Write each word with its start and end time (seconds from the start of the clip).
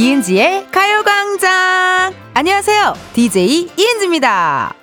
이은지의 0.00 0.68
가요광장! 0.70 2.14
안녕하세요. 2.32 2.94
DJ 3.12 3.68
이은지입니다. 3.76 4.74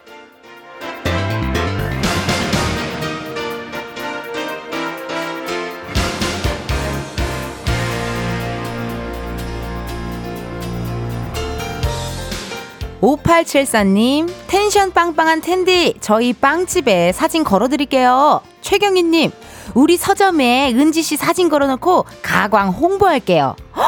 5874님, 13.01 14.29
텐션 14.45 14.91
빵빵한 14.91 15.41
텐디, 15.41 15.95
저희 15.99 16.33
빵집에 16.33 17.11
사진 17.11 17.43
걸어드릴게요. 17.43 18.41
최경희님, 18.61 19.31
우리 19.77 19.95
서점에 19.95 20.73
은지 20.73 21.03
씨 21.03 21.17
사진 21.17 21.49
걸어놓고 21.49 22.05
가광 22.23 22.69
홍보할게요. 22.69 23.55
허, 23.75 23.83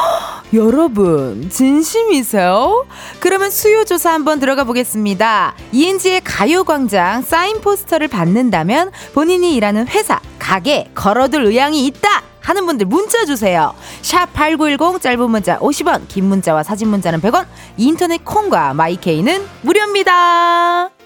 여러분, 0.54 1.50
진심이세요? 1.50 2.86
그러면 3.18 3.50
수요 3.50 3.84
조사 3.84 4.12
한번 4.12 4.38
들어가 4.38 4.62
보겠습니다. 4.62 5.56
이은지의 5.72 6.20
가요광장 6.20 7.22
사인 7.22 7.60
포스터를 7.60 8.06
받는다면 8.06 8.92
본인이 9.14 9.56
일하는 9.56 9.88
회사, 9.88 10.20
가게, 10.38 10.88
걸어둘 10.94 11.46
의향이 11.46 11.84
있다! 11.86 12.22
하는 12.40 12.66
분들 12.66 12.86
문자 12.86 13.24
주세요. 13.24 13.74
샵 14.00 14.32
8910 14.32 15.02
짧은 15.02 15.28
문자 15.28 15.58
50원, 15.58 16.06
긴 16.06 16.26
문자와 16.26 16.62
사진 16.62 16.86
문자는 16.86 17.20
100원, 17.20 17.46
인터넷 17.76 18.24
콩과 18.24 18.74
마이케이는 18.74 19.44
무료입니다. 19.62 20.99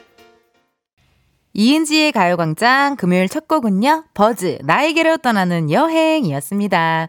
이은지의 1.57 2.11
가요광장 2.11 2.97
금요일 2.97 3.29
첫 3.29 3.47
곡은요, 3.47 4.05
버즈, 4.13 4.59
나에게로 4.65 5.19
떠나는 5.19 5.71
여행이었습니다. 5.71 7.07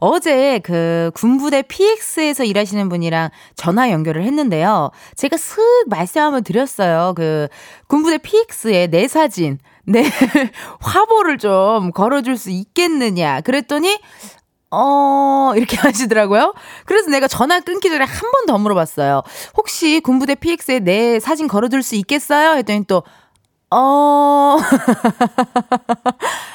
어제 0.00 0.58
그 0.64 1.12
군부대 1.14 1.62
PX에서 1.62 2.42
일하시는 2.42 2.88
분이랑 2.88 3.30
전화 3.54 3.90
연결을 3.92 4.24
했는데요. 4.24 4.90
제가 5.14 5.36
슥 5.36 5.62
말씀 5.86 6.20
한번 6.22 6.42
드렸어요. 6.42 7.14
그 7.16 7.46
군부대 7.86 8.18
PX의 8.18 8.88
내 8.88 9.06
사진, 9.06 9.58
내 9.84 10.02
화보를 10.80 11.38
좀 11.38 11.92
걸어줄 11.92 12.36
수 12.36 12.50
있겠느냐. 12.50 13.42
그랬더니, 13.42 14.00
어, 14.72 15.52
이렇게 15.54 15.76
하시더라고요. 15.78 16.52
그래서 16.84 17.10
내가 17.10 17.28
전화 17.28 17.60
끊기 17.60 17.88
전에 17.90 18.04
한 18.04 18.14
번 18.32 18.46
더 18.46 18.58
물어봤어요. 18.58 19.22
혹시 19.56 20.00
군부대 20.00 20.34
PX에 20.34 20.80
내 20.80 21.20
사진 21.20 21.46
걸어줄 21.48 21.82
수 21.84 21.94
있겠어요? 21.94 22.56
했더니 22.56 22.84
또, 22.86 23.04
어, 23.70 24.56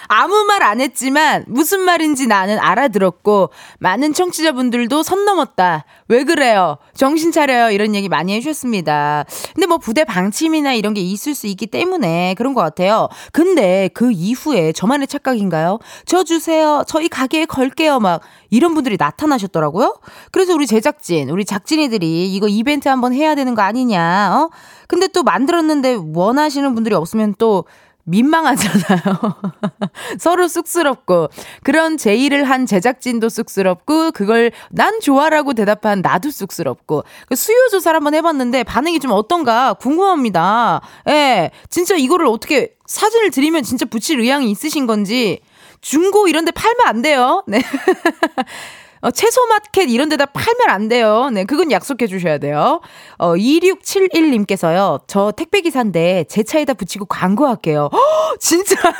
아무 0.09 0.43
말 0.45 0.59
안 0.69 0.81
했지만 0.81 1.45
무슨 1.47 1.81
말인지 1.81 2.27
나는 2.27 2.59
알아들었고 2.59 3.49
많은 3.79 4.13
청취자분들도 4.13 5.03
선 5.03 5.25
넘었다. 5.25 5.85
왜 6.07 6.23
그래요? 6.23 6.77
정신 6.93 7.31
차려요. 7.31 7.71
이런 7.71 7.95
얘기 7.95 8.09
많이 8.09 8.33
해주셨습니다. 8.35 9.25
근데 9.55 9.67
뭐 9.67 9.77
부대 9.77 10.03
방침이나 10.03 10.73
이런 10.73 10.93
게 10.93 11.01
있을 11.01 11.33
수 11.33 11.47
있기 11.47 11.67
때문에 11.67 12.35
그런 12.37 12.53
것 12.53 12.61
같아요. 12.61 13.07
근데 13.31 13.89
그 13.93 14.11
이후에 14.11 14.73
저만의 14.73 15.07
착각인가요? 15.07 15.79
저 16.05 16.23
주세요. 16.23 16.83
저희 16.87 17.07
가게에 17.07 17.45
걸게요. 17.45 17.99
막 17.99 18.21
이런 18.49 18.73
분들이 18.73 18.97
나타나셨더라고요. 18.99 19.99
그래서 20.31 20.53
우리 20.53 20.67
제작진, 20.67 21.29
우리 21.29 21.45
작진이들이 21.45 22.33
이거 22.33 22.47
이벤트 22.47 22.89
한번 22.89 23.13
해야 23.13 23.35
되는 23.35 23.55
거 23.55 23.61
아니냐, 23.61 24.33
어? 24.35 24.49
근데 24.87 25.07
또 25.07 25.23
만들었는데 25.23 25.99
원하시는 26.13 26.73
분들이 26.73 26.95
없으면 26.95 27.35
또 27.37 27.65
민망하잖아요. 28.09 29.35
서로 30.19 30.47
쑥스럽고 30.47 31.29
그런 31.63 31.97
제의를 31.97 32.43
한 32.43 32.65
제작진도 32.65 33.29
쑥스럽고 33.29 34.11
그걸 34.11 34.51
난 34.69 34.99
좋아라고 34.99 35.53
대답한 35.53 36.01
나도 36.01 36.31
쑥스럽고 36.31 37.03
그 37.27 37.35
수요 37.35 37.57
조사를 37.71 37.95
한번 37.95 38.13
해봤는데 38.15 38.63
반응이 38.63 38.99
좀 38.99 39.11
어떤가 39.11 39.73
궁금합니다. 39.73 40.81
예, 41.09 41.51
진짜 41.69 41.95
이거를 41.95 42.25
어떻게 42.27 42.73
사진을 42.85 43.31
드리면 43.31 43.63
진짜 43.63 43.85
붙일 43.85 44.19
의향이 44.19 44.49
있으신 44.49 44.87
건지 44.87 45.41
중고 45.81 46.27
이런 46.27 46.45
데 46.45 46.51
팔면 46.51 46.87
안 46.87 47.01
돼요. 47.01 47.43
네. 47.47 47.61
어, 49.01 49.11
채소 49.11 49.45
마켓 49.47 49.89
이런 49.89 50.09
데다 50.09 50.25
팔면 50.27 50.69
안 50.69 50.87
돼요. 50.89 51.29
네, 51.31 51.45
그건 51.45 51.71
약속해 51.71 52.07
주셔야 52.07 52.37
돼요. 52.37 52.81
어, 53.17 53.33
2671님께서요. 53.35 55.01
저 55.07 55.31
택배 55.31 55.61
기사인데 55.61 56.25
제 56.29 56.43
차에다 56.43 56.73
붙이고 56.73 57.05
광고할게요. 57.05 57.89
허, 57.91 58.37
진짜요? 58.37 58.93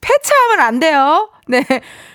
폐차하면 0.00 0.60
안 0.60 0.80
돼요. 0.80 1.30
네. 1.46 1.64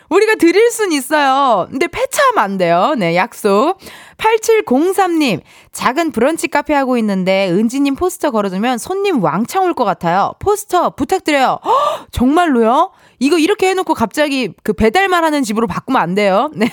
우리가 0.10 0.36
드릴 0.36 0.72
순 0.72 0.92
있어요. 0.92 1.68
근데 1.70 1.88
폐차하면 1.88 2.44
안 2.44 2.58
돼요. 2.58 2.96
네, 2.98 3.16
약속. 3.16 3.78
8703님, 4.18 5.42
작은 5.72 6.12
브런치 6.12 6.48
카페 6.48 6.74
하고 6.74 6.98
있는데 6.98 7.50
은지님 7.52 7.96
포스터 7.96 8.32
걸어두면 8.32 8.78
손님 8.78 9.22
왕창 9.24 9.64
올 9.66 9.74
것 9.74 9.84
같아요. 9.84 10.34
포스터 10.40 10.92
부탁드려요. 10.92 11.60
허, 11.64 12.06
정말로요? 12.12 12.92
이거 13.20 13.38
이렇게 13.38 13.70
해놓고 13.70 13.94
갑자기 13.94 14.50
그 14.64 14.74
배달만 14.74 15.24
하는 15.24 15.44
집으로 15.44 15.68
바꾸면 15.68 16.02
안 16.02 16.16
돼요. 16.16 16.52
네. 16.56 16.70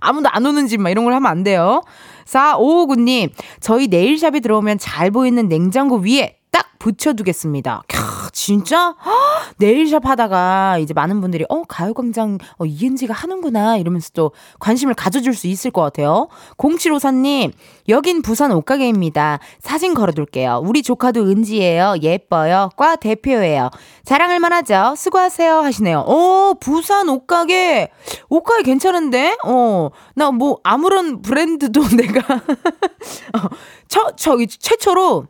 아무도 0.00 0.28
안 0.30 0.44
오는 0.46 0.66
집 0.66 0.78
막 0.78 0.90
이런 0.90 1.04
걸 1.04 1.14
하면 1.14 1.30
안 1.30 1.42
돼요. 1.42 1.82
4559님, 2.26 3.30
저희 3.60 3.88
네일샵에 3.88 4.40
들어오면 4.40 4.78
잘 4.78 5.10
보이는 5.10 5.48
냉장고 5.48 5.96
위에 5.96 6.36
딱 6.50 6.78
붙여두겠습니다. 6.78 7.82
캬, 7.88 7.98
진짜? 8.32 8.90
허, 8.90 9.10
네일샵 9.58 10.06
하다가 10.06 10.78
이제 10.78 10.94
많은 10.94 11.20
분들이, 11.20 11.44
어, 11.48 11.62
가요광장, 11.62 12.38
어, 12.58 12.64
이은지가 12.64 13.14
하는구나. 13.14 13.76
이러면서 13.76 14.10
또 14.14 14.32
관심을 14.60 14.94
가져줄 14.94 15.34
수 15.34 15.46
있을 15.46 15.70
것 15.70 15.82
같아요. 15.82 16.28
0754님, 16.56 17.52
여긴 17.88 18.22
부산 18.22 18.52
옷가게입니다. 18.52 19.38
사진 19.60 19.94
걸어둘게요. 19.94 20.62
우리 20.64 20.82
조카도 20.82 21.22
은지예요. 21.22 21.96
예뻐요. 22.02 22.70
과 22.76 22.96
대표예요. 22.96 23.70
자랑할 24.04 24.40
만하죠? 24.40 24.94
수고하세요. 24.96 25.58
하시네요. 25.58 26.00
어, 26.00 26.54
부산 26.60 27.08
옷가게. 27.08 27.90
옷가게 28.28 28.62
괜찮은데? 28.62 29.36
어, 29.44 29.90
나 30.14 30.30
뭐, 30.30 30.58
아무런 30.64 31.22
브랜드도 31.22 31.82
내가, 31.96 32.34
어, 32.34 33.48
저, 33.88 34.12
저기, 34.16 34.46
최초로, 34.46 35.26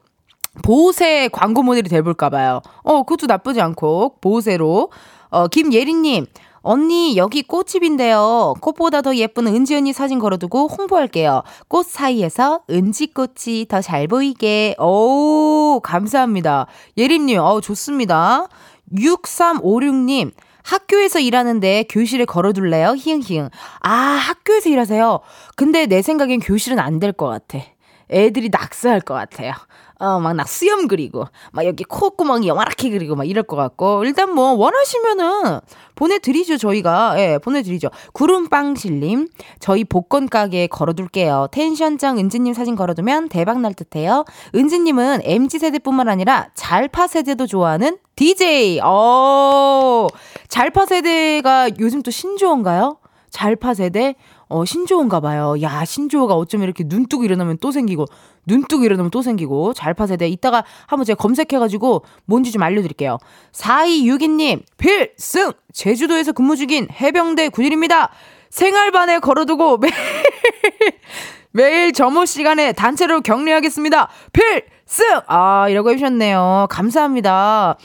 보세 0.62 1.28
광고 1.28 1.62
모델이 1.62 1.88
돼볼까봐요. 1.88 2.60
어, 2.82 3.02
그것도 3.04 3.26
나쁘지 3.26 3.60
않고, 3.60 4.16
보세로. 4.20 4.90
어, 5.30 5.46
김예린님, 5.48 6.26
언니, 6.62 7.16
여기 7.16 7.42
꽃집인데요. 7.42 8.54
꽃보다 8.60 9.00
더 9.02 9.14
예쁜 9.16 9.46
은지 9.46 9.74
언니 9.76 9.92
사진 9.92 10.18
걸어두고 10.18 10.66
홍보할게요. 10.68 11.42
꽃 11.68 11.86
사이에서 11.86 12.60
은지꽃이 12.68 13.66
더 13.68 13.80
잘 13.80 14.08
보이게. 14.08 14.74
오, 14.78 15.80
감사합니다. 15.82 16.66
예림님, 16.96 17.38
어, 17.38 17.60
좋습니다. 17.60 18.48
6356님, 18.96 20.32
학교에서 20.64 21.20
일하는데 21.20 21.84
교실에 21.88 22.24
걸어둘래요? 22.24 22.94
히응히응. 22.98 23.48
아, 23.80 23.90
학교에서 23.90 24.68
일하세요? 24.68 25.20
근데 25.56 25.86
내 25.86 26.02
생각엔 26.02 26.40
교실은 26.40 26.78
안 26.78 26.98
될 26.98 27.12
것 27.12 27.26
같아. 27.28 27.64
애들이 28.10 28.48
낙서할 28.50 29.00
것 29.00 29.14
같아요. 29.14 29.52
어, 30.00 30.20
막, 30.20 30.32
나 30.34 30.44
수염 30.44 30.86
그리고, 30.86 31.24
막 31.50 31.66
여기 31.66 31.82
콧구멍이 31.82 32.46
영화랗게 32.46 32.90
그리고 32.90 33.16
막 33.16 33.24
이럴 33.24 33.42
것 33.42 33.56
같고, 33.56 34.04
일단 34.04 34.32
뭐, 34.32 34.52
원하시면은, 34.52 35.60
보내드리죠, 35.96 36.56
저희가. 36.56 37.16
예, 37.18 37.38
보내드리죠. 37.38 37.88
구름빵실님, 38.12 39.28
저희 39.58 39.82
복권 39.82 40.28
가게에 40.28 40.68
걸어둘게요. 40.68 41.48
텐션장 41.50 42.18
은지님 42.18 42.54
사진 42.54 42.76
걸어두면 42.76 43.28
대박 43.28 43.60
날 43.60 43.74
듯해요. 43.74 44.24
은지님은 44.54 45.22
MZ세대뿐만 45.24 46.08
아니라 46.08 46.50
잘파 46.54 47.08
세대도 47.08 47.48
좋아하는 47.48 47.98
DJ. 48.14 48.80
어, 48.84 50.06
잘파 50.46 50.86
세대가 50.86 51.70
요즘 51.80 52.02
또 52.02 52.12
신조어인가요? 52.12 52.98
잘파 53.30 53.74
세대? 53.74 54.14
어, 54.48 54.64
신조어인가 54.64 55.20
봐요. 55.20 55.54
야, 55.62 55.84
신조어가 55.84 56.34
어쩜 56.34 56.62
이렇게 56.62 56.84
눈 56.84 57.06
뜨고 57.06 57.24
일어나면 57.24 57.58
또 57.60 57.70
생기고, 57.70 58.06
눈 58.46 58.64
뜨고 58.66 58.84
일어나면 58.84 59.10
또 59.10 59.22
생기고, 59.22 59.74
잘파 59.74 60.06
세대. 60.06 60.28
이따가 60.28 60.64
한번 60.86 61.04
제가 61.04 61.16
검색해가지고 61.16 62.04
뭔지 62.24 62.50
좀 62.50 62.62
알려드릴게요. 62.62 63.18
4262님, 63.52 64.62
필승! 64.78 65.52
제주도에서 65.72 66.32
근무 66.32 66.56
중인 66.56 66.88
해병대 66.90 67.50
군인입니다. 67.50 68.10
생활반에 68.50 69.18
걸어두고 69.18 69.78
매일, 69.78 69.92
매일 71.52 71.92
점호 71.92 72.24
시간에 72.24 72.72
단체로 72.72 73.20
격리하겠습니다. 73.20 74.08
필승! 74.32 75.20
아, 75.26 75.68
이라고 75.68 75.90
해주셨네요. 75.90 76.68
감사합니다. 76.70 77.76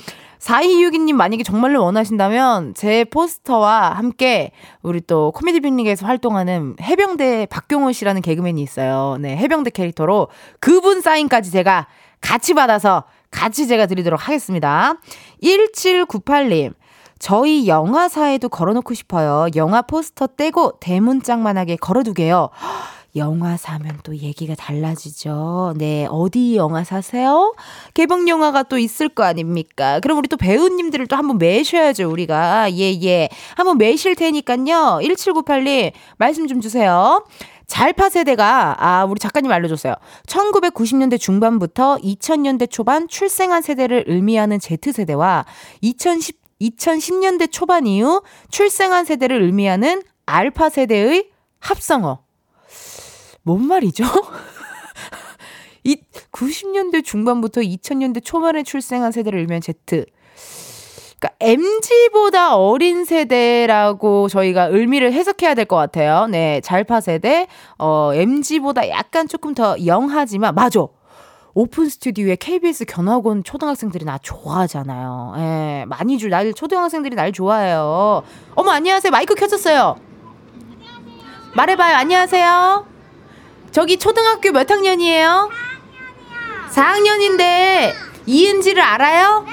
4262님 0.44 1.14
만약에 1.14 1.44
정말로 1.44 1.84
원하신다면 1.86 2.74
제 2.74 3.06
포스터와 3.06 3.92
함께 3.92 4.52
우리 4.82 5.00
또 5.00 5.32
코미디 5.32 5.62
빅리그에서 5.62 6.06
활동하는 6.06 6.76
해병대 6.82 7.46
박경호 7.46 7.94
씨라는 7.94 8.22
개그맨이 8.22 8.62
있어요. 8.62 9.18
네, 9.22 9.38
해병대 9.38 9.70
캐릭터로 9.70 10.28
그분 10.60 11.00
사인까지 11.02 11.50
제가 11.52 11.88
같이 12.20 12.54
받아서 12.54 13.06
같이 13.32 13.68
제가 13.68 13.86
드리도록 13.86 14.28
하겠습니다. 14.28 14.96
1798님. 15.42 16.74
저희 17.20 17.70
영화사에도 17.70 18.50
걸어놓고 18.50 18.94
싶어요. 18.94 19.48
영화 19.56 19.82
포스터 19.82 20.28
떼고 20.28 20.74
대문짝만하게 20.82 21.78
걸어두게요. 21.78 22.50
영화 23.16 23.58
사면 23.58 24.00
또 24.04 24.16
얘기가 24.16 24.56
달라지죠. 24.56 25.76
네, 25.78 26.08
어디 26.10 26.56
영화 26.56 26.84
사세요? 26.84 27.54
개봉 27.94 28.28
영화가 28.28 28.64
또 28.64 28.78
있을 28.78 29.10
거 29.10 29.24
아닙니까? 29.24 30.00
그럼 30.00 30.18
우리 30.18 30.28
또 30.28 30.38
배우님들을 30.38 31.08
또 31.08 31.16
한번 31.16 31.38
매셔야죠, 31.38 32.10
우리가. 32.10 32.72
예, 32.74 33.00
예. 33.04 33.30
한번 33.56 33.78
매실 33.78 34.16
테니까요. 34.16 35.00
1798님, 35.04 35.92
말씀 36.18 36.48
좀 36.48 36.60
주세요. 36.60 37.24
잘파 37.68 38.10
세대가, 38.10 38.76
아, 38.80 39.06
우리 39.06 39.20
작가님 39.20 39.52
알려줬어요. 39.52 39.96
1990년대 40.28 41.20
중반부터 41.20 41.98
2000년대 41.98 42.70
초반 42.70 43.08
출생한 43.08 43.62
세대를 43.62 44.06
의미하는 44.08 44.60
Z세대와 44.60 45.46
2010, 45.82 46.38
2010년대 46.62 47.52
초반 47.52 47.88
이후 47.88 48.22
출생한 48.50 49.06
세대를 49.06 49.42
의미하는 49.42 50.02
알파 50.26 50.70
세대의 50.70 51.30
합성어. 51.60 52.23
뭔 53.44 53.66
말이죠? 53.68 54.04
이 55.84 55.98
90년대 56.32 57.04
중반부터 57.04 57.62
2000년대 57.62 58.24
초반에 58.24 58.64
출생한 58.64 59.12
세대를 59.12 59.40
일면 59.40 59.62
Z. 59.62 59.74
그러니까 61.20 61.38
MG보다 61.40 62.56
어린 62.58 63.06
세대라고 63.06 64.28
저희가 64.30 64.66
의미를 64.66 65.12
해석해야 65.14 65.54
될 65.56 65.66
것 65.66 65.76
같아요. 65.76 66.28
네, 66.28 66.62
잘파 66.62 67.02
세대, 67.02 67.48
어, 67.78 68.12
MG보다 68.14 68.90
약간 68.90 69.28
조금 69.28 69.54
더 69.54 69.76
영하지만, 69.86 70.56
맞아. 70.56 70.86
오픈 71.56 71.88
스튜디오에 71.88 72.36
KBS 72.38 72.86
견학원 72.86 73.44
초등학생들이 73.44 74.06
나 74.06 74.18
좋아하잖아요. 74.18 75.34
예, 75.38 75.86
많이 75.88 76.18
줄, 76.18 76.30
날, 76.32 76.52
초등학생들이 76.54 77.16
날 77.16 77.32
좋아해요. 77.32 78.24
어머, 78.56 78.72
안녕하세요. 78.72 79.12
마이크 79.12 79.36
켜졌어요. 79.36 79.96
말해봐요. 81.56 81.96
안녕하세요. 81.96 82.93
저기 83.74 83.98
초등학교 83.98 84.52
몇 84.52 84.70
학년이에요? 84.70 85.50
4학년이요. 86.72 87.38
4학년인데 87.40 87.92
이은지를 88.28 88.82
알아요? 88.82 89.44
네. 89.46 89.52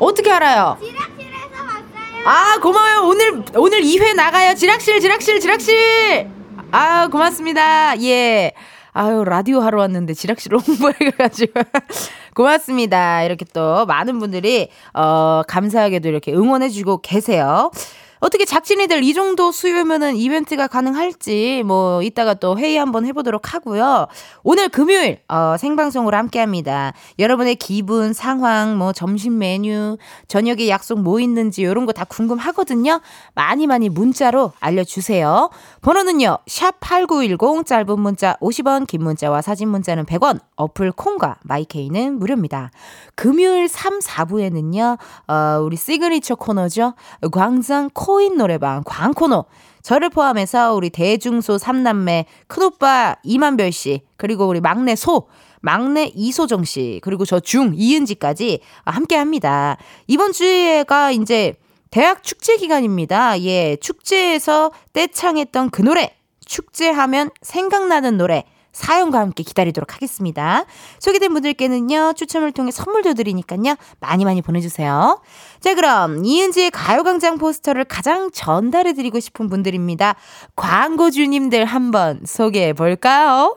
어떻게 0.00 0.30
알아요? 0.32 0.76
지락실에서 0.80 1.62
왔어요. 1.62 2.26
아 2.26 2.58
고마워요. 2.60 3.08
오늘 3.08 3.44
오늘 3.54 3.80
2회 3.82 4.14
나가요. 4.16 4.54
지락실 4.56 5.00
지락실 5.00 5.38
지락실. 5.40 6.28
아 6.72 7.06
고맙습니다. 7.08 8.00
예. 8.02 8.52
아유 8.92 9.24
라디오 9.24 9.60
하러 9.60 9.78
왔는데 9.80 10.14
지락실 10.14 10.52
홍보해 10.56 10.94
가지고 11.16 11.60
고맙습니다. 12.34 13.22
이렇게 13.22 13.44
또 13.52 13.86
많은 13.86 14.18
분들이 14.18 14.68
어 14.94 15.42
감사하게도 15.46 16.08
이렇게 16.08 16.32
응원해 16.32 16.68
주고 16.70 17.00
계세요. 17.00 17.70
어떻게 18.20 18.44
작진이들 18.44 19.02
이 19.02 19.14
정도 19.14 19.50
수요면은 19.52 20.16
이벤트가 20.16 20.66
가능할지 20.66 21.62
뭐 21.64 22.02
이따가 22.02 22.34
또 22.34 22.58
회의 22.58 22.76
한번 22.76 23.06
해보도록 23.06 23.54
하고요. 23.54 24.08
오늘 24.42 24.68
금요일 24.68 25.20
어, 25.28 25.56
생방송으로 25.58 26.16
함께합니다. 26.16 26.92
여러분의 27.18 27.56
기분, 27.56 28.12
상황, 28.12 28.76
뭐 28.76 28.92
점심 28.92 29.38
메뉴, 29.38 29.96
저녁에 30.28 30.68
약속 30.68 31.00
뭐 31.00 31.18
있는지 31.18 31.62
이런 31.62 31.86
거 31.86 31.94
다 31.94 32.04
궁금하거든요. 32.04 33.00
많이 33.34 33.66
많이 33.68 33.88
문자로 33.88 34.52
알려주세요. 34.58 35.50
번호는요. 35.80 36.38
샵 36.46 36.80
#8910 36.80 37.64
짧은 37.66 38.00
문자 38.00 38.36
50원, 38.40 38.86
긴 38.86 39.04
문자와 39.04 39.42
사진 39.42 39.68
문자는 39.68 40.04
100원. 40.06 40.40
어플 40.56 40.90
콩과 40.92 41.36
마이케이는 41.42 42.18
무료입니다. 42.18 42.70
금요일 43.14 43.68
3, 43.68 44.00
4부에는요. 44.00 44.98
어, 45.28 45.60
우리 45.62 45.76
시그니처 45.76 46.34
코너죠. 46.34 46.94
광장 47.30 47.90
코 47.94 48.03
코인 48.04 48.36
노래방 48.36 48.82
광코노 48.84 49.46
저를 49.82 50.10
포함해서 50.10 50.74
우리 50.74 50.90
대중소 50.90 51.56
3남매 51.56 52.26
큰오빠 52.48 53.16
임한별 53.22 53.72
씨 53.72 54.02
그리고 54.18 54.46
우리 54.46 54.60
막내 54.60 54.94
소 54.94 55.28
막내 55.62 56.10
이소정 56.14 56.64
씨 56.64 57.00
그리고 57.02 57.24
저 57.24 57.40
중 57.40 57.72
이은지까지 57.74 58.60
함께 58.84 59.16
합니다. 59.16 59.78
이번 60.06 60.32
주에가 60.32 61.12
이제 61.12 61.54
대학 61.90 62.22
축제 62.22 62.56
기간입니다. 62.56 63.40
예, 63.40 63.76
축제에서 63.76 64.72
떼창했던 64.92 65.70
그 65.70 65.80
노래 65.80 66.14
축제하면 66.44 67.30
생각나는 67.40 68.18
노래 68.18 68.44
사연과 68.74 69.20
함께 69.20 69.42
기다리도록 69.42 69.94
하겠습니다. 69.94 70.64
소개된 70.98 71.32
분들께는요, 71.32 72.12
추첨을 72.14 72.52
통해 72.52 72.70
선물도 72.70 73.14
드리니까요, 73.14 73.76
많이 74.00 74.24
많이 74.24 74.42
보내주세요. 74.42 75.22
자, 75.60 75.74
그럼 75.74 76.24
이은지의 76.24 76.70
가요광장 76.72 77.38
포스터를 77.38 77.84
가장 77.84 78.30
전달해드리고 78.30 79.20
싶은 79.20 79.48
분들입니다. 79.48 80.16
광고주님들 80.56 81.64
한번 81.64 82.20
소개해볼까요? 82.26 83.56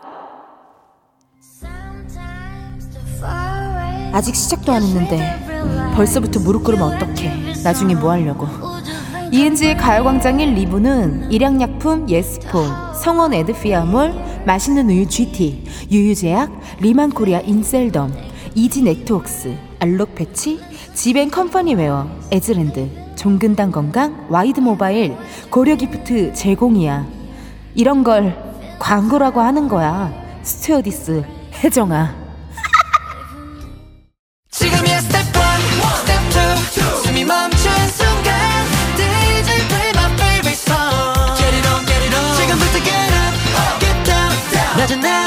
아직 4.14 4.36
시작도 4.36 4.72
안 4.72 4.84
했는데 4.84 5.94
벌써부터 5.96 6.40
무릎 6.40 6.64
꿇으면 6.64 6.96
어떡해. 6.96 7.62
나중에 7.64 7.96
뭐 7.96 8.12
하려고. 8.12 8.77
이은지의 9.32 9.76
가요광장 9.78 10.40
1, 10.40 10.56
2부는 10.56 11.32
일양약품 11.32 12.10
예스폼, 12.10 12.64
성원애드피아몰, 13.04 14.14
맛있는 14.46 14.90
우유 14.90 15.06
GT, 15.08 15.66
유유제약, 15.92 16.52
리만코리아 16.80 17.42
인셀덤, 17.42 18.14
이지 18.56 18.84
네트웍스, 18.84 19.56
알록 19.80 20.16
패치, 20.16 20.60
지벤 20.94 21.30
컴퍼니웨어, 21.30 22.08
에즈랜드, 22.32 22.90
종근당 23.16 23.72
건강, 23.72 24.26
와이드 24.30 24.62
모바일, 24.62 25.16
고려기프트 25.50 26.34
제공이야. 26.34 27.06
이런 27.76 28.04
걸 28.04 28.36
광고라고 28.80 29.42
하는 29.42 29.68
거야. 29.68 30.14
스튜어디스 30.44 31.24
혜정아. 31.64 32.16
지금이야 34.50 35.02
낮은 44.88 45.27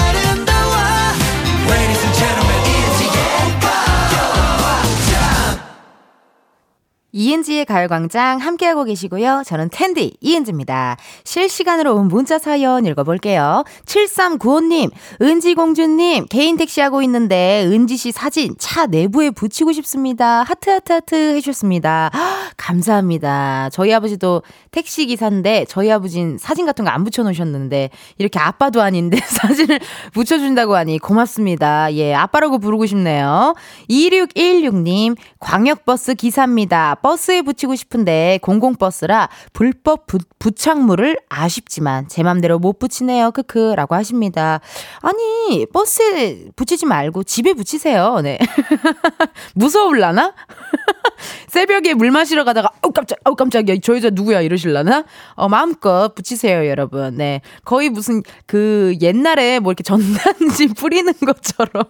이은지의 7.12 7.64
가요광장 7.64 8.38
함께하고 8.38 8.84
계시고요. 8.84 9.42
저는 9.46 9.70
텐디 9.72 10.16
이은지입니다. 10.20 10.96
실시간으로 11.24 11.94
온 11.94 12.08
문자 12.08 12.38
사연 12.38 12.84
읽어볼게요. 12.86 13.64
7395님, 13.86 14.90
은지공주님, 15.22 16.26
개인 16.26 16.56
택시 16.56 16.80
하고 16.80 17.02
있는데 17.02 17.64
은지씨 17.66 18.12
사진 18.12 18.54
차 18.58 18.86
내부에 18.86 19.30
붙이고 19.30 19.72
싶습니다. 19.72 20.42
하트 20.42 20.70
하트 20.70 20.92
하트 20.92 21.14
해주셨습니다. 21.36 22.10
감사합니다. 22.56 23.70
저희 23.72 23.92
아버지도 23.94 24.42
택시 24.70 25.06
기사인데 25.06 25.64
저희 25.68 25.90
아버진 25.90 26.36
사진 26.38 26.66
같은 26.66 26.84
거 26.84 26.90
안 26.90 27.04
붙여놓으셨는데 27.04 27.90
이렇게 28.18 28.38
아빠도 28.38 28.82
아닌데 28.82 29.18
사진을 29.24 29.80
붙여준다고 30.12 30.74
하니 30.74 30.98
고맙습니다. 30.98 31.94
예, 31.94 32.14
아빠라고 32.14 32.58
부르고 32.58 32.86
싶네요. 32.86 33.54
2616님, 33.88 35.16
광역버스 35.38 36.14
기사입니다. 36.14 36.96
버스에 37.02 37.42
붙이고 37.42 37.74
싶은데 37.74 38.38
공공버스라 38.42 39.28
불법 39.52 40.06
부, 40.06 40.18
부착물을 40.38 41.18
아쉽지만 41.28 42.08
제 42.08 42.22
맘대로 42.22 42.58
못 42.58 42.78
붙이네요. 42.78 43.30
크크 43.32 43.74
라고 43.76 43.94
하십니다. 43.94 44.60
아니 45.00 45.66
버스에 45.72 46.46
붙이지 46.56 46.86
말고 46.86 47.24
집에 47.24 47.54
붙이세요. 47.54 48.20
네. 48.22 48.38
무서울라나? 49.54 50.34
새벽에 51.48 51.94
물 51.94 52.10
마시러 52.10 52.44
가다가 52.44 52.70
아우 52.82 52.92
깜짝 52.92 53.18
아우 53.24 53.34
깜짝이야 53.36 53.76
저 53.82 53.96
여자 53.96 54.10
누구야 54.10 54.40
이러실라나? 54.40 55.04
어 55.34 55.48
마음껏 55.48 56.14
붙이세요 56.14 56.68
여러분. 56.68 57.16
네 57.16 57.40
거의 57.64 57.90
무슨 57.90 58.22
그 58.46 58.94
옛날에 59.00 59.58
뭐 59.60 59.72
이렇게 59.72 59.82
전단지 59.82 60.68
뿌리는 60.74 61.12
것처럼 61.12 61.84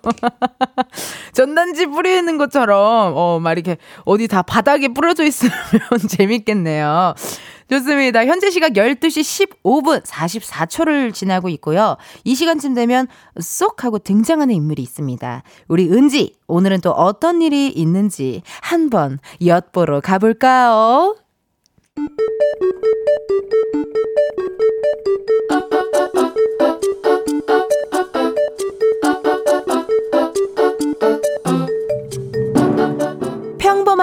전단지 1.32 1.86
뿌리는 1.86 2.38
것처럼 2.38 3.12
어막 3.16 3.52
이렇게 3.52 3.76
어디 4.04 4.28
다 4.28 4.42
바닥에 4.42 4.88
뿌려져 4.88 5.24
있으면 5.24 5.52
재밌겠네요. 6.08 7.14
좋습니다. 7.70 8.26
현재 8.26 8.50
시각 8.50 8.72
12시 8.72 9.62
15분 9.62 10.02
44초를 10.04 11.14
지나고 11.14 11.48
있고요. 11.50 11.96
이 12.24 12.34
시간쯤 12.34 12.74
되면 12.74 13.06
쏙 13.38 13.84
하고 13.84 13.98
등장하는 13.98 14.54
인물이 14.54 14.82
있습니다. 14.82 15.42
우리 15.68 15.88
은지, 15.88 16.34
오늘은 16.48 16.80
또 16.80 16.90
어떤 16.90 17.42
일이 17.42 17.68
있는지 17.68 18.42
한번 18.60 19.20
엿보러 19.44 20.00
가볼까요? 20.00 21.16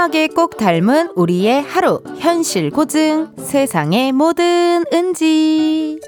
이상하게 0.08 0.28
꼭 0.28 0.58
닮은 0.58 1.12
우리의 1.16 1.62
하루 1.62 2.02
현실 2.18 2.70
고증 2.70 3.34
세상의 3.38 4.14
모든 4.14 4.84
은지 4.94 6.00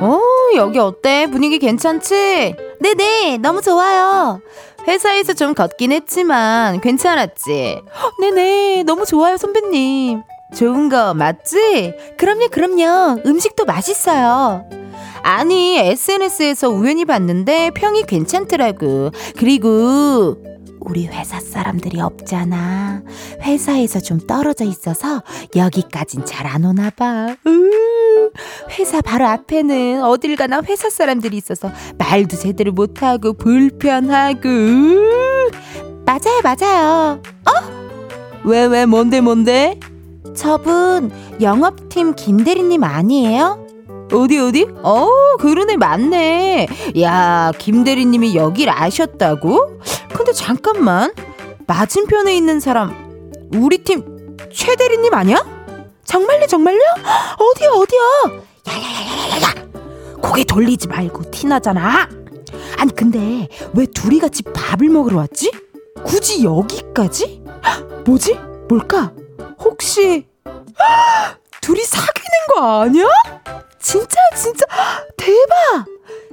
어 0.00 0.20
여기 0.56 0.78
어때 0.78 1.26
분위기 1.26 1.58
괜찮지? 1.58 2.54
네네 2.80 3.38
너무 3.38 3.60
좋아요 3.60 4.40
회사에서 4.88 5.34
좀 5.34 5.54
걷긴 5.54 5.92
했지만 5.92 6.80
괜찮았지? 6.80 7.82
네네 8.20 8.84
너무 8.84 9.04
좋아요 9.04 9.36
선배님 9.36 10.22
좋은 10.54 10.88
거 10.88 11.12
맞지? 11.12 11.94
그럼요 12.16 12.48
그럼요 12.48 13.20
음식도 13.26 13.66
맛있어요 13.66 14.85
아니, 15.36 15.76
SNS에서 15.76 16.68
우연히 16.68 17.04
봤는데 17.04 17.72
평이 17.72 18.04
괜찮더라고. 18.04 19.10
그리고 19.36 20.36
우리 20.78 21.08
회사 21.08 21.40
사람들이 21.40 22.00
없잖아. 22.00 23.02
회사에서 23.42 23.98
좀 23.98 24.20
떨어져 24.20 24.64
있어서 24.64 25.24
여기까진 25.56 26.24
잘 26.24 26.46
안 26.46 26.64
오나 26.64 26.90
봐. 26.90 27.34
으, 27.44 28.30
회사 28.78 29.00
바로 29.00 29.26
앞에는 29.26 30.04
어딜 30.04 30.36
가나 30.36 30.62
회사 30.62 30.88
사람들이 30.88 31.36
있어서 31.38 31.72
말도 31.98 32.36
제대로 32.36 32.70
못하고 32.70 33.32
불편하고. 33.32 34.48
으, 34.48 35.50
맞아요, 36.06 36.40
맞아요. 36.44 37.20
어? 37.46 37.50
왜, 38.44 38.64
왜, 38.66 38.86
뭔데, 38.86 39.20
뭔데? 39.20 39.80
저분 40.36 41.10
영업팀 41.40 42.14
김대리님 42.14 42.84
아니에요? 42.84 43.65
어디 44.12 44.38
어디? 44.38 44.66
어 44.82 45.08
그러네 45.40 45.76
맞네. 45.76 46.66
야 47.00 47.52
김대리님이 47.58 48.34
여길 48.36 48.70
아셨다고? 48.70 49.80
근데 50.14 50.32
잠깐만 50.32 51.12
맞은편에 51.66 52.34
있는 52.36 52.60
사람 52.60 52.94
우리 53.54 53.78
팀 53.78 54.16
최 54.52 54.74
대리님 54.76 55.12
아니야? 55.12 55.44
정말요 56.04 56.46
정말요? 56.46 56.78
어디야 57.38 57.70
어디야? 57.70 58.40
야야야야야야 58.68 59.66
고개 60.22 60.44
돌리지 60.44 60.88
말고 60.88 61.30
티나잖아. 61.30 62.08
아니 62.78 62.94
근데 62.94 63.48
왜 63.74 63.86
둘이 63.86 64.18
같이 64.18 64.42
밥을 64.42 64.88
먹으러 64.88 65.18
왔지? 65.18 65.50
굳이 66.04 66.44
여기까지? 66.44 67.42
뭐지? 68.06 68.38
뭘까? 68.68 69.12
혹시 69.58 70.26
둘이 71.60 71.82
사귀는 71.84 72.54
거 72.54 72.80
아니야? 72.82 73.06
진짜 73.86 74.16
진짜 74.34 74.66
대박! 75.16 75.86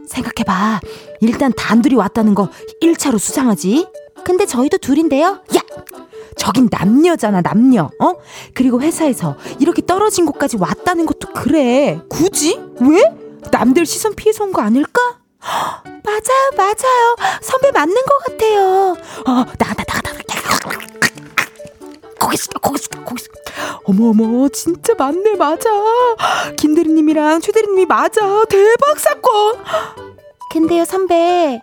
생각해봐. 0.07 0.79
일단 1.21 1.53
단둘이 1.55 1.93
왔다는 1.93 2.33
거 2.33 2.49
1차로 2.81 3.19
수상하지. 3.19 3.87
근데 4.25 4.47
저희도 4.47 4.79
둘인데요. 4.79 5.43
야! 5.55 5.61
저긴 6.35 6.67
남녀잖아, 6.71 7.41
남녀. 7.41 7.91
어? 7.99 8.13
그리고 8.55 8.81
회사에서 8.81 9.37
이렇게 9.59 9.85
떨어진 9.85 10.25
곳까지 10.25 10.57
왔다는 10.57 11.05
것도 11.05 11.31
그래. 11.33 12.01
굳이? 12.09 12.59
왜? 12.79 13.03
남들 13.51 13.85
시선 13.85 14.15
피해서 14.15 14.43
온 14.45 14.51
거 14.51 14.63
아닐까? 14.63 15.19
맞아요, 15.39 16.51
맞아요. 16.57 17.15
선배 17.43 17.69
맞는 17.71 17.93
것 17.95 18.17
같아요. 18.31 18.95
어, 19.27 19.45
나가다, 19.59 19.83
나가다. 19.93 20.13
거기 22.23 22.35
있어, 22.35 22.51
거기 22.61 22.79
있어, 22.79 22.89
거기 23.03 23.21
있어. 23.21 23.29
어머, 23.83 24.11
어머, 24.11 24.47
진짜 24.47 24.93
맞네, 24.97 25.35
맞아. 25.35 25.69
김대리님이랑 26.55 27.41
최대리님이 27.41 27.85
맞아. 27.85 28.45
대박 28.45 28.97
사건. 28.97 29.61
근데요, 30.49 30.85
선배. 30.85 31.61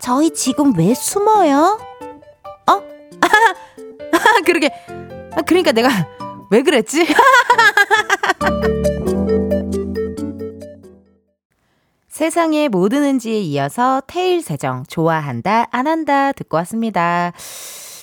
저희 0.00 0.30
지금 0.30 0.72
왜 0.78 0.94
숨어요? 0.94 1.78
어? 2.68 2.72
아, 2.72 2.78
그러게. 4.46 4.70
아, 5.36 5.42
그러니까 5.42 5.72
내가 5.72 5.90
왜 6.50 6.62
그랬지? 6.62 7.06
세상의 12.08 12.70
모든 12.70 13.04
은지에 13.04 13.38
이어서 13.40 14.02
테일 14.06 14.42
세정 14.42 14.84
좋아한다 14.88 15.66
안 15.70 15.86
한다 15.86 16.32
듣고 16.32 16.56
왔습니다. 16.56 17.32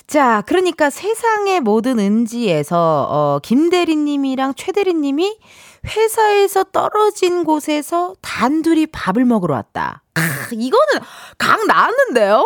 자, 0.06 0.42
그러니까 0.46 0.88
세상의 0.88 1.60
모든 1.60 1.98
은지에서 1.98 3.08
어, 3.10 3.38
김대리님이랑 3.42 4.54
최대리님이 4.54 5.38
회사에서 5.84 6.64
떨어진 6.64 7.44
곳에서 7.44 8.14
단둘이 8.22 8.86
밥을 8.86 9.24
먹으러 9.24 9.54
왔다. 9.54 10.02
아, 10.14 10.20
이거는 10.52 11.06
강 11.38 11.66
나왔는데요? 11.66 12.44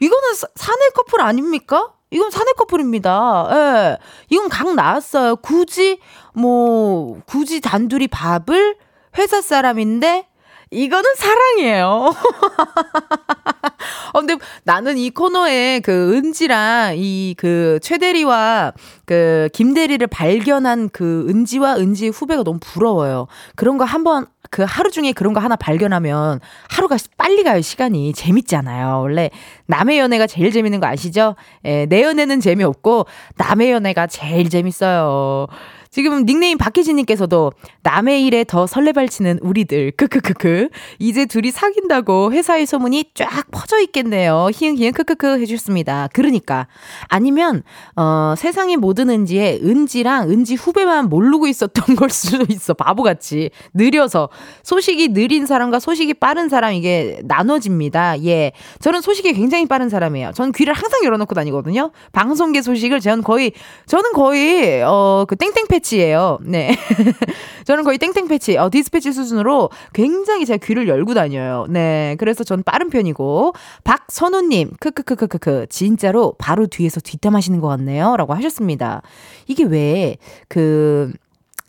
이거는 0.00 0.34
사, 0.34 0.46
사내 0.54 0.88
커플 0.94 1.20
아닙니까? 1.20 1.92
이건 2.10 2.30
사내 2.30 2.52
커플입니다. 2.52 3.48
예. 3.50 3.98
이건 4.30 4.48
강 4.48 4.74
나왔어요. 4.74 5.36
굳이, 5.36 5.98
뭐, 6.32 7.20
굳이 7.26 7.60
단둘이 7.60 8.08
밥을 8.08 8.76
회사 9.18 9.40
사람인데 9.40 10.26
이거는 10.74 11.14
사랑이에요. 11.16 12.12
어, 14.12 14.20
근데 14.20 14.36
나는 14.64 14.96
이 14.98 15.10
코너에 15.10 15.80
그 15.80 16.14
은지랑 16.14 16.94
이 16.98 17.34
그 17.36 17.78
최대리와 17.82 18.72
그 19.06 19.48
김대리를 19.52 20.06
발견한 20.06 20.88
그 20.90 21.26
은지와 21.28 21.76
은지의 21.76 22.10
후배가 22.10 22.42
너무 22.44 22.58
부러워요. 22.60 23.26
그런 23.56 23.76
거 23.76 23.84
한번 23.84 24.26
그 24.50 24.62
하루 24.66 24.90
중에 24.90 25.12
그런 25.12 25.32
거 25.34 25.40
하나 25.40 25.56
발견하면 25.56 26.40
하루가 26.70 26.96
빨리 27.16 27.42
가요, 27.42 27.60
시간이. 27.60 28.12
재밌잖아요. 28.14 29.00
원래 29.00 29.30
남의 29.66 29.98
연애가 29.98 30.26
제일 30.26 30.52
재밌는 30.52 30.80
거 30.80 30.86
아시죠? 30.86 31.34
예, 31.64 31.86
내 31.86 32.02
연애는 32.02 32.40
재미없고 32.40 33.06
남의 33.36 33.70
연애가 33.72 34.06
제일 34.06 34.48
재밌어요. 34.48 35.46
지금 35.94 36.26
닉네임 36.26 36.58
박혜진님께서도 36.58 37.52
남의 37.84 38.26
일에 38.26 38.42
더 38.42 38.66
설레발치는 38.66 39.38
우리들 39.42 39.92
크크크크 39.92 40.68
이제 40.98 41.24
둘이 41.24 41.52
사귄다고 41.52 42.32
회사의 42.32 42.66
소문이 42.66 43.12
쫙 43.14 43.48
퍼져 43.52 43.78
있겠네요. 43.78 44.48
히응히응 44.52 44.90
크크크 44.90 45.38
해주셨습니다. 45.38 46.08
그러니까 46.12 46.66
아니면 47.06 47.62
어 47.94 48.34
세상의 48.36 48.76
모든 48.76 49.08
은지에 49.08 49.60
은지랑 49.62 50.30
은지 50.30 50.56
후배만 50.56 51.08
모르고 51.08 51.46
있었던 51.46 51.94
걸 51.94 52.10
수도 52.10 52.44
있어 52.48 52.74
바보같이 52.74 53.50
느려서 53.72 54.30
소식이 54.64 55.12
느린 55.12 55.46
사람과 55.46 55.78
소식이 55.78 56.14
빠른 56.14 56.48
사람 56.48 56.72
이게 56.72 57.20
나눠집니다. 57.22 58.20
예, 58.24 58.50
저는 58.80 59.00
소식이 59.00 59.32
굉장히 59.34 59.66
빠른 59.66 59.88
사람이에요. 59.88 60.32
저는 60.34 60.50
귀를 60.50 60.74
항상 60.74 61.04
열어놓고 61.04 61.36
다니거든요. 61.36 61.92
방송계 62.10 62.62
소식을 62.62 62.98
저는 62.98 63.22
거의 63.22 63.52
저는 63.86 64.12
거의 64.12 64.82
어그 64.82 65.36
땡땡 65.36 65.68
패 65.68 65.83
패치예요. 65.84 66.38
네. 66.42 66.76
저는 67.64 67.84
거의 67.84 67.98
땡땡 67.98 68.26
패치, 68.28 68.56
어, 68.56 68.70
디스패치 68.70 69.12
수준으로 69.12 69.70
굉장히 69.92 70.46
제가 70.46 70.64
귀를 70.64 70.88
열고 70.88 71.14
다녀요. 71.14 71.66
네. 71.68 72.16
그래서 72.18 72.42
전 72.42 72.62
빠른 72.62 72.90
편이고, 72.90 73.52
박선우님, 73.84 74.72
크크크크크크, 74.80 75.66
진짜로 75.68 76.34
바로 76.38 76.66
뒤에서 76.66 77.00
뒷담하시는 77.00 77.60
것 77.60 77.68
같네요. 77.68 78.16
라고 78.16 78.34
하셨습니다. 78.34 79.02
이게 79.46 79.64
왜, 79.64 80.16
그, 80.48 81.12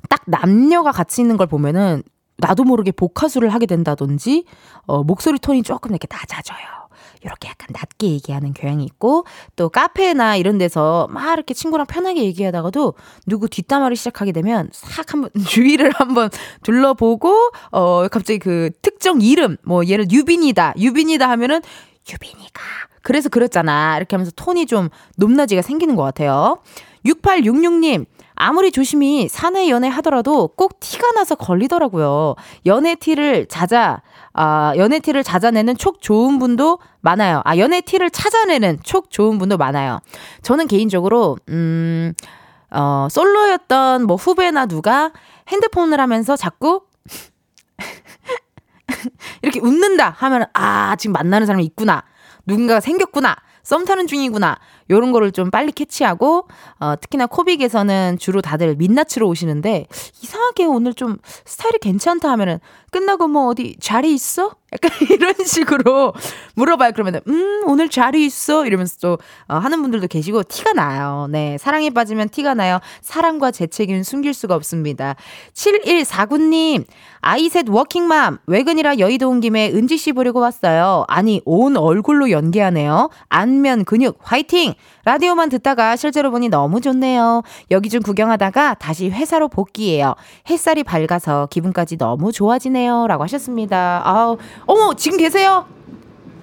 딱 0.09 0.21
남녀가 0.25 0.91
같이 0.91 1.21
있는 1.21 1.37
걸 1.37 1.47
보면은 1.47 2.03
나도 2.37 2.63
모르게 2.63 2.91
복화술을 2.91 3.49
하게 3.49 3.65
된다든지, 3.65 4.45
어, 4.87 5.03
목소리 5.03 5.39
톤이 5.39 5.63
조금 5.63 5.91
이렇게 5.91 6.07
낮아져요. 6.09 6.84
이렇게 7.25 7.49
약간 7.49 7.67
낮게 7.73 8.07
얘기하는 8.07 8.53
경향이 8.53 8.83
있고 8.85 9.25
또 9.55 9.69
카페나 9.69 10.37
이런 10.37 10.57
데서 10.57 11.07
막 11.09 11.33
이렇게 11.33 11.53
친구랑 11.53 11.87
편하게 11.87 12.23
얘기하다가도 12.25 12.93
누구 13.25 13.49
뒷담화를 13.49 13.97
시작하게 13.97 14.31
되면 14.31 14.69
싹 14.71 15.11
한번 15.13 15.29
주위를 15.47 15.91
한번 15.95 16.29
둘러보고 16.63 17.51
어 17.71 18.07
갑자기 18.07 18.39
그 18.39 18.69
특정 18.81 19.21
이름 19.21 19.57
뭐 19.63 19.85
예를 19.85 20.09
유빈이다 20.11 20.75
유빈이다 20.77 21.29
하면은 21.29 21.61
유빈이가 22.11 22.61
그래서 23.01 23.29
그랬잖아. 23.29 23.97
이렇게 23.97 24.15
하면서 24.15 24.31
톤이 24.35 24.65
좀 24.65 24.89
높낮이가 25.17 25.61
생기는 25.61 25.95
것 25.95 26.01
같아요. 26.01 26.57
6866님 27.05 28.05
아무리 28.35 28.71
조심히 28.71 29.27
사내 29.29 29.69
연애 29.69 29.87
하더라도 29.87 30.49
꼭 30.49 30.79
티가 30.79 31.11
나서 31.13 31.35
걸리더라고요. 31.35 32.35
연애 32.65 32.95
티를 32.95 33.47
찾아, 33.47 34.01
아, 34.33 34.73
연애 34.77 34.99
티를 34.99 35.23
찾아내는 35.23 35.77
촉 35.77 36.01
좋은 36.01 36.37
분도 36.39 36.79
많아요. 37.01 37.41
아, 37.45 37.57
연애 37.57 37.81
티를 37.81 38.09
찾아내는 38.09 38.79
촉 38.83 39.09
좋은 39.09 39.37
분도 39.37 39.57
많아요. 39.57 39.99
저는 40.41 40.67
개인적으로, 40.67 41.37
음, 41.49 42.13
어, 42.71 43.07
솔로였던 43.09 44.05
뭐 44.05 44.17
후배나 44.17 44.65
누가 44.65 45.11
핸드폰을 45.47 45.99
하면서 46.01 46.35
자꾸 46.35 46.81
이렇게 49.41 49.59
웃는다 49.61 50.13
하면, 50.17 50.45
아, 50.53 50.95
지금 50.97 51.13
만나는 51.13 51.47
사람이 51.47 51.63
있구나. 51.63 52.03
누군가가 52.45 52.79
생겼구나. 52.79 53.35
썸 53.63 53.83
타는 53.85 54.05
중이구나. 54.07 54.57
요런 54.89 55.11
거를 55.11 55.31
좀 55.31 55.51
빨리 55.51 55.71
캐치하고, 55.71 56.47
어, 56.79 56.95
특히나 56.99 57.25
코빅에서는 57.27 58.17
주로 58.19 58.41
다들 58.41 58.75
민낯으로 58.75 59.27
오시는데, 59.27 59.87
이상하게 60.21 60.65
오늘 60.65 60.93
좀 60.93 61.17
스타일이 61.45 61.79
괜찮다 61.79 62.29
하면은, 62.31 62.59
끝나고 62.91 63.27
뭐 63.27 63.47
어디 63.47 63.75
자리 63.81 64.13
있어? 64.13 64.51
약간 64.71 64.91
이런 65.11 65.33
식으로 65.33 66.13
물어봐요. 66.55 66.91
그러면 66.93 67.19
음, 67.27 67.63
오늘 67.65 67.89
자리 67.89 68.25
있어? 68.25 68.65
이러면서 68.65 68.95
또 69.01 69.17
어, 69.47 69.55
하는 69.55 69.81
분들도 69.81 70.07
계시고 70.07 70.43
티가 70.43 70.73
나요. 70.73 71.27
네. 71.29 71.57
사랑에 71.57 71.89
빠지면 71.89 72.29
티가 72.29 72.53
나요. 72.53 72.79
사랑과 73.01 73.51
재채기는 73.51 74.03
숨길 74.03 74.33
수가 74.33 74.55
없습니다. 74.55 75.15
7149님, 75.53 76.85
아이셋 77.19 77.67
워킹맘, 77.69 78.39
외근이라 78.47 78.99
여의도 78.99 79.29
온 79.29 79.41
김에 79.41 79.71
은지 79.73 79.97
씨 79.97 80.13
보려고 80.13 80.39
왔어요. 80.39 81.03
아니, 81.07 81.41
온 81.43 81.75
얼굴로 81.75 82.31
연기하네요. 82.31 83.09
안면 83.27 83.83
근육, 83.83 84.19
화이팅! 84.21 84.74
라디오만 85.05 85.49
듣다가 85.49 85.95
실제로 85.95 86.31
보니 86.31 86.49
너무 86.49 86.81
좋네요. 86.81 87.43
여기 87.71 87.89
좀 87.89 88.01
구경하다가 88.01 88.75
다시 88.75 89.09
회사로 89.09 89.47
복귀해요. 89.49 90.15
햇살이 90.49 90.83
밝아서 90.83 91.47
기분까지 91.51 91.97
너무 91.97 92.31
좋아지네요. 92.31 93.07
라고 93.07 93.23
하셨습니다. 93.23 94.01
아우, 94.03 94.37
어머, 94.65 94.93
지금 94.95 95.17
계세요? 95.17 95.65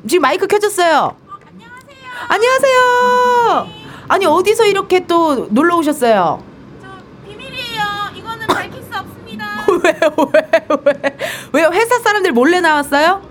지금 0.09 0.23
마이크 0.23 0.47
켜졌어요. 0.47 1.17
안녕하세요. 1.49 2.07
안녕하세요. 2.29 3.67
아니, 4.09 4.27
어디서 4.27 4.67
이렇게 4.67 5.07
또 5.07 5.47
놀러 5.51 5.77
오셨어요? 5.77 6.43
저 6.83 6.89
비밀이에요. 7.27 7.83
이거는 8.17 8.47
밝힐 8.47 8.83
수 8.83 8.89
없습니다. 8.99 9.47
왜요, 9.83 10.31
왜, 10.33 10.67
왜? 10.85 11.17
왜요? 11.53 11.71
회사 11.73 11.99
사람들 12.01 12.33
몰래 12.33 12.61
나왔어요? 12.61 13.23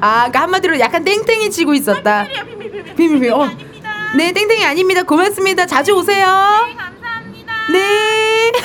아, 0.00 0.16
그러니까 0.30 0.40
한마디로 0.42 0.78
약간 0.80 1.04
땡땡이 1.04 1.50
치고 1.50 1.74
있었다. 1.74 2.24
비밀이에요, 2.26 2.44
비밀, 2.46 2.70
비밀. 2.70 2.94
비밀, 2.94 3.20
비밀. 3.20 3.32
어. 3.32 3.48
네, 4.16 4.32
땡땡이 4.32 4.64
아닙니다. 4.64 5.02
고맙습니다. 5.02 5.66
자주 5.66 5.92
오세요. 5.92 6.26
네, 6.68 6.74
감사합니다. 6.74 7.52
네. 7.72 8.52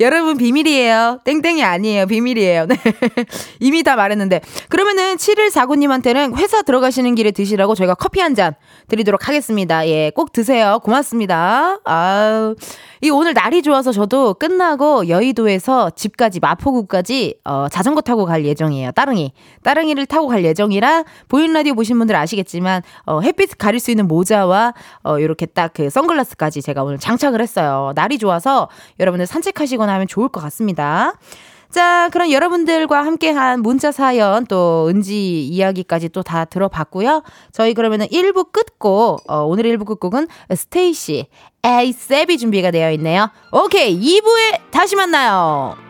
여러분 0.00 0.38
비밀이에요. 0.38 1.20
땡땡이 1.24 1.62
아니에요. 1.62 2.06
비밀이에요. 2.06 2.66
네. 2.66 2.76
이미 3.60 3.82
다 3.82 3.96
말했는데. 3.96 4.40
그러면은 4.70 5.16
7149님한테는 5.16 6.38
회사 6.38 6.62
들어가시는 6.62 7.14
길에 7.14 7.32
드시라고 7.32 7.74
저희가 7.74 7.94
커피 7.94 8.20
한 8.20 8.34
잔 8.34 8.54
드리도록 8.88 9.26
하겠습니다. 9.28 9.86
예, 9.88 10.10
꼭 10.14 10.32
드세요. 10.32 10.78
고맙습니다. 10.84 11.80
아우. 11.84 12.54
이 13.02 13.08
오늘 13.08 13.32
날이 13.32 13.62
좋아서 13.62 13.92
저도 13.92 14.34
끝나고 14.34 15.08
여의도에서 15.08 15.88
집까지 15.90 16.38
마포구까지 16.40 17.36
어, 17.44 17.66
자전거 17.70 18.02
타고 18.02 18.26
갈 18.26 18.44
예정이에요. 18.44 18.92
따릉이. 18.92 19.32
따릉이를 19.62 20.04
타고 20.04 20.28
갈 20.28 20.44
예정이라 20.44 21.04
보이는 21.28 21.54
라디오 21.54 21.74
보신 21.74 21.96
분들 21.96 22.14
아시겠지만 22.14 22.82
어, 23.06 23.20
햇빛 23.22 23.56
가릴 23.56 23.80
수 23.80 23.90
있는 23.90 24.06
모자와 24.06 24.74
어, 25.02 25.18
이렇게 25.18 25.46
딱 25.46 25.70
그 25.72 25.88
선글라스까지 25.88 26.62
제가 26.62 26.82
오늘 26.82 26.98
장착을 26.98 27.40
했어요. 27.40 27.92
날이 27.94 28.18
좋아서 28.18 28.68
여러분들 28.98 29.26
산책하시거나 29.26 29.92
하면 29.94 30.06
좋을 30.06 30.28
것 30.28 30.40
같습니다. 30.42 31.14
자, 31.70 32.08
그럼 32.12 32.32
여러분들과 32.32 33.04
함께한 33.06 33.62
문자 33.62 33.92
사연 33.92 34.44
또 34.46 34.88
은지 34.88 35.46
이야기까지 35.46 36.08
또 36.08 36.22
다 36.22 36.44
들어봤고요. 36.44 37.22
저희 37.52 37.74
그러면은 37.74 38.06
1부 38.06 38.52
끝곡, 38.52 39.22
어, 39.30 39.44
오늘의 39.44 39.76
1부 39.76 39.86
끝곡은 39.86 40.26
스테이시, 40.54 41.26
에이 41.64 41.92
세비 41.92 42.38
준비가 42.38 42.70
되어 42.70 42.90
있네요. 42.92 43.30
오케이, 43.52 43.98
2부에 43.98 44.70
다시 44.70 44.96
만나요. 44.96 45.89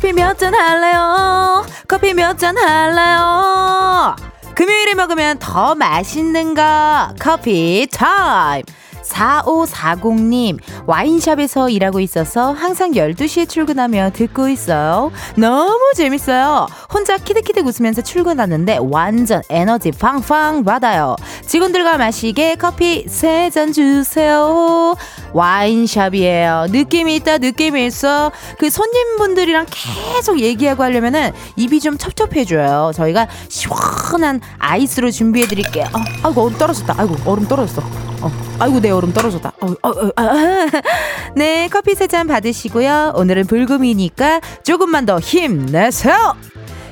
커피 0.00 0.14
몇 0.14 0.38
잔 0.38 0.54
할래요? 0.54 1.62
커피 1.86 2.14
몇 2.14 2.38
잔 2.38 2.56
할래요? 2.56 4.16
금요일에 4.54 4.94
먹으면 4.94 5.38
더 5.38 5.74
맛있는 5.74 6.54
거 6.54 7.14
커피 7.20 7.86
타임 7.92 8.62
4540님 9.10 10.58
와인샵에서 10.86 11.68
일하고 11.70 12.00
있어서 12.00 12.52
항상 12.52 12.92
12시에 12.92 13.48
출근하며 13.48 14.10
듣고 14.14 14.48
있어요. 14.48 15.10
너무 15.36 15.78
재밌어요. 15.96 16.66
혼자 16.92 17.16
키득키득 17.16 17.66
웃으면서 17.66 18.02
출근하는데 18.02 18.78
완전 18.80 19.42
에너지 19.48 19.90
팡팡 19.90 20.64
받아요. 20.64 21.16
직원들과 21.46 21.96
마시게 21.98 22.54
커피 22.56 23.06
세잔 23.08 23.72
주세요. 23.72 24.94
와인샵이에요. 25.32 26.66
느낌이 26.70 27.16
있다 27.16 27.38
느낌이 27.38 27.86
있어. 27.86 28.32
그 28.58 28.70
손님분들이랑 28.70 29.66
계속 29.70 30.40
얘기하고 30.40 30.82
하려면은 30.82 31.32
입이 31.56 31.80
좀 31.80 31.96
첩첩해져요. 31.98 32.92
저희가 32.94 33.28
시원한 33.48 34.40
아이스로 34.58 35.10
준비해 35.10 35.46
드릴게요. 35.46 35.84
어, 35.92 35.98
아이고 36.22 36.42
얼음 36.42 36.58
떨어졌다. 36.58 36.94
아이고 36.96 37.16
얼음 37.30 37.46
떨어졌어. 37.46 37.82
어, 38.22 38.30
아이고 38.58 38.80
내 38.80 38.90
얼음 38.90 38.99
떨어졌다 39.12 39.52
어, 39.60 39.66
어, 39.82 39.88
어, 39.88 40.10
아. 40.16 40.66
네 41.36 41.68
커피 41.68 41.94
세 41.94 42.06
잔 42.06 42.26
받으시고요 42.26 43.12
오늘은 43.14 43.46
불금이니까 43.46 44.40
조금만 44.64 45.06
더 45.06 45.18
힘내세요 45.20 46.36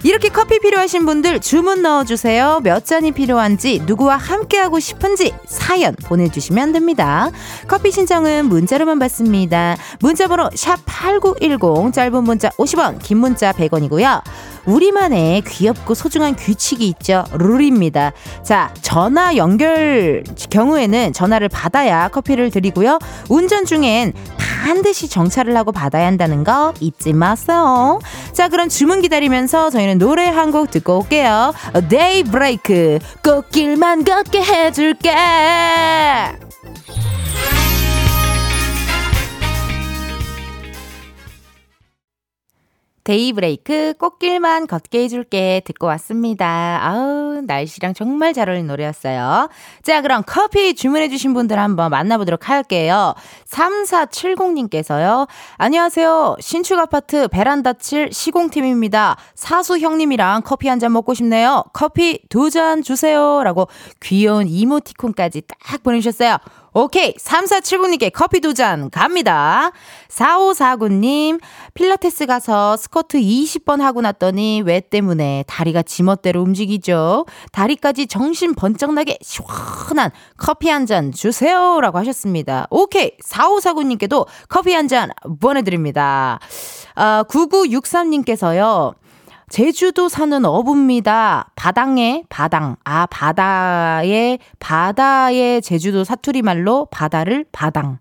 이렇게 0.04 0.28
커피 0.28 0.60
필요하신 0.60 1.06
분들 1.06 1.40
주문 1.40 1.82
넣어주세요. 1.82 2.60
몇 2.62 2.84
잔이 2.84 3.10
필요한지, 3.10 3.82
누구와 3.84 4.16
함께하고 4.16 4.78
싶은지 4.78 5.34
사연 5.46 5.96
보내주시면 5.96 6.72
됩니다. 6.72 7.30
커피 7.66 7.90
신청은 7.90 8.46
문자로만 8.46 9.00
받습니다. 9.00 9.76
문자번호 10.00 10.50
샵 10.54 10.78
8910, 10.86 11.92
짧은 11.92 12.22
문자 12.22 12.48
50원, 12.50 13.02
긴 13.02 13.18
문자 13.18 13.52
100원이고요. 13.52 14.22
우리만의 14.68 15.42
귀엽고 15.46 15.94
소중한 15.94 16.36
규칙이 16.36 16.86
있죠. 16.88 17.24
룰입니다. 17.32 18.12
자, 18.42 18.72
전화 18.82 19.34
연결 19.36 20.22
경우에는 20.50 21.12
전화를 21.12 21.48
받아야 21.48 22.08
커피를 22.08 22.50
드리고요. 22.50 22.98
운전 23.30 23.64
중엔 23.64 24.12
반드시 24.36 25.08
정차를 25.08 25.56
하고 25.56 25.72
받아야 25.72 26.06
한다는 26.06 26.44
거 26.44 26.74
잊지 26.80 27.12
마세요. 27.14 27.98
자, 28.32 28.48
그럼 28.48 28.68
주문 28.68 29.00
기다리면서 29.00 29.70
저희는 29.70 29.98
노래 29.98 30.26
한 30.26 30.48
곡 30.48 30.70
듣고 30.70 30.98
올게요. 31.00 31.52
데이브레이크 31.90 32.98
꽃길만 33.22 34.04
걷게 34.04 34.42
해줄게. 34.42 35.14
데이브레이크 43.12 43.94
꽃길만 43.98 44.66
걷게 44.66 45.04
해줄게 45.04 45.62
듣고 45.64 45.86
왔습니다. 45.86 46.78
아우 46.82 47.40
날씨랑 47.46 47.94
정말 47.94 48.34
잘 48.34 48.50
어울리는 48.50 48.68
노래였어요. 48.68 49.48
자 49.82 50.02
그럼 50.02 50.22
커피 50.26 50.74
주문해주신 50.74 51.32
분들 51.32 51.58
한번 51.58 51.90
만나보도록 51.90 52.50
할게요. 52.50 53.14
3470님께서요. 53.48 55.26
안녕하세요. 55.56 56.36
신축 56.40 56.78
아파트 56.78 57.28
베란다 57.28 57.72
칠 57.72 58.12
시공팀입니다. 58.12 59.16
사수 59.34 59.78
형님이랑 59.78 60.42
커피 60.44 60.68
한 60.68 60.78
잔 60.78 60.92
먹고 60.92 61.14
싶네요. 61.14 61.64
커피 61.72 62.20
두 62.28 62.50
잔 62.50 62.82
주세요. 62.82 63.42
라고 63.42 63.68
귀여운 64.00 64.46
이모티콘까지 64.48 65.42
딱 65.48 65.82
보내주셨어요. 65.82 66.36
오케이. 66.80 67.12
3479님께 67.14 68.12
커피 68.14 68.38
두 68.40 68.54
잔 68.54 68.88
갑니다. 68.90 69.72
4549님, 70.08 71.40
필라테스 71.74 72.26
가서 72.26 72.76
스쿼트 72.76 73.18
20번 73.18 73.80
하고 73.80 74.00
났더니 74.00 74.62
왜 74.64 74.78
때문에 74.80 75.44
다리가 75.48 75.82
지멋대로 75.82 76.40
움직이죠? 76.40 77.26
다리까지 77.50 78.06
정신 78.06 78.54
번쩍 78.54 78.94
나게 78.94 79.18
시원한 79.22 80.12
커피 80.36 80.68
한 80.68 80.86
잔 80.86 81.10
주세요. 81.12 81.80
라고 81.80 81.98
하셨습니다. 81.98 82.68
오케이. 82.70 83.10
4549님께도 83.18 84.26
커피 84.48 84.72
한 84.72 84.86
잔 84.86 85.10
보내드립니다. 85.40 86.38
아, 86.94 87.24
9963님께서요. 87.28 88.94
제주도 89.48 90.08
사는 90.10 90.44
어부입니다. 90.44 91.50
바당에 91.56 92.24
바당. 92.28 92.76
아, 92.84 93.06
바다에 93.06 94.38
바다의 94.58 95.62
제주도 95.62 96.04
사투리 96.04 96.42
말로 96.42 96.86
바다를 96.90 97.46
바당. 97.50 97.98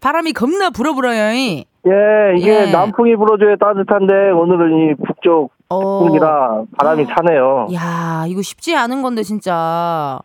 바람이 0.00 0.32
겁나 0.32 0.70
불어불어요. 0.70 1.32
이. 1.34 1.64
예, 1.86 2.36
이게 2.36 2.66
예. 2.68 2.72
남풍이 2.72 3.16
불어줘야 3.16 3.56
따뜻한데 3.56 4.30
오늘은 4.32 4.78
이 4.78 4.94
북쪽 5.06 5.52
어. 5.68 6.04
풍이라 6.04 6.64
바람이 6.78 7.06
차네요. 7.06 7.68
야, 7.74 8.24
이거 8.28 8.42
쉽지 8.42 8.76
않은 8.76 9.02
건데 9.02 9.22
진짜. 9.22 10.18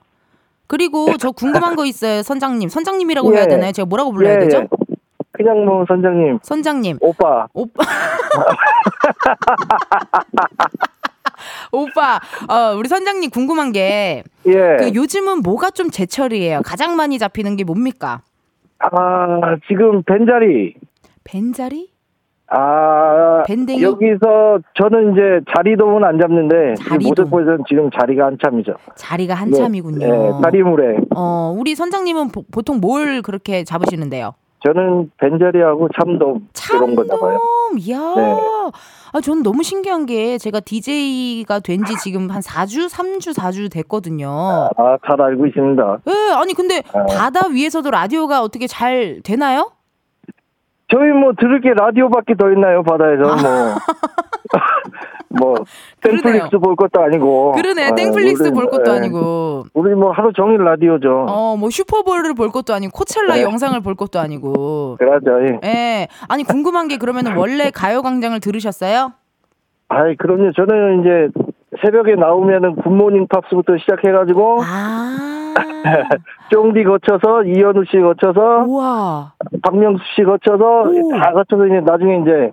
그리고 0.67 1.15
저 1.17 1.31
궁금한 1.31 1.75
거 1.75 1.85
있어요, 1.85 2.23
선장님. 2.23 2.69
선장님이라고 2.69 3.31
예. 3.33 3.37
해야 3.37 3.47
되나요? 3.47 3.71
제가 3.71 3.85
뭐라고 3.85 4.11
불러야 4.11 4.35
예, 4.35 4.39
되죠? 4.39 4.57
예. 4.57 4.67
그냥 5.31 5.65
뭐 5.65 5.85
선장님, 5.87 6.39
선장님. 6.41 6.97
오빠. 7.01 7.47
오빠. 7.53 7.83
오빠, 11.71 12.19
어, 12.49 12.75
우리 12.77 12.87
선장님 12.89 13.29
궁금한 13.29 13.71
게, 13.71 14.23
예. 14.45 14.77
그 14.79 14.93
요즘은 14.93 15.41
뭐가 15.41 15.71
좀 15.71 15.89
제철이에요? 15.89 16.61
가장 16.63 16.95
많이 16.95 17.17
잡히는 17.19 17.55
게 17.55 17.63
뭡니까? 17.63 18.21
아, 18.79 19.55
지금 19.67 20.03
벤자리. 20.03 20.75
벤자리? 21.23 21.89
아, 22.47 23.41
밴댕이? 23.47 23.81
여기서 23.81 24.59
저는 24.75 25.13
이제 25.13 25.21
자리돔은 25.55 26.03
안 26.03 26.19
잡는데 26.19 26.75
자리돔. 26.75 27.07
모델포에서는 27.09 27.63
지금 27.67 27.89
자리가 27.89 28.27
한참이죠. 28.27 28.73
자리가 28.95 29.33
한참이군요. 29.33 30.05
네, 30.07 30.41
다리물에 30.43 30.97
어, 31.15 31.55
우리 31.57 31.73
선장님은 31.73 32.29
보, 32.29 32.43
보통 32.51 32.79
뭘 32.79 33.23
그렇게 33.23 33.63
잡으시는데요? 33.63 34.35
저는 34.65 35.11
벤자리하고 35.17 35.89
참돔 35.99 36.47
이런 36.73 36.95
거 36.95 37.05
잡아요. 37.05 37.37
참돔, 37.37 37.77
이야. 37.79 37.97
네. 38.15 38.35
아, 39.13 39.21
저는 39.21 39.43
너무 39.43 39.61
신기한 39.63 40.05
게 40.07 40.37
제가 40.39 40.59
DJ가 40.59 41.59
된 41.59 41.85
지 41.85 41.95
지금 41.97 42.29
한 42.31 42.41
4주, 42.41 42.89
3주, 42.89 43.35
4주 43.37 43.71
됐거든요. 43.71 44.27
아, 44.75 44.97
잘 45.05 45.21
알고 45.21 45.45
있습니다. 45.45 45.97
예, 46.07 46.33
아니, 46.33 46.53
근데 46.55 46.81
아. 46.93 47.05
바다 47.05 47.47
위에서도 47.47 47.89
라디오가 47.91 48.41
어떻게 48.41 48.65
잘 48.65 49.21
되나요? 49.23 49.71
저희 50.91 51.09
뭐 51.11 51.33
들을 51.39 51.61
게 51.61 51.73
라디오밖에 51.75 52.35
더 52.35 52.51
있나요 52.51 52.81
바다에서 52.83 53.21
뭐. 53.23 53.75
뭐. 55.39 55.55
땡플릭스 56.01 56.57
볼 56.59 56.75
것도 56.75 57.01
아니고. 57.01 57.53
그러네. 57.53 57.85
아, 57.85 57.95
땡플릭스 57.95 58.43
우리, 58.43 58.51
볼 58.51 58.67
것도 58.69 58.91
예. 58.91 58.97
아니고. 58.97 59.65
우리 59.73 59.95
뭐 59.95 60.11
하루 60.11 60.31
종일 60.33 60.63
라디오죠. 60.63 61.25
어, 61.27 61.57
뭐 61.57 61.69
슈퍼볼을 61.69 62.33
볼 62.33 62.49
것도 62.49 62.73
아니고 62.73 62.91
코첼라 62.91 63.35
네. 63.35 63.41
영상을 63.43 63.79
볼 63.81 63.95
것도 63.95 64.19
아니고. 64.19 64.97
그러죠. 64.97 65.41
예. 65.45 65.59
예. 65.67 66.07
아니 66.29 66.43
궁금한 66.43 66.87
게 66.87 66.97
그러면 66.97 67.35
원래 67.35 67.71
가요광장을 67.71 68.39
들으셨어요? 68.39 69.13
아이 69.89 70.15
그럼요. 70.15 70.51
저는 70.53 71.01
이제 71.01 71.27
새벽에 71.81 72.15
나오면은 72.15 72.75
굿모닝 72.77 73.27
팝스부터 73.27 73.77
시작해가지고 73.77 74.61
아. 74.61 75.53
쫑디 76.51 76.83
거쳐서 76.83 77.43
이현우 77.43 77.85
씨 77.85 77.97
거쳐서 77.99 78.63
우와. 78.67 79.33
박명수 79.61 80.03
씨 80.15 80.23
거쳐서 80.23 80.83
오. 80.83 81.11
다 81.11 81.31
거쳐서 81.33 81.67
이제 81.67 81.79
나중에 81.81 82.21
이제 82.21 82.51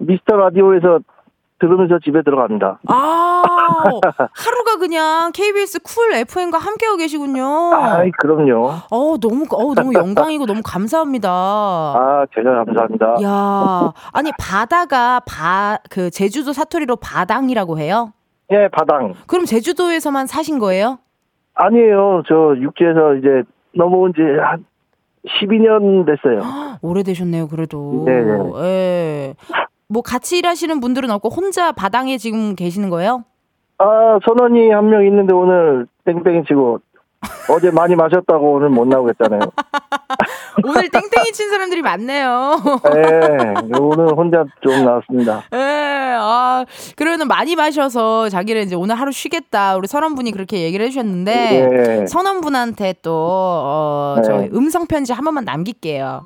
미스터 0.00 0.36
라디오에서 0.36 1.00
들으면서 1.58 1.98
집에 2.04 2.22
들어갑니다. 2.22 2.80
아, 2.88 3.42
하루가 4.34 4.76
그냥 4.78 5.32
KBS 5.32 5.80
쿨 5.82 6.12
FM과 6.12 6.58
함께하고 6.58 6.98
계시군요. 6.98 7.44
아이 7.74 8.10
그럼요. 8.18 8.68
어, 8.90 9.16
너무, 9.18 9.46
어, 9.50 9.74
너무 9.74 9.92
영광이고 9.96 10.44
너무 10.46 10.60
감사합니다. 10.64 11.30
아 11.30 12.26
제가 12.34 12.64
감사합니다. 12.64 13.16
야, 13.22 13.92
아니 14.12 14.30
바다가 14.38 15.20
바 15.26 15.78
그 15.90 16.10
제주도 16.10 16.52
사투리로 16.52 16.96
바당이라고 16.96 17.78
해요? 17.78 18.12
예 18.50 18.68
바당 18.68 19.14
그럼 19.26 19.44
제주도에서만 19.44 20.26
사신 20.26 20.58
거예요? 20.58 20.98
아니에요. 21.54 22.22
저 22.28 22.54
육지에서 22.60 23.14
이제 23.14 23.42
넘어온 23.74 24.12
지 24.14 24.20
한 24.22 24.64
12년 25.40 26.06
됐어요. 26.06 26.40
오래되셨네요, 26.82 27.48
그래도. 27.48 28.04
네, 28.06 28.12
예. 28.62 29.34
뭐 29.88 30.02
같이 30.02 30.38
일하시는 30.38 30.80
분들은 30.80 31.10
없고 31.10 31.28
혼자 31.30 31.72
바당에 31.72 32.18
지금 32.18 32.54
계시는 32.54 32.90
거예요? 32.90 33.24
아 33.78 34.18
선원이 34.26 34.70
한 34.70 34.86
명 34.88 35.04
있는데 35.06 35.34
오늘 35.34 35.86
땡땡이 36.04 36.44
치고 36.48 36.80
어제 37.50 37.70
많이 37.70 37.94
마셨다고 37.94 38.54
오늘 38.54 38.68
못 38.70 38.86
나오겠잖아요. 38.86 39.40
오늘 40.64 40.88
땡땡이 40.88 41.32
친 41.32 41.50
사람들이 41.50 41.82
많네요. 41.82 42.56
예, 42.94 43.54
오늘 43.78 44.14
혼자 44.16 44.44
좀 44.62 44.84
나왔습니다. 44.84 45.42
예, 45.52 46.16
아, 46.18 46.64
그러면 46.96 47.28
많이 47.28 47.54
마셔서 47.56 48.28
자기를 48.28 48.62
이제 48.62 48.74
오늘 48.76 48.94
하루 48.94 49.12
쉬겠다. 49.12 49.76
우리 49.76 49.86
선원분이 49.86 50.30
그렇게 50.32 50.62
얘기를 50.62 50.86
해주셨는데, 50.86 52.00
예. 52.02 52.06
선원분한테 52.06 52.94
또, 53.02 53.12
어, 53.14 54.16
저 54.24 54.38
네. 54.38 54.50
음성편지 54.52 55.12
한 55.12 55.24
번만 55.24 55.44
남길게요. 55.44 56.24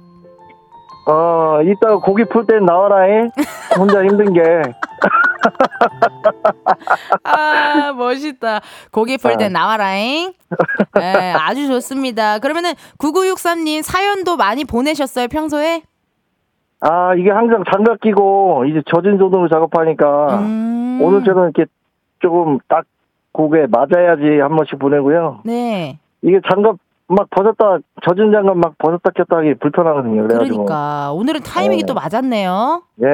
어, 1.06 1.60
이따 1.62 1.96
고기 1.96 2.24
풀땐 2.24 2.64
나와라잉. 2.64 3.30
혼자 3.78 4.02
힘든 4.04 4.32
게. 4.32 4.42
아, 7.24 7.92
멋있다. 7.92 8.60
고기 8.92 9.16
풀때 9.16 9.46
아. 9.46 9.48
나와라잉. 9.48 10.32
예, 11.00 11.32
아주 11.36 11.66
좋습니다. 11.68 12.38
그러면은 12.38 12.72
9963님 12.98 13.82
사연도 13.82 14.36
많이 14.36 14.64
보내셨어요, 14.64 15.28
평소에? 15.28 15.82
아, 16.80 17.14
이게 17.14 17.30
항상 17.30 17.62
장갑 17.70 18.00
끼고 18.00 18.64
이제 18.66 18.82
젖은 18.86 19.18
손으로 19.18 19.48
작업하니까 19.48 20.38
음. 20.40 20.98
오늘처럼 21.02 21.50
이렇게 21.54 21.66
조금 22.20 22.58
딱 22.68 22.84
고개 23.32 23.66
맞아야지 23.68 24.40
한 24.40 24.56
번씩 24.56 24.78
보내고요. 24.78 25.40
네. 25.44 25.98
이게 26.22 26.40
장갑 26.50 26.76
막 27.10 27.28
벗었다, 27.30 27.78
젖은 28.06 28.30
장갑 28.32 28.56
막 28.56 28.78
벗었다 28.78 29.10
꼈다 29.16 29.38
하기 29.38 29.54
불편하거든요. 29.60 30.28
그래가지고. 30.28 30.64
그러니까. 30.64 31.10
오늘은 31.12 31.40
타이밍이 31.42 31.82
네. 31.82 31.86
또 31.86 31.94
맞았네요. 31.94 32.82
예, 33.02 33.06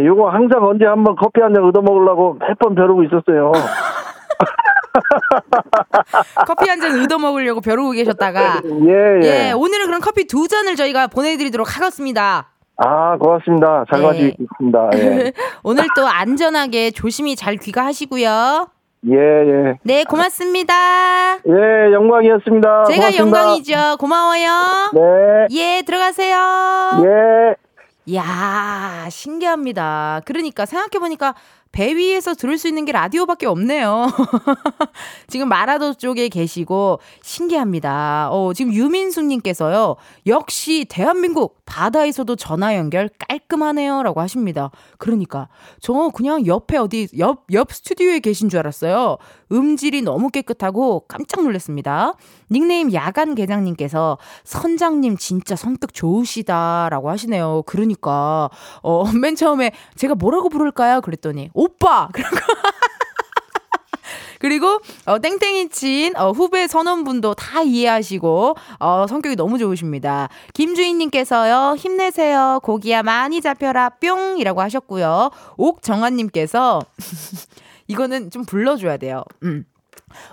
예. 0.00 0.06
요거 0.06 0.30
항상 0.30 0.64
언제 0.64 0.86
한번 0.86 1.14
커피 1.16 1.40
한 1.42 1.52
잔 1.54 1.62
얻어 1.64 1.82
먹으려고 1.82 2.36
몇번 2.40 2.74
벼르고 2.74 3.04
있었어요. 3.04 3.52
커피 6.46 6.68
한 6.68 6.80
잔 6.80 6.98
얻어 7.02 7.18
먹으려고 7.18 7.60
벼르고 7.60 7.90
계셨다가. 7.92 8.60
예, 8.86 9.20
예. 9.22 9.48
예, 9.48 9.52
오늘은 9.52 9.86
그럼 9.86 10.00
커피 10.00 10.26
두 10.26 10.48
잔을 10.48 10.76
저희가 10.76 11.06
보내드리도록 11.08 11.76
하겠습니다. 11.76 12.48
아, 12.78 13.16
고맙습니다. 13.18 13.84
잘 13.92 14.00
네. 14.00 14.06
가지고 14.06 14.42
있습니다. 14.44 14.90
예. 14.94 15.32
오늘 15.62 15.84
또 15.94 16.06
안전하게 16.06 16.90
조심히 16.90 17.36
잘 17.36 17.56
귀가하시고요. 17.56 18.68
예, 19.08 19.16
예. 19.16 19.78
네, 19.82 20.04
고맙습니다. 20.04 20.74
예, 21.46 21.92
영광이었습니다. 21.92 22.84
제가 22.84 23.10
고맙습니다. 23.10 23.18
영광이죠. 23.18 23.96
고마워요. 23.98 24.50
네. 24.94 25.00
예, 25.50 25.82
들어가세요. 25.82 26.36
예. 27.04 27.54
이야, 28.06 29.06
신기합니다. 29.10 30.20
그러니까 30.24 30.66
생각해보니까 30.66 31.34
배 31.72 31.96
위에서 31.96 32.34
들을 32.34 32.58
수 32.58 32.68
있는 32.68 32.84
게 32.84 32.92
라디오밖에 32.92 33.46
없네요. 33.46 34.06
지금 35.26 35.48
마라도 35.48 35.94
쪽에 35.94 36.28
계시고 36.28 37.00
신기합니다. 37.22 38.28
어, 38.30 38.52
지금 38.52 38.74
유민수님께서요. 38.74 39.96
역시 40.26 40.84
대한민국 40.88 41.62
바다에서도 41.64 42.36
전화 42.36 42.76
연결 42.76 43.08
깔끔하네요라고 43.18 44.20
하십니다. 44.20 44.70
그러니까 44.98 45.48
저 45.80 46.10
그냥 46.14 46.46
옆에 46.46 46.76
어디 46.76 47.08
옆옆 47.16 47.72
스튜디오에 47.72 48.20
계신 48.20 48.50
줄 48.50 48.58
알았어요. 48.58 49.16
음질이 49.50 50.02
너무 50.02 50.28
깨끗하고 50.28 51.06
깜짝 51.08 51.42
놀랐습니다. 51.42 52.14
닉네임 52.52 52.92
야간 52.92 53.34
계장님께서 53.34 54.18
선장님 54.44 55.16
진짜 55.16 55.56
성격 55.56 55.94
좋으시다라고 55.94 57.10
하시네요. 57.10 57.62
그러니까 57.66 58.50
어, 58.82 59.04
맨 59.20 59.34
처음에 59.34 59.72
제가 59.96 60.14
뭐라고 60.14 60.48
부를까요? 60.48 61.00
그랬더니 61.00 61.50
오빠 61.54 62.08
그리고 62.12 62.36
그리고 64.38 64.80
어, 65.06 65.20
땡땡이 65.20 65.68
친 65.68 66.16
어, 66.16 66.32
후배 66.32 66.66
선원분도 66.66 67.34
다 67.34 67.62
이해하시고 67.62 68.56
어, 68.80 69.06
성격이 69.08 69.36
너무 69.36 69.56
좋으십니다. 69.56 70.28
김주인님께서요 70.52 71.76
힘내세요 71.76 72.58
고기야 72.62 73.04
많이 73.04 73.40
잡혀라 73.40 73.90
뿅이라고 74.00 74.60
하셨고요. 74.60 75.30
옥정환님께서 75.56 76.80
이거는 77.86 78.30
좀 78.30 78.44
불러줘야 78.44 78.96
돼요. 78.96 79.22
음. 79.44 79.64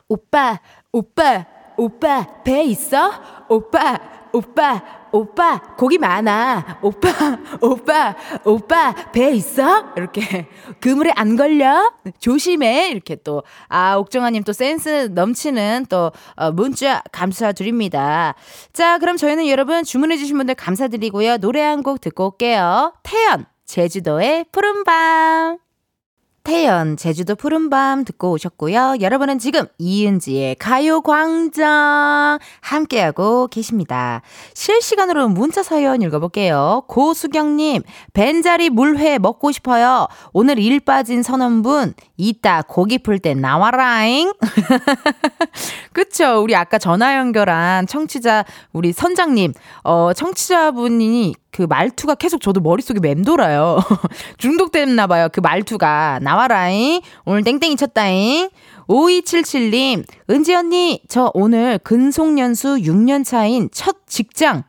오빠, 0.08 0.60
오빠, 0.91 1.45
오빠, 1.80 2.28
배 2.44 2.63
있어? 2.65 3.10
오빠, 3.48 3.98
오빠, 4.34 4.82
오빠, 5.13 5.60
고기 5.78 5.98
많아. 5.98 6.80
오빠, 6.82 7.10
오빠, 7.62 8.15
오빠, 8.44 8.94
배 9.13 9.32
있어? 9.32 9.86
이렇게. 9.96 10.48
그물에 10.82 11.12
안 11.15 11.38
걸려? 11.38 11.94
조심해. 12.20 12.89
이렇게 12.89 13.15
또, 13.15 13.44
아, 13.70 13.96
옥정아님 13.96 14.44
또 14.44 14.52
센스 14.52 15.10
넘치는 15.13 15.86
또, 15.89 16.12
어, 16.36 16.52
문자 16.52 17.02
감사드립니다. 17.13 18.36
자, 18.74 18.98
그럼 18.98 19.15
저희는 19.15 19.48
여러분 19.48 19.84
주문해주신 19.86 20.36
분들 20.38 20.56
감사드리고요. 20.56 21.38
노래 21.38 21.62
한 21.62 21.82
곡 21.82 22.02
듣고 22.02 22.26
올게요. 22.26 22.94
태연, 23.04 23.46
제주도의 23.65 24.46
푸른밤. 24.52 25.68
태연, 26.50 26.98
제주도 26.98 27.36
푸른밤 27.36 28.06
듣고 28.06 28.32
오셨고요. 28.32 28.96
여러분은 29.02 29.38
지금 29.38 29.68
이은지의 29.78 30.56
가요광장 30.56 32.40
함께하고 32.62 33.48
계십니다. 33.50 34.24
실시간으로 34.56 35.30
문자 35.30 35.62
사연 35.62 36.02
읽어볼게요. 36.02 36.86
고수경님, 36.88 37.84
벤자리 38.14 38.72
물회 38.72 39.20
먹고 39.20 39.52
싶어요. 39.52 40.08
오늘 40.34 40.58
일 40.58 40.80
빠진 40.80 41.22
선원분, 41.22 41.94
이따 42.18 42.64
고기 42.64 42.98
풀 42.98 43.20
때 43.20 43.36
나와라잉. 43.36 44.34
그쵸. 45.94 46.42
우리 46.42 46.56
아까 46.56 46.80
전화 46.80 47.18
연결한 47.18 47.86
청취자, 47.86 48.46
우리 48.74 48.92
선장님, 48.92 49.54
어, 49.84 50.14
청취자분이 50.14 51.36
그 51.52 51.64
말투가 51.64 52.16
계속 52.16 52.42
저도 52.42 52.62
머릿속에 52.62 53.00
맴돌아요. 53.00 53.80
중독됐나봐요. 54.38 55.30
그 55.34 55.40
말투가. 55.40 56.20
나와 56.22 56.38
라잉. 56.47 57.02
오늘 57.25 57.43
땡땡이 57.43 57.75
쳤다잉. 57.75 58.49
5277님, 58.88 60.04
은지 60.32 60.56
언니, 60.56 61.02
저 61.08 61.30
오늘 61.36 61.78
근속연수 61.78 62.78
6년 62.78 63.23
차인 63.23 63.69
첫 63.71 63.97
직장 64.08 64.63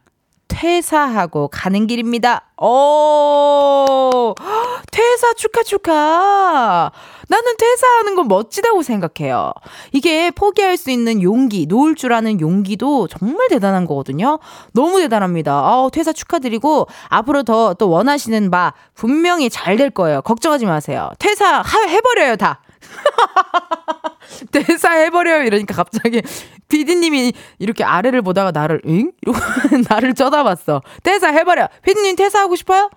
퇴사하고 0.60 1.48
가는 1.48 1.86
길입니다. 1.86 2.42
오, 2.60 4.34
퇴사 4.92 5.32
축하 5.32 5.62
축하. 5.62 6.90
나는 7.28 7.56
퇴사하는 7.56 8.14
건 8.14 8.28
멋지다고 8.28 8.82
생각해요. 8.82 9.54
이게 9.92 10.30
포기할 10.30 10.76
수 10.76 10.90
있는 10.90 11.22
용기, 11.22 11.64
놓을 11.66 11.94
줄 11.94 12.12
아는 12.12 12.40
용기도 12.42 13.08
정말 13.08 13.48
대단한 13.48 13.86
거거든요. 13.86 14.38
너무 14.74 14.98
대단합니다. 15.00 15.52
아, 15.52 15.88
퇴사 15.90 16.12
축하드리고 16.12 16.88
앞으로 17.08 17.42
더 17.44 17.72
또 17.78 17.88
원하시는 17.88 18.50
바 18.50 18.74
분명히 18.94 19.48
잘 19.48 19.78
될 19.80 19.88
거예요. 19.88 20.20
걱정하지 20.20 20.66
마세요. 20.66 21.08
퇴사 21.18 21.62
하, 21.62 21.86
해버려요 21.86 22.36
다. 22.36 22.60
퇴사해버려요 24.52 25.42
이러니까 25.44 25.74
갑자기 25.74 26.22
피디님이 26.68 27.32
이렇게 27.58 27.84
아래를 27.84 28.22
보다가 28.22 28.52
나를 28.52 28.80
응? 28.86 29.12
이러고 29.22 29.38
나를 29.90 30.14
쳐다봤어. 30.14 30.82
퇴사해버려. 31.02 31.68
피디님 31.82 32.16
퇴사하고 32.16 32.56
싶어요? 32.56 32.90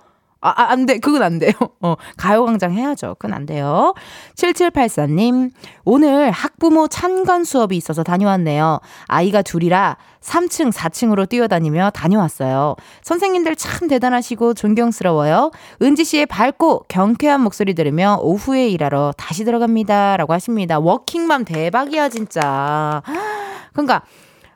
아, 0.43 0.49
아, 0.49 0.71
안 0.71 0.85
돼. 0.85 0.99
그건 0.99 1.23
안 1.23 1.39
돼요. 1.39 1.53
어, 1.81 1.95
가요광장 2.17 2.73
해야죠. 2.73 3.15
그건 3.17 3.33
안 3.33 3.45
돼요. 3.45 3.93
7784님, 4.35 5.51
오늘 5.85 6.31
학부모 6.31 6.89
찬간 6.89 7.45
수업이 7.45 7.77
있어서 7.77 8.03
다녀왔네요. 8.03 8.81
아이가 9.07 9.41
둘이라 9.41 9.97
3층, 10.19 10.73
4층으로 10.73 11.29
뛰어다니며 11.29 11.91
다녀왔어요. 11.91 12.75
선생님들 13.03 13.55
참 13.55 13.87
대단하시고 13.87 14.53
존경스러워요. 14.53 15.51
은지 15.81 16.03
씨의 16.03 16.25
밝고 16.25 16.85
경쾌한 16.89 17.39
목소리 17.41 17.73
들으며 17.73 18.17
오후에 18.21 18.67
일하러 18.67 19.13
다시 19.17 19.45
들어갑니다. 19.45 20.17
라고 20.17 20.33
하십니다. 20.33 20.77
워킹맘 20.79 21.45
대박이야, 21.45 22.09
진짜. 22.09 23.01
그러니까, 23.71 24.03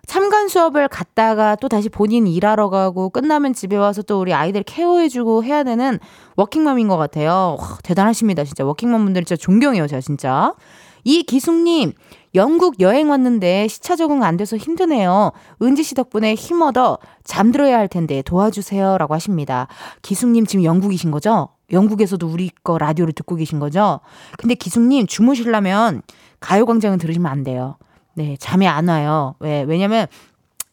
참관 0.08 0.48
수업을 0.48 0.88
갔다가 0.88 1.56
또 1.58 1.68
다시 1.68 1.90
본인 1.90 2.28
일하러 2.28 2.70
가고 2.70 3.10
끝나면 3.10 3.54
집에 3.54 3.76
와서 3.76 4.02
또 4.02 4.22
우리 4.22 4.34
아이들 4.34 4.64
케어해주고 4.64 5.44
해야 5.44 5.64
되는 5.64 6.00
워킹맘인 6.38 6.88
것 6.88 6.96
같아요. 6.96 7.58
와, 7.60 7.78
대단하십니다. 7.84 8.46
진짜 8.46 8.66
워킹맘 8.66 9.04
분들 9.04 9.26
진짜 9.26 9.36
존경해요. 9.36 9.86
제가 9.86 10.00
진짜. 10.00 10.54
이 11.04 11.24
기숙님, 11.24 11.92
영국 12.36 12.80
여행 12.80 13.10
왔는데 13.10 13.68
시차 13.68 13.98
적응 13.98 14.24
안 14.24 14.38
돼서 14.38 14.56
힘드네요. 14.56 15.34
은지 15.62 15.84
씨 15.84 15.94
덕분에 15.94 16.36
힘 16.36 16.62
얻어 16.62 17.00
잠들어야 17.26 17.78
할 17.78 17.90
텐데 17.90 18.22
도와주세요. 18.22 18.98
라고 18.98 19.14
하십니다. 19.14 19.68
기숙님 20.04 20.46
지금 20.46 20.64
영국이신 20.64 21.12
거죠? 21.12 21.50
영국에서도 21.72 22.26
우리 22.26 22.50
거 22.64 22.78
라디오를 22.78 23.14
듣고 23.14 23.36
계신 23.36 23.60
거죠? 23.60 24.00
근데 24.38 24.56
기숙님 24.56 25.06
주무시려면 25.06 26.02
가요광장은 26.40 26.98
들으시면 26.98 27.30
안 27.30 27.44
돼요. 27.44 27.78
네, 28.18 28.36
잠이 28.40 28.68
안 28.68 28.88
와요. 28.88 29.36
왜? 29.40 29.62
왜냐면 29.68 30.08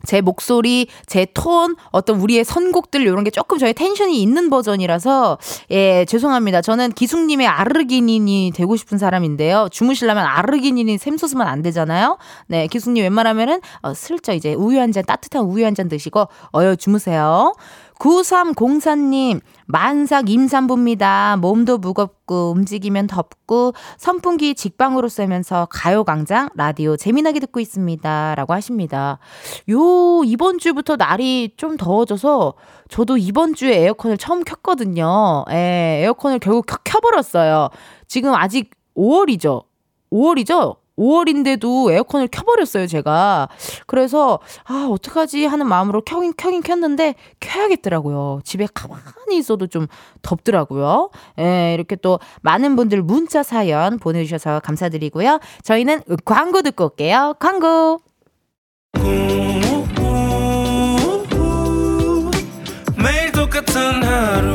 제 0.06 0.20
목소리, 0.20 0.86
제 1.06 1.26
톤, 1.32 1.76
어떤 1.90 2.20
우리의 2.20 2.44
선곡들 2.44 3.00
이런 3.02 3.24
게 3.24 3.30
조금 3.30 3.56
저희 3.58 3.72
텐션이 3.72 4.20
있는 4.20 4.50
버전이라서 4.50 5.38
예 5.70 6.04
죄송합니다. 6.04 6.60
저는 6.60 6.92
기숙님의 6.92 7.46
아르기닌이 7.46 8.52
되고 8.54 8.76
싶은 8.76 8.98
사람인데요. 8.98 9.68
주무시려면 9.70 10.24
아르기닌이 10.26 10.98
샘솟으면 10.98 11.46
안 11.46 11.62
되잖아요. 11.62 12.18
네 12.48 12.66
기숙님 12.66 13.02
웬만하면은 13.02 13.60
어, 13.82 13.94
슬쩍 13.94 14.34
이제 14.34 14.52
우유 14.54 14.78
한 14.80 14.92
잔 14.92 15.04
따뜻한 15.06 15.42
우유 15.44 15.64
한 15.64 15.74
잔 15.74 15.88
드시고 15.88 16.28
어여 16.54 16.76
주무세요. 16.76 17.54
9304님, 17.98 19.40
만삭 19.66 20.28
임산부입니다. 20.28 21.36
몸도 21.40 21.78
무겁고 21.78 22.50
움직이면 22.50 23.06
덥고 23.06 23.72
선풍기 23.96 24.54
직방으로 24.54 25.08
쐬면서 25.08 25.68
가요광장 25.70 26.50
라디오 26.54 26.96
재미나게 26.96 27.40
듣고 27.40 27.60
있습니다. 27.60 28.34
라고 28.34 28.52
하십니다. 28.52 29.18
요, 29.70 30.22
이번 30.24 30.58
주부터 30.58 30.96
날이 30.96 31.54
좀 31.56 31.76
더워져서 31.76 32.54
저도 32.88 33.16
이번 33.16 33.54
주에 33.54 33.84
에어컨을 33.84 34.18
처음 34.18 34.44
켰거든요. 34.44 35.44
예, 35.50 36.02
에어컨을 36.02 36.38
결국 36.40 36.66
켜, 36.66 36.76
켜버렸어요. 36.84 37.68
지금 38.06 38.34
아직 38.34 38.70
5월이죠. 38.96 39.64
5월이죠? 40.12 40.83
5월인데도 40.98 41.90
에어컨을 41.92 42.28
켜버렸어요, 42.28 42.86
제가. 42.86 43.48
그래서, 43.86 44.38
아, 44.64 44.88
어떡하지 44.90 45.44
하는 45.46 45.66
마음으로 45.66 46.02
켜긴, 46.02 46.34
켜긴 46.36 46.62
켰는데, 46.62 47.14
켜야겠더라고요. 47.40 48.40
집에 48.44 48.66
가만히 48.72 49.38
있어도 49.38 49.66
좀 49.66 49.86
덥더라고요. 50.22 51.10
예, 51.40 51.74
이렇게 51.74 51.96
또 51.96 52.20
많은 52.42 52.76
분들 52.76 53.02
문자 53.02 53.42
사연 53.42 53.98
보내주셔서 53.98 54.60
감사드리고요. 54.60 55.40
저희는 55.62 56.02
광고 56.24 56.62
듣고 56.62 56.84
올게요. 56.84 57.34
광고! 57.38 57.98
매일 62.96 63.32
똑같은 63.32 64.02
하루 64.02 64.53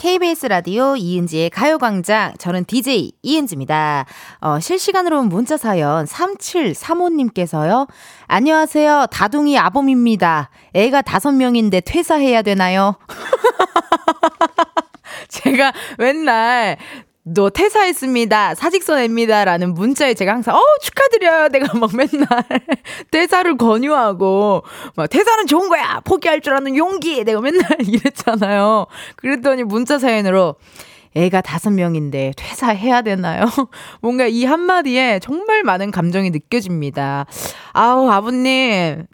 KBS 0.00 0.46
라디오 0.46 0.96
이은지의 0.96 1.50
가요광장. 1.50 2.32
저는 2.38 2.64
DJ 2.64 3.12
이은지입니다. 3.22 4.06
어, 4.40 4.58
실시간으로 4.58 5.18
온 5.18 5.28
문자 5.28 5.58
사연 5.58 6.06
3735님께서요. 6.06 7.86
안녕하세요. 8.26 9.08
다둥이 9.10 9.58
아범입니다. 9.58 10.48
애가 10.72 11.02
다섯 11.02 11.32
명인데 11.32 11.80
퇴사해야 11.80 12.40
되나요? 12.40 12.96
제가 15.28 15.74
맨날 15.98 16.78
너 17.22 17.50
퇴사했습니다. 17.50 18.54
사직서 18.54 18.96
냅니다. 18.96 19.44
라는 19.44 19.74
문자에 19.74 20.14
제가 20.14 20.32
항상, 20.32 20.54
어, 20.56 20.60
축하드려요. 20.82 21.48
내가 21.48 21.66
막 21.78 21.90
맨날 21.94 22.26
퇴사를 23.10 23.56
권유하고, 23.56 24.62
막, 24.96 25.06
퇴사는 25.08 25.46
좋은 25.46 25.68
거야. 25.68 26.00
포기할 26.04 26.40
줄 26.40 26.54
아는 26.54 26.76
용기. 26.76 27.24
내가 27.24 27.40
맨날 27.40 27.62
이랬잖아요. 27.86 28.86
그랬더니 29.16 29.64
문자 29.64 29.98
사연으로, 29.98 30.56
애가 31.14 31.40
다섯 31.40 31.70
명인데 31.70 32.32
퇴사해야 32.36 33.02
되나요? 33.02 33.44
뭔가 34.00 34.26
이 34.26 34.44
한마디에 34.44 35.18
정말 35.18 35.64
많은 35.64 35.90
감정이 35.90 36.30
느껴집니다. 36.30 37.26
아우, 37.72 38.08
아버님. 38.08 39.06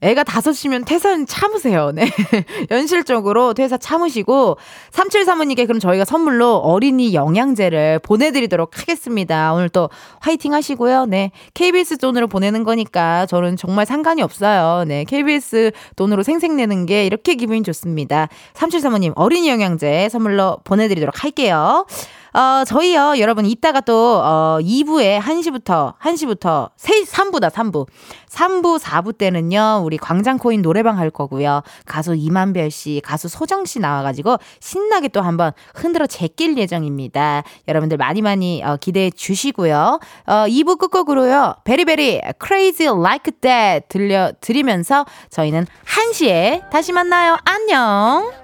애가 0.00 0.22
다섯이면 0.22 0.84
퇴사는 0.84 1.26
참으세요. 1.26 1.90
네. 1.92 2.08
현실적으로 2.70 3.52
퇴사 3.52 3.78
참으시고, 3.78 4.56
3735님께 4.92 5.66
그럼 5.66 5.80
저희가 5.80 6.04
선물로 6.04 6.56
어린이 6.56 7.14
영양제를 7.14 7.98
보내드리도록 8.00 8.78
하겠습니다. 8.78 9.52
오늘 9.52 9.68
또 9.68 9.90
화이팅 10.20 10.54
하시고요. 10.54 11.06
네. 11.06 11.32
KBS 11.54 11.98
돈으로 11.98 12.28
보내는 12.28 12.62
거니까 12.62 13.26
저는 13.26 13.56
정말 13.56 13.86
상관이 13.86 14.22
없어요. 14.22 14.84
네. 14.86 15.04
KBS 15.04 15.72
돈으로 15.96 16.22
생색내는 16.22 16.86
게 16.86 17.04
이렇게 17.04 17.34
기분이 17.34 17.62
좋습니다. 17.64 18.28
3735님 18.54 19.12
어린이 19.16 19.48
영양제 19.48 20.08
선물로 20.10 20.58
보내드리도록 20.64 21.24
할게요. 21.24 21.86
어, 22.34 22.64
저희요, 22.64 23.14
여러분, 23.18 23.46
이따가 23.46 23.80
또, 23.80 24.20
어, 24.22 24.58
2부에 24.60 25.20
1시부터, 25.20 25.98
1시부터, 25.98 26.70
3, 26.76 27.04
3부다, 27.04 27.50
3부. 27.50 27.86
3부, 28.28 28.78
4부 28.78 29.16
때는요, 29.16 29.80
우리 29.84 29.96
광장코인 29.96 30.62
노래방 30.62 30.98
할 30.98 31.10
거고요. 31.10 31.62
가수 31.86 32.14
이만별 32.14 32.70
씨, 32.70 33.00
가수 33.04 33.28
소정 33.28 33.64
씨 33.64 33.80
나와가지고 33.80 34.36
신나게 34.60 35.08
또 35.08 35.22
한번 35.22 35.52
흔들어 35.74 36.06
제낄 36.06 36.56
예정입니다. 36.56 37.42
여러분들 37.66 37.96
많이 37.96 38.22
많이 38.22 38.62
어, 38.62 38.76
기대해 38.76 39.10
주시고요. 39.10 39.98
어, 40.26 40.32
2부 40.46 40.78
끝곡으로요, 40.78 41.56
베리베리, 41.64 42.20
crazy 42.44 42.96
like 42.96 43.32
that 43.40 43.88
들려드리면서 43.88 45.06
저희는 45.30 45.66
1시에 45.86 46.68
다시 46.70 46.92
만나요. 46.92 47.36
안녕! 47.44 48.37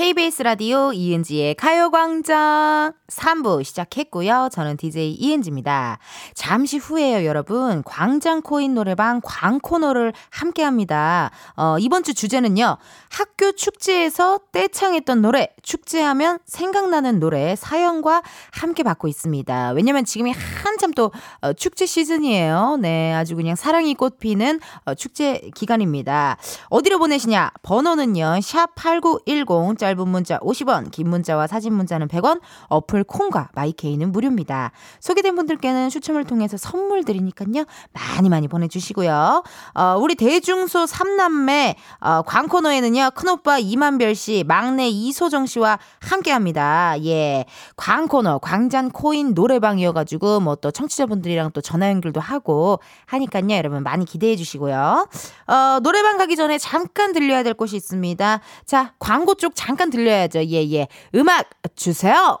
KBS 0.00 0.44
라디오 0.44 0.94
이은지의 0.94 1.56
가요광장 1.56 2.94
3부 3.08 3.62
시작했고요. 3.62 4.48
저는 4.50 4.78
DJ 4.78 5.12
이은지입니다. 5.12 5.98
잠시 6.32 6.78
후에요, 6.78 7.26
여러분. 7.26 7.82
광장 7.84 8.40
코인 8.40 8.72
노래방 8.72 9.20
광코너를 9.22 10.14
함께 10.30 10.62
합니다. 10.62 11.30
어, 11.54 11.76
이번 11.78 12.02
주 12.02 12.14
주제는요. 12.14 12.78
학교 13.10 13.52
축제에서 13.52 14.40
떼창했던 14.52 15.20
노래, 15.20 15.48
축제하면 15.62 16.38
생각나는 16.46 17.20
노래 17.20 17.54
사연과 17.54 18.22
함께 18.52 18.82
받고 18.82 19.06
있습니다. 19.06 19.72
왜냐면 19.72 20.06
지금이 20.06 20.32
한참 20.64 20.92
또 20.92 21.12
어, 21.42 21.52
축제 21.52 21.84
시즌이에요. 21.84 22.78
네, 22.80 23.12
아주 23.12 23.36
그냥 23.36 23.54
사랑이 23.54 23.94
꽃피는 23.94 24.60
어, 24.86 24.94
축제 24.94 25.50
기간입니다. 25.54 26.38
어디로 26.70 26.98
보내시냐? 26.98 27.50
번호는요. 27.62 28.40
샵 28.40 28.74
8910 28.76 29.76
짧은 29.90 30.08
문자 30.08 30.38
50원, 30.38 30.90
긴 30.92 31.10
문자와 31.10 31.48
사진 31.48 31.74
문자는 31.74 32.06
100원, 32.06 32.40
어플 32.68 33.04
콩과 33.04 33.48
마이케이는 33.54 34.12
무료입니다. 34.12 34.70
소개된 35.00 35.34
분들께는 35.34 35.88
추첨을 35.90 36.24
통해서 36.24 36.56
선물 36.56 37.04
드리니까요. 37.04 37.64
많이 37.92 38.28
많이 38.28 38.46
보내주시고요. 38.46 39.42
어, 39.74 39.96
우리 40.00 40.14
대중소 40.14 40.84
3남매 40.84 41.74
어, 42.00 42.22
광코너에는요. 42.22 43.10
큰오빠 43.16 43.58
이만별 43.58 44.14
씨, 44.14 44.44
막내 44.46 44.88
이소정 44.88 45.46
씨와 45.46 45.78
함께 46.00 46.30
합니다. 46.30 46.94
예. 47.04 47.44
광코너, 47.76 48.38
광잔 48.38 48.90
코인 48.90 49.34
노래방이어가지고 49.34 50.40
뭐 50.40 50.60
또 50.60 50.70
청취자분들이랑 50.70 51.50
또 51.52 51.60
전화 51.60 51.90
연결도 51.90 52.20
하고 52.20 52.78
하니까요. 53.06 53.50
여러분 53.50 53.82
많이 53.82 54.04
기대해 54.04 54.36
주시고요. 54.36 55.08
어, 55.46 55.80
노래방 55.82 56.18
가기 56.18 56.36
전에 56.36 56.58
잠깐 56.58 57.12
들려야 57.12 57.42
될 57.42 57.54
곳이 57.54 57.76
있습니다. 57.76 58.40
자, 58.66 58.92
광고 58.98 59.34
쪽 59.34 59.52
잠깐 59.54 59.79
들려야죠. 59.88 60.40
예, 60.44 60.70
예. 60.72 60.88
음악 61.14 61.48
주세요. 61.74 62.38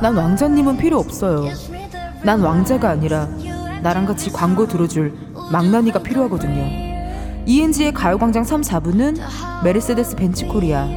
난 0.00 0.14
왕자님은 0.16 0.76
필요 0.76 0.98
없어요. 0.98 1.48
난 2.22 2.40
왕자가 2.40 2.90
아니라 2.90 3.26
나랑 3.82 4.06
같이 4.06 4.30
광고 4.30 4.66
들어줄 4.66 5.14
망나니가 5.50 6.02
필요하거든요. 6.02 6.86
ENG의 7.46 7.92
가요광장 7.92 8.44
3, 8.44 8.60
4부는 8.60 9.18
메르세데스 9.64 10.16
벤츠 10.16 10.46
코리아, 10.46 10.88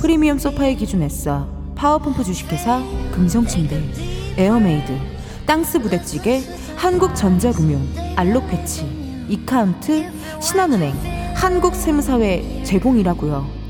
프리미엄 0.00 0.38
소파의 0.38 0.76
기준 0.76 1.02
에싸, 1.02 1.46
파워펌프 1.76 2.24
주식회사, 2.24 2.82
금성침대, 3.12 3.80
에어메이드, 4.36 4.92
땅스 5.46 5.80
부대찌개, 5.80 6.42
한국전자금융, 6.76 7.80
알록패치, 8.16 9.01
이카운트, 9.32 10.10
신한은행, 10.42 10.92
한국세무사회 11.34 12.62
제공이라고요. 12.64 13.61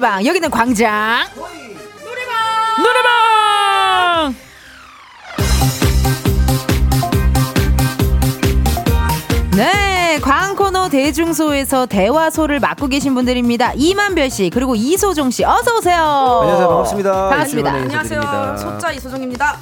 노래방. 0.00 0.24
여기는 0.24 0.50
광장. 0.50 1.26
노래방! 2.02 2.82
노래방! 2.82 4.34
네 9.56 10.18
광코너 10.22 10.88
대중소에서 10.88 11.84
대화소를 11.84 12.60
맡고 12.60 12.88
계신 12.88 13.14
분들입니다. 13.14 13.72
이만별 13.74 14.30
씨 14.30 14.48
그리고 14.48 14.74
이소정 14.74 15.30
씨 15.30 15.44
어서 15.44 15.76
오세요. 15.76 15.96
안녕하세요 16.42 16.68
반갑습니다. 16.68 17.12
반갑습니다. 17.12 17.70
안녕하세요. 17.72 18.56
소자 18.56 18.92
이소정입니다. 18.92 19.56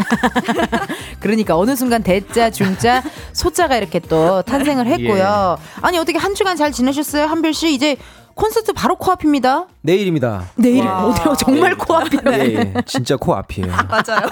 그러니까 1.18 1.57
어느 1.57 1.74
순간 1.74 2.05
대자 2.05 2.51
중자 2.51 3.03
소자가 3.32 3.76
이렇게 3.76 3.99
또 3.99 4.43
탄생을 4.43 4.86
했고요. 4.86 5.59
아니 5.82 5.99
어떻게 5.99 6.16
한 6.16 6.36
주간 6.36 6.57
잘 6.57 6.70
지내셨어요 6.70 7.26
한별 7.26 7.53
씨? 7.53 7.74
이제 7.74 7.97
콘서트 8.39 8.72
바로 8.72 8.95
코앞입니다 8.95 9.66
내일입니다. 9.82 10.45
내일 10.55 10.86
어디요 10.86 11.34
정말 11.36 11.76
코앞이네 11.76 12.39
예, 12.39 12.55
예. 12.55 12.74
진짜 12.86 13.16
코앞이에요. 13.16 13.72
맞아요. 13.91 14.28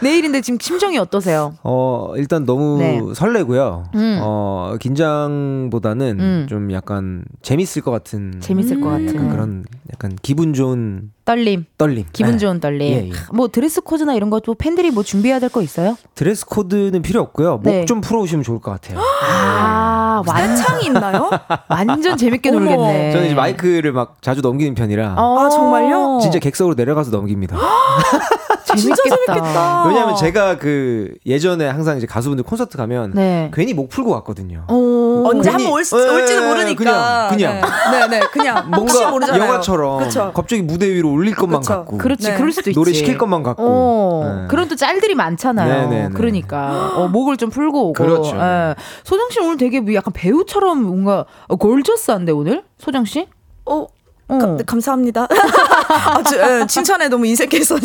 내일인데 0.00 0.40
지금 0.40 0.58
심정이 0.60 0.98
어떠세요? 0.98 1.54
어, 1.62 2.12
일단 2.16 2.44
너무 2.44 2.78
네. 2.78 3.00
설레고요. 3.14 3.84
음. 3.94 4.18
어, 4.20 4.74
긴장보다는 4.80 6.20
음. 6.20 6.46
좀 6.48 6.72
약간 6.72 7.24
재밌을 7.42 7.82
것 7.82 7.90
같은. 7.92 8.40
재밌을 8.40 8.80
것 8.80 8.90
같은. 8.90 9.08
약간 9.14 9.28
그런 9.30 9.64
약간 9.92 10.16
기분 10.22 10.54
좋은 10.54 11.12
떨림. 11.24 11.66
떨림. 11.78 12.04
기분 12.12 12.32
네. 12.32 12.38
좋은 12.38 12.58
떨림. 12.60 12.82
예, 12.82 13.08
예. 13.08 13.12
뭐 13.32 13.46
드레스 13.48 13.80
코드나 13.80 14.14
이런 14.14 14.28
것도 14.30 14.54
팬들이 14.54 14.90
뭐 14.90 15.02
준비해야 15.04 15.38
될 15.38 15.48
거 15.52 15.62
있어요? 15.62 15.96
드레스 16.14 16.46
코드는 16.46 17.02
필요 17.02 17.20
없고요. 17.20 17.58
목 17.58 17.62
네. 17.64 17.84
좀 17.84 18.00
풀어오시면 18.00 18.42
좋을 18.42 18.58
것 18.60 18.70
같아요. 18.72 18.98
아, 19.22 20.22
완, 20.26 20.56
창이 20.56 20.86
있나요? 20.86 21.30
완전 21.68 22.16
재밌게. 22.16 22.50
놀겠네. 22.50 23.12
저는 23.12 23.26
이제 23.26 23.34
마이크를 23.34 23.92
막 23.92 24.16
자주 24.20 24.40
넘기는 24.40 24.74
편이라 24.74 25.14
어, 25.16 25.38
아, 25.38 25.48
정말요? 25.48 26.18
진짜 26.22 26.38
객석으로 26.38 26.74
내려가서 26.74 27.10
넘깁니다. 27.10 27.56
재밌겠다. 28.76 28.94
진짜 28.94 29.02
재밌겠다. 29.26 29.84
왜냐하면 29.88 30.16
제가 30.16 30.58
그 30.58 31.14
예전에 31.26 31.68
항상 31.68 31.96
이제 31.98 32.06
가수분들 32.06 32.44
콘서트 32.44 32.76
가면 32.76 33.12
네. 33.14 33.50
괜히 33.52 33.74
목 33.74 33.88
풀고 33.88 34.10
갔거든요. 34.12 34.64
어, 34.68 35.22
언제 35.26 35.50
괜히- 35.50 35.64
한번 35.64 35.72
올, 35.72 35.84
수- 35.84 35.98
예, 36.00 36.08
올지도 36.08 36.42
예, 36.42 36.48
모르니까. 36.48 37.28
그냥, 37.30 37.60
그냥. 37.60 37.60
네, 37.92 38.06
네, 38.08 38.26
그냥. 38.32 38.56
혹시 38.74 38.94
뭔가 38.96 39.10
모르잖아요. 39.10 39.42
영화처럼 39.42 39.98
그쵸. 40.04 40.32
갑자기 40.34 40.62
무대 40.62 40.88
위로 40.88 41.10
올릴 41.12 41.34
것만 41.34 41.60
그쵸. 41.60 41.72
같고 41.74 41.98
그렇지, 41.98 42.28
네. 42.30 42.36
그럴 42.36 42.52
수도 42.52 42.70
있지. 42.70 42.78
노래 42.78 42.92
시킬 42.92 43.18
것만 43.18 43.42
같고 43.42 43.62
어, 43.64 44.38
네. 44.42 44.48
그런 44.48 44.68
또 44.68 44.76
짤들이 44.76 45.14
많잖아요. 45.14 45.88
네, 45.90 45.96
네, 45.96 46.08
네. 46.08 46.14
그러니까 46.14 46.92
어, 46.96 47.08
목을 47.08 47.36
좀 47.36 47.50
풀고 47.50 47.88
오고. 47.88 47.92
그렇죠. 47.92 48.36
예. 48.36 48.74
소정 49.04 49.30
씨 49.30 49.40
오늘 49.40 49.56
되게 49.56 49.80
뭐 49.80 49.92
약간 49.94 50.12
배우처럼 50.12 50.82
뭔가 50.82 51.24
어, 51.48 51.56
골저스한데 51.56 52.32
오늘 52.32 52.62
소정 52.78 53.04
씨? 53.04 53.26
어, 53.66 53.86
어. 54.28 54.38
가- 54.38 54.46
네, 54.56 54.64
감사합니다. 54.64 55.26
아, 55.88 56.22
저, 56.22 56.60
예, 56.60 56.66
칭찬에 56.66 57.08
너무 57.08 57.26
인색해서. 57.26 57.78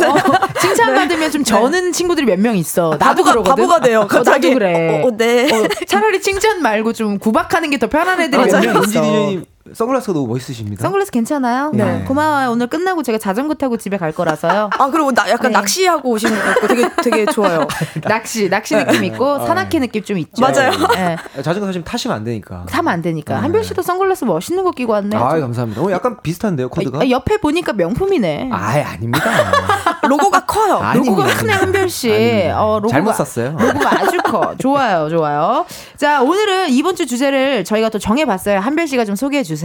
칭찬 0.62 0.94
받으면 0.96 1.32
좀 1.32 1.44
저는 1.44 1.92
친구들이 1.92 2.26
몇 2.26 2.40
명 2.40 2.56
있어. 2.56 2.92
나도 2.92 3.24
바보가, 3.24 3.32
그러거든. 3.32 3.50
바보가 3.56 3.80
돼요. 3.82 4.00
어, 4.00 4.04
나도 4.04 4.16
갑자기. 4.16 4.54
그래. 4.54 5.02
어, 5.04 5.08
어, 5.08 5.12
네. 5.18 5.50
어, 5.52 5.68
차라리 5.88 6.22
칭찬 6.22 6.62
말고 6.62 6.94
좀 6.94 7.18
구박하는 7.20 7.70
게 7.70 7.78
더 7.78 7.88
편한 7.88 8.22
애들이 8.22 8.42
몇. 8.42 8.60
명 8.62 8.84
있어. 8.84 9.42
선글라스가 9.74 10.14
너무 10.14 10.28
멋있으십니다. 10.28 10.82
선글라스 10.84 11.12
괜찮아요? 11.12 11.72
네. 11.74 12.04
고마워요. 12.08 12.52
오늘 12.52 12.68
끝나고 12.68 13.04
제가 13.04 13.18
자전거 13.18 13.54
타고 13.56 13.78
집에 13.78 13.98
갈 13.98 14.12
거라서요. 14.12 14.70
아, 14.78 14.90
그리고 14.90 15.12
나 15.12 15.30
약간 15.30 15.52
네. 15.52 15.58
낚시하고 15.58 16.10
오시는 16.12 16.38
것 16.38 16.46
같고 16.46 16.68
되게, 16.68 16.90
되게 17.04 17.26
좋아요. 17.26 17.68
낚시, 18.08 18.50
낚시 18.50 18.76
느낌 18.76 19.04
있고 19.06 19.46
산악회 19.46 19.80
느낌 19.80 20.04
좀 20.04 20.18
있죠. 20.20 20.42
맞아요. 20.42 20.72
예. 20.98 21.18
자전거 21.42 21.68
타시면 21.68 21.84
타시면 21.84 22.18
안 22.18 22.24
되니까. 22.24 22.66
사면 22.70 22.94
안 22.94 23.02
되니까. 23.02 23.42
한별 23.42 23.64
씨도 23.64 23.82
선글라스 23.82 24.26
멋있는 24.26 24.64
거 24.64 24.72
끼고 24.72 24.94
왔네. 24.94 25.16
아 25.18 25.32
좀- 25.32 25.42
감사합니다. 25.42 25.82
어, 25.82 25.92
약간 25.92 26.18
비슷한데요 26.22 26.70
코드가? 26.70 27.00
아, 27.02 27.10
옆에 27.10 27.38
보니까 27.38 27.74
명품이네. 27.74 28.50
아예 28.52 28.82
아닙니다. 28.84 29.24
로고가 30.08 30.46
커요. 30.46 30.78
아닙니다. 30.78 31.12
로고가 31.16 31.36
크네 31.38 31.54
한별 31.54 31.90
씨. 31.90 32.12
아닙니다. 32.12 32.64
어, 32.64 32.76
로고가, 32.80 32.92
잘못 32.92 33.14
샀어요. 33.14 33.56
로고가 33.60 34.02
아주 34.02 34.18
커. 34.24 34.56
좋아요, 34.58 35.10
좋아요. 35.10 35.66
자 35.98 36.22
오늘은 36.22 36.70
이번 36.70 36.96
주 36.96 37.06
주제를 37.06 37.64
저희가 37.64 37.90
또 37.90 38.00
정해 38.00 38.26
봤어요. 38.26 38.60
한별 38.60 38.88
씨가 38.88 39.06
좀 39.06 39.16
소개해 39.16 39.44
주세요. 39.44 39.57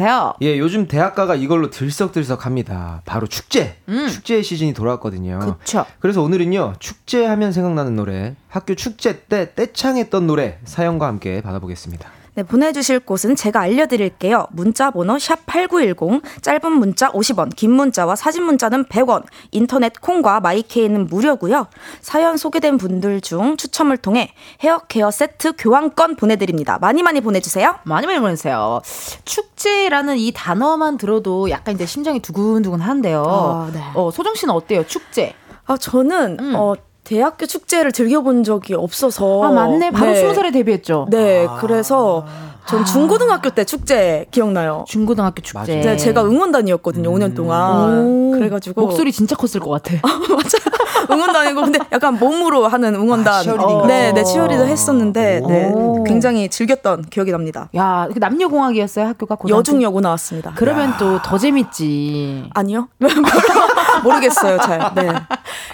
예, 0.42 0.58
요즘 0.58 0.88
대학가가 0.88 1.34
이걸로 1.34 1.70
들썩들썩합니다. 1.70 3.02
바로 3.04 3.26
축제. 3.26 3.76
축제 4.08 4.42
시즌이 4.42 4.72
돌아왔거든요. 4.74 5.38
음. 5.42 5.54
그쵸. 5.58 5.84
그래서 6.00 6.22
오늘은요 6.22 6.74
축제하면 6.78 7.52
생각나는 7.52 7.96
노래, 7.96 8.34
학교 8.48 8.74
축제 8.74 9.20
때 9.24 9.54
떼창했던 9.54 10.26
노래 10.26 10.58
사연과 10.64 11.06
함께 11.06 11.40
받아보겠습니다. 11.42 12.21
네, 12.34 12.42
보내주실 12.42 13.00
곳은 13.00 13.36
제가 13.36 13.60
알려드릴게요. 13.60 14.46
문자 14.52 14.90
번호 14.90 15.16
샵8910, 15.16 16.22
짧은 16.40 16.72
문자 16.72 17.12
50원, 17.12 17.54
긴 17.54 17.72
문자와 17.72 18.16
사진 18.16 18.44
문자는 18.44 18.84
100원, 18.84 19.24
인터넷 19.50 19.92
콩과 20.00 20.40
마이케이는 20.40 21.08
무료고요. 21.08 21.66
사연 22.00 22.38
소개된 22.38 22.78
분들 22.78 23.20
중 23.20 23.58
추첨을 23.58 23.98
통해 23.98 24.32
헤어 24.62 24.78
케어 24.88 25.10
세트 25.10 25.54
교환권 25.58 26.16
보내드립니다. 26.16 26.78
많이 26.80 27.02
많이 27.02 27.20
보내주세요. 27.20 27.76
많이 27.84 28.06
많이 28.06 28.18
보내주세요. 28.18 28.80
축제라는 29.26 30.16
이 30.16 30.32
단어만 30.32 30.96
들어도 30.96 31.50
약간 31.50 31.74
이제 31.74 31.84
심장이 31.84 32.20
두근두근 32.20 32.80
한데요. 32.80 33.24
아, 33.26 33.70
네. 33.74 33.82
어, 33.94 34.10
소정 34.10 34.34
씨는 34.34 34.54
어때요? 34.54 34.86
축제. 34.86 35.34
아, 35.66 35.76
저는, 35.76 36.38
음. 36.40 36.54
어, 36.56 36.74
대학교 37.12 37.44
축제를 37.44 37.92
즐겨본 37.92 38.42
적이 38.42 38.72
없어서. 38.74 39.44
아 39.44 39.50
맞네. 39.50 39.90
바로 39.90 40.12
네. 40.12 40.20
스무 40.20 40.32
살에 40.34 40.50
데뷔했죠. 40.50 41.06
네, 41.10 41.46
그래서 41.60 42.24
전 42.66 42.86
중고등학교 42.86 43.50
때 43.50 43.64
축제 43.64 44.24
기억나요. 44.30 44.84
중고등학교 44.88 45.42
축제. 45.42 45.80
네, 45.80 45.96
제가 45.98 46.24
응원단이었거든요, 46.24 47.10
5년 47.12 47.34
동안. 47.36 48.06
오. 48.06 48.30
그래가지고. 48.32 48.80
목소리 48.80 49.12
진짜 49.12 49.36
컸을 49.36 49.60
것 49.60 49.70
같아. 49.70 49.96
응원단이고 51.10 51.60
근데 51.62 51.80
약간 51.90 52.18
몸으로 52.18 52.68
하는 52.68 52.94
응원단. 52.94 53.34
아, 53.34 53.42
치어리딩 53.42 53.68
어, 53.68 53.86
네, 53.86 54.12
네, 54.12 54.22
치어리더 54.24 54.62
거. 54.62 54.68
했었는데 54.68 55.40
오. 55.42 55.48
네, 55.48 55.72
굉장히 56.06 56.48
즐겼던 56.48 57.06
기억이 57.10 57.32
납니다. 57.32 57.68
야, 57.76 58.08
그 58.12 58.18
남녀 58.20 58.48
공학이었어요 58.48 59.06
학교가 59.08 59.34
고등학교? 59.34 59.58
여중 59.58 59.82
여고 59.82 60.00
나왔습니다. 60.00 60.52
그러면 60.54 60.94
또 60.98 61.20
더 61.22 61.36
재밌지. 61.38 62.48
아니요? 62.54 62.88
모르겠어요, 64.04 64.58
잘. 64.58 64.92
네. 64.94 65.08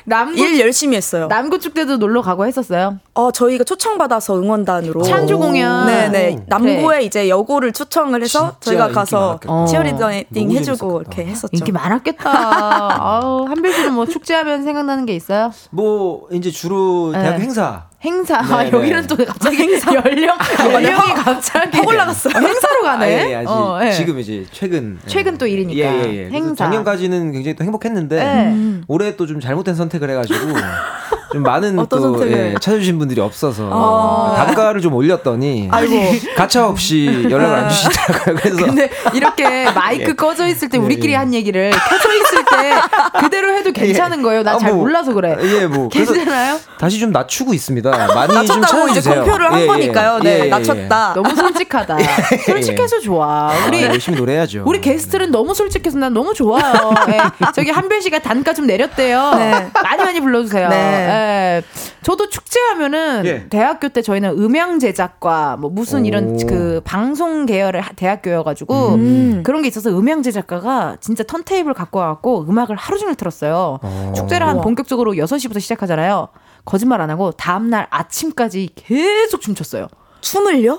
남구 0.08 0.38
일 0.38 0.58
열심히 0.60 0.96
했어요. 0.96 1.28
남구 1.28 1.58
축제도 1.58 1.96
놀러 1.96 2.22
가고 2.22 2.46
했었어요. 2.46 2.98
어, 3.14 3.30
저희가 3.30 3.64
초청받아서 3.64 4.36
응원단으로. 4.40 5.02
찬조 5.02 5.38
공연. 5.38 5.86
네네. 5.86 6.44
남고에 6.46 6.76
그래. 6.96 7.02
이제 7.02 7.28
여고를 7.28 7.72
초청을 7.72 8.22
해서 8.22 8.56
저희가 8.60 8.88
가서. 8.88 9.38
치어리더팅 9.68 10.24
너무 10.30 10.56
해주고. 10.56 11.00
이렇게 11.02 11.26
했었죠. 11.26 11.50
인기 11.52 11.72
많았겠다. 11.72 12.24
아우, 13.02 13.44
한별 13.46 13.72
씨는 13.72 13.94
뭐 13.94 14.06
축제하면 14.06 14.62
생각나는 14.64 15.06
게 15.06 15.14
있어요? 15.14 15.52
뭐 15.70 16.26
이제 16.32 16.50
주로 16.50 17.10
네. 17.12 17.22
대학 17.22 17.40
행사. 17.40 17.88
행사. 18.04 18.40
네, 18.42 18.52
아, 18.54 18.62
네. 18.62 18.70
여기는 18.72 19.06
또 19.08 19.16
갑자기 19.16 19.58
연령, 19.92 20.36
연령이 20.72 21.12
갑자기. 21.18 21.76
확 21.78 21.86
올라갔어요. 21.86 22.32
어, 22.36 22.38
행사로 22.40 22.82
가네. 22.82 23.04
아, 23.04 23.08
예, 23.08 23.30
예, 23.32 23.44
어, 23.44 23.80
예. 23.82 23.90
지금 23.92 24.20
이제 24.20 24.46
최근 24.52 24.98
최근 25.06 25.36
또 25.36 25.46
일이니까. 25.46 25.78
예, 25.80 26.04
예, 26.04 26.16
예. 26.26 26.30
행사. 26.30 26.54
작년까지는 26.66 27.32
굉장히 27.32 27.56
또 27.56 27.64
행복했는데 27.64 28.16
네. 28.16 28.80
올해 28.86 29.16
또 29.16 29.26
좀 29.26 29.40
잘못된 29.40 29.74
선택을 29.74 30.10
해가지고 30.10 30.38
좀 31.32 31.42
많은 31.42 31.76
또? 31.88 32.26
예, 32.30 32.54
찾아주신 32.60 32.98
분들이 32.98 33.20
없어서 33.20 33.68
아. 33.70 34.34
단가를 34.44 34.80
좀 34.80 34.94
올렸더니 34.94 35.68
아이고. 35.70 35.94
가차 36.36 36.66
없이 36.68 37.26
연락을 37.28 37.54
안 37.54 37.68
주시더라고요. 37.68 38.36
그래서 38.36 38.64
근데 38.64 38.90
이렇게 39.14 39.70
마이크 39.70 40.10
예. 40.10 40.12
꺼져 40.14 40.46
있을 40.46 40.68
때 40.68 40.78
예, 40.78 40.82
우리끼리 40.82 41.12
예. 41.12 41.16
한 41.16 41.34
얘기를 41.34 41.70
켜져 41.70 42.14
있을 42.14 42.44
때 42.44 43.20
그대로 43.20 43.52
해도 43.54 43.72
괜찮은 43.72 44.22
거예요. 44.22 44.42
난 44.42 44.54
아, 44.56 44.58
잘 44.58 44.72
뭐, 44.72 44.82
몰라서 44.84 45.12
그래. 45.12 45.36
예, 45.42 45.66
뭐 45.66 45.88
괜찮아요? 45.88 46.58
다시 46.78 46.98
좀 46.98 47.10
낮추고 47.12 47.52
있습니다. 47.52 47.90
많이 47.90 48.32
좀 48.46 48.60
낮췄다고 48.60 48.88
이제 48.88 49.00
찾아주세요. 49.00 49.24
공표를 49.24 49.52
한 49.52 49.58
예, 49.58 49.62
예. 49.62 49.66
거니까요. 49.66 50.18
네, 50.20 50.30
예, 50.30 50.40
예, 50.40 50.44
예. 50.46 50.48
낮췄다. 50.48 51.12
너무 51.14 51.34
솔직하다. 51.34 51.96
솔직해서 52.46 53.00
좋아. 53.00 53.52
우리 53.66 53.84
아, 53.84 53.88
열심히 53.88 54.18
노래해야죠. 54.18 54.62
우리 54.66 54.80
게스트는 54.80 55.30
너무 55.30 55.54
솔직해서 55.54 55.98
난 55.98 56.12
너무 56.14 56.32
좋아요. 56.34 56.92
예. 57.08 57.20
저기 57.54 57.70
한별 57.70 58.00
씨가 58.00 58.20
단가 58.20 58.54
좀 58.54 58.66
내렸대요. 58.66 59.34
네. 59.36 59.68
많이 59.82 60.02
많이 60.02 60.20
불러주세요. 60.20 60.68
네. 60.68 61.17
예. 61.18 61.62
저도 62.02 62.28
축제하면은 62.28 63.24
예. 63.26 63.48
대학교 63.48 63.88
때 63.88 64.02
저희는 64.02 64.30
음향 64.38 64.78
제작과 64.78 65.56
뭐 65.58 65.70
무슨 65.70 66.06
이런 66.06 66.34
오. 66.42 66.46
그 66.46 66.80
방송 66.84 67.44
계열의 67.46 67.82
하- 67.82 67.92
대학교여가지고 67.92 68.88
음. 68.94 69.42
그런 69.44 69.62
게 69.62 69.68
있어서 69.68 69.90
음향 69.90 70.22
제작가가 70.22 70.96
진짜 71.00 71.22
턴테이블 71.24 71.74
갖고 71.74 71.98
와갖고 71.98 72.46
음악을 72.48 72.76
하루 72.76 72.98
종일 72.98 73.14
틀었어요. 73.16 73.78
어. 73.82 74.12
축제를 74.16 74.46
한. 74.46 74.60
본격적으로 74.60 75.12
6시부터 75.14 75.60
시작하잖아요. 75.60 76.28
거짓말 76.64 77.00
안 77.00 77.10
하고 77.10 77.30
다음날 77.32 77.86
아침까지 77.90 78.70
계속 78.74 79.40
춤췄어요. 79.40 79.88
춤을요? 80.20 80.78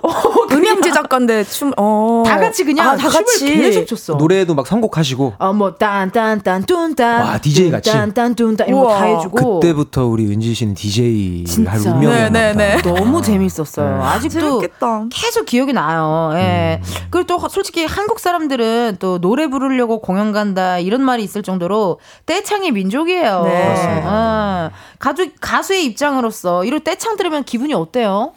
음향 0.52 0.82
제작가인데 0.82 1.44
춤, 1.46 1.72
어. 1.78 2.24
다 2.26 2.38
같이 2.38 2.64
그냥 2.64 2.90
아, 2.90 2.96
다 2.98 3.10
춤을 3.10 3.26
같이. 3.26 3.54
계속 3.56 3.86
췄어. 3.88 4.18
노래도 4.18 4.54
막 4.54 4.68
선곡하시고 4.68 5.34
어, 5.38 5.54
뭐, 5.54 5.76
딴, 5.76 6.12
딴, 6.12 6.42
딴, 6.42 6.64
뚠, 6.64 6.96
딴. 6.96 7.22
와, 7.22 7.38
DJ 7.40 7.72
같이? 7.72 7.92
딴, 7.92 8.14
딴, 8.14 8.36
뚠, 8.36 8.56
딴. 8.58 8.68
이런 8.68 8.82
거 8.84 8.90
다. 8.90 9.06
해주고. 9.06 9.60
그때부터 9.60 10.06
우리 10.08 10.26
은지 10.26 10.54
씨는 10.54 10.74
DJ를 10.74 11.68
할 11.68 11.80
진짜. 11.80 11.94
운명이었나 11.94 12.30
네, 12.30 12.54
네. 12.54 12.82
네. 12.82 12.82
너무 12.82 13.22
재밌었어요. 13.22 13.98
네. 13.98 14.04
아직도 14.04 14.40
재밌겠다. 14.60 15.06
계속 15.12 15.46
기억이 15.46 15.74
나요. 15.74 16.32
예. 16.34 16.82
그리고 17.10 17.26
또 17.28 17.48
솔직히 17.50 17.86
한국 17.86 18.20
사람들은 18.20 18.98
또 19.00 19.20
노래 19.20 19.48
부르려고 19.48 20.00
공연 20.02 20.32
간다 20.32 20.80
이런 20.80 21.02
말이 21.02 21.24
있을 21.24 21.44
정도로 21.44 22.00
떼창의 22.26 22.72
민족이에요. 22.72 23.44
네. 23.44 24.04
어. 24.06 24.70
가수, 25.00 25.30
가수의 25.40 25.86
입장으로서 25.86 26.66
이런 26.66 26.84
떼창 26.84 27.16
들으면 27.18 27.44
기분이 27.44 27.74
어때요? 27.74 28.34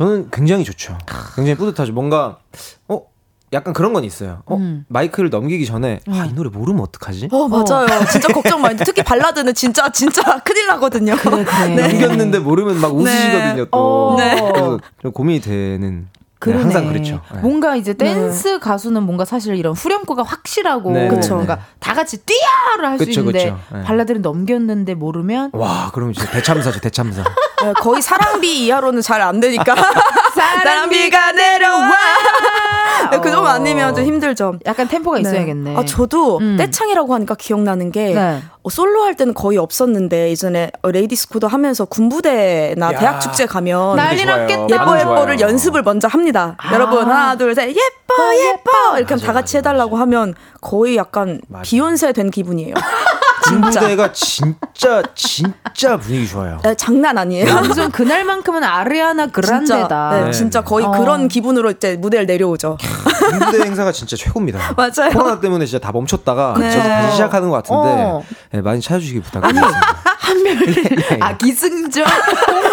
저는 0.00 0.30
굉장히 0.30 0.64
좋죠. 0.64 0.96
굉장히 1.36 1.56
뿌듯하죠. 1.56 1.92
뭔가 1.92 2.38
어 2.88 3.02
약간 3.52 3.74
그런 3.74 3.92
건 3.92 4.02
있어요. 4.04 4.42
어 4.46 4.56
음. 4.56 4.86
마이크를 4.88 5.28
넘기기 5.28 5.66
전에 5.66 6.00
아, 6.08 6.24
이 6.24 6.32
노래 6.32 6.48
모르면 6.48 6.80
어떡하지? 6.82 7.28
어, 7.30 7.48
맞아요. 7.48 7.86
진짜 8.10 8.28
걱정 8.28 8.62
많이. 8.62 8.78
특히 8.78 9.02
발라드는 9.04 9.52
진짜, 9.54 9.90
진짜 9.92 10.22
큰일 10.42 10.66
나거든요. 10.68 11.14
그래, 11.16 11.44
그래. 11.44 11.90
넘겼는데 11.90 12.38
모르면 12.38 12.80
막 12.80 12.94
웃으시거든요. 12.94 13.66
또 13.66 14.12
어. 14.12 14.16
네. 14.16 14.36
그래서 14.40 14.80
좀 15.02 15.12
고민이 15.12 15.40
되는 15.42 16.08
그러네. 16.38 16.62
항상 16.62 16.88
그렇죠. 16.88 17.20
네. 17.34 17.40
뭔가 17.40 17.76
이제 17.76 17.92
댄스 17.92 18.58
가수는 18.60 19.02
뭔가 19.02 19.26
사실 19.26 19.54
이런 19.56 19.74
후렴구가 19.74 20.22
확실하고 20.22 20.92
네, 20.92 21.08
그쵸. 21.08 21.34
뭔가 21.34 21.60
다 21.78 21.92
같이 21.92 22.16
뛰어를 22.24 22.88
할 22.88 22.98
수 22.98 23.10
있는데 23.10 23.50
그쵸. 23.50 23.58
네. 23.76 23.82
발라드를 23.82 24.22
넘겼는데 24.22 24.94
모르면 24.94 25.50
와, 25.52 25.90
그럼 25.92 26.14
진짜 26.14 26.30
대참사죠, 26.30 26.80
대참사. 26.80 27.22
네, 27.64 27.72
거의 27.74 28.00
사랑비 28.02 28.64
이하로는 28.66 29.02
잘 29.02 29.20
안 29.20 29.38
되니까. 29.40 29.74
사랑비가 30.34 31.32
내려와. 31.32 31.90
네, 33.10 33.18
그 33.20 33.30
정도 33.30 33.46
어. 33.48 33.52
아니면 33.52 33.94
좀 33.94 34.04
힘들죠. 34.04 34.54
약간 34.66 34.88
템포가 34.88 35.18
있어야겠네. 35.18 35.76
아, 35.76 35.84
저도 35.84 36.38
음. 36.38 36.56
떼창이라고 36.58 37.14
하니까 37.14 37.34
기억나는 37.34 37.90
게 37.92 38.14
네. 38.14 38.42
어, 38.62 38.68
솔로 38.70 39.02
할 39.04 39.14
때는 39.14 39.34
거의 39.34 39.58
없었는데 39.58 40.30
예전에 40.30 40.70
어, 40.82 40.90
레이디스 40.90 41.28
코드 41.28 41.46
하면서 41.46 41.84
군부대나 41.84 42.92
야. 42.92 42.98
대학 42.98 43.20
축제 43.20 43.46
가면 43.46 43.96
난리. 43.96 44.24
났겠다. 44.24 44.62
예뻐 44.70 44.98
예뻐를 44.98 45.36
좋아요. 45.38 45.50
연습을 45.50 45.82
먼저 45.82 46.08
합니다. 46.08 46.56
아. 46.58 46.72
여러분 46.74 47.04
하나 47.10 47.36
둘 47.36 47.54
셋 47.54 47.68
예뻐 47.70 48.34
예뻐 48.36 48.96
이렇게 48.98 49.14
하면 49.14 49.26
다 49.26 49.32
같이 49.32 49.56
맞아, 49.56 49.58
해달라고 49.70 49.96
하면 49.96 50.34
거의 50.60 50.96
약간 50.96 51.40
맞아. 51.48 51.62
비욘세 51.62 52.12
된 52.12 52.30
기분이에요. 52.30 52.74
군부대가 53.50 54.12
진짜 54.12 55.02
진짜 55.14 55.96
분위기 55.96 56.28
좋아요. 56.28 56.58
네, 56.62 56.74
장난 56.74 57.18
아니에요. 57.18 57.52
완전 57.54 57.90
그날만큼은 57.90 58.62
아리아나 58.64 59.26
그란데다. 59.26 59.76
진짜, 59.78 60.10
네, 60.12 60.24
네. 60.26 60.30
진짜 60.32 60.60
거의 60.62 60.86
어. 60.86 60.90
그런 60.92 61.28
기분으로 61.28 61.70
이제 61.72 61.96
무대를 61.96 62.26
내려오죠. 62.26 62.78
군부대 63.30 63.64
행사가 63.64 63.92
진짜 63.92 64.16
최고입니다. 64.16 64.58
맞아요. 64.76 65.12
코로나 65.12 65.40
때문에 65.40 65.66
진짜 65.66 65.84
다 65.84 65.92
멈췄다가 65.92 66.54
그쵸. 66.54 66.68
이제 66.68 66.78
다시 66.78 67.12
시작하는 67.12 67.48
것 67.48 67.56
같은데 67.56 68.02
어. 68.02 68.22
네, 68.52 68.60
많이 68.60 68.80
찾아주시기 68.80 69.20
부탁드립니다. 69.20 69.68
한별 70.30 70.56
아 71.20 71.36
기승전 71.36 72.04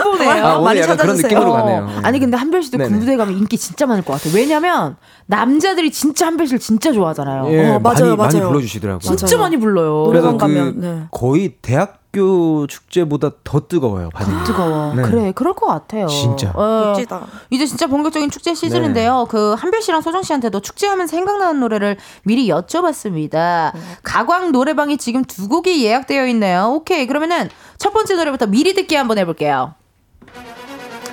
홍보네요. 0.05 0.45
아, 0.45 0.59
많이 0.61 0.79
약간 0.79 0.97
그런 0.97 1.15
찾아주세요. 1.17 1.27
느낌으로 1.39 1.51
어. 1.51 1.57
가네요. 1.57 1.85
네. 1.87 1.93
아니 2.03 2.19
근데 2.19 2.37
한별 2.37 2.63
씨도 2.63 2.77
네네. 2.77 2.89
군부대 2.89 3.17
가면 3.17 3.37
인기 3.37 3.57
진짜 3.57 3.85
많을 3.85 4.03
것 4.03 4.13
같아요. 4.13 4.33
왜냐면 4.35 4.95
남자들이 5.25 5.91
진짜 5.91 6.27
한별 6.27 6.47
씨를 6.47 6.59
진짜 6.59 6.91
좋아하잖아요. 6.91 7.51
예, 7.51 7.59
어, 7.71 7.79
맞아요, 7.79 8.15
많이 8.15 8.15
많이 8.17 8.35
맞아요. 8.35 8.49
불러주시더라고요. 8.49 8.99
진짜 8.99 9.25
맞아요. 9.27 9.41
많이 9.41 9.57
불러요. 9.57 10.03
그래서 10.07 10.27
노래방 10.31 10.37
그 10.37 10.55
가면, 10.55 10.79
네. 10.79 11.03
거의 11.11 11.55
대학 11.61 11.99
교 12.17 12.65
축제보다 12.67 13.29
더 13.43 13.67
뜨거워요 13.67 14.09
반응이. 14.09 14.43
뜨거워. 14.43 14.93
네. 14.95 15.03
그래, 15.03 15.31
그럴 15.35 15.53
것 15.53 15.67
같아요. 15.67 16.07
진짜. 16.07 16.51
어, 16.55 16.87
멋지다. 16.87 17.27
이제 17.51 17.65
진짜 17.67 17.85
본격적인 17.85 18.31
축제 18.31 18.55
시즌인데요. 18.55 19.27
그 19.29 19.53
한별 19.57 19.83
씨랑 19.83 20.01
소정 20.01 20.23
씨한테도 20.23 20.61
축제하면 20.61 21.05
생각나는 21.05 21.59
노래를 21.59 21.97
미리 22.23 22.47
여쭤봤습니다. 22.47 23.71
가광 24.01 24.51
노래방이 24.51 24.97
지금 24.97 25.23
두 25.23 25.47
곡이 25.47 25.85
예약되어 25.85 26.25
있네요. 26.27 26.71
오케이, 26.73 27.05
그러면은 27.05 27.49
첫 27.77 27.93
번째 27.93 28.15
노래부터 28.15 28.47
미리 28.47 28.73
듣기 28.73 28.95
한번 28.95 29.19
해볼게요. 29.19 29.75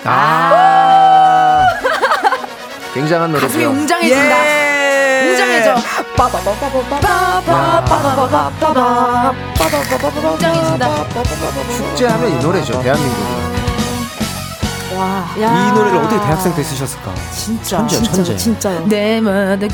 아. 0.05 1.67
굉장한 2.95 3.33
가슴이 3.33 3.65
노래죠. 3.65 3.81
웅장해진다. 3.81 4.61
예. 4.61 4.64
웅장해져. 5.35 5.75
웅장해진다. 10.33 11.05
축제하면 11.77 12.31
이 12.31 12.35
노래죠. 12.43 12.81
대한민국이. 12.83 13.45
와, 14.97 15.27
이 15.37 15.41
노래를 15.75 15.99
어떻게 15.99 16.17
대학생 16.25 16.55
때 16.55 16.63
쓰셨을까? 16.63 17.13
진짜. 17.33 17.79
천재, 17.79 18.01
천재. 18.13 18.37
진짜요. 18.37 18.87
내 18.87 19.21
모든 19.21 19.67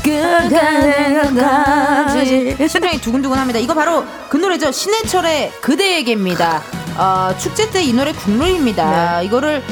끝까지 1.29 2.57
심장이 2.67 2.99
두근두근합니다. 2.99 3.59
이거 3.59 3.75
바로 3.75 4.03
그 4.29 4.37
노래죠. 4.37 4.71
신해철의 4.71 5.51
그대에게입니다. 5.61 6.63
어, 6.97 7.29
축제 7.37 7.69
때 7.69 7.83
이 7.83 7.93
노래 7.93 8.11
국룰입니다. 8.13 9.21
이거를 9.21 9.63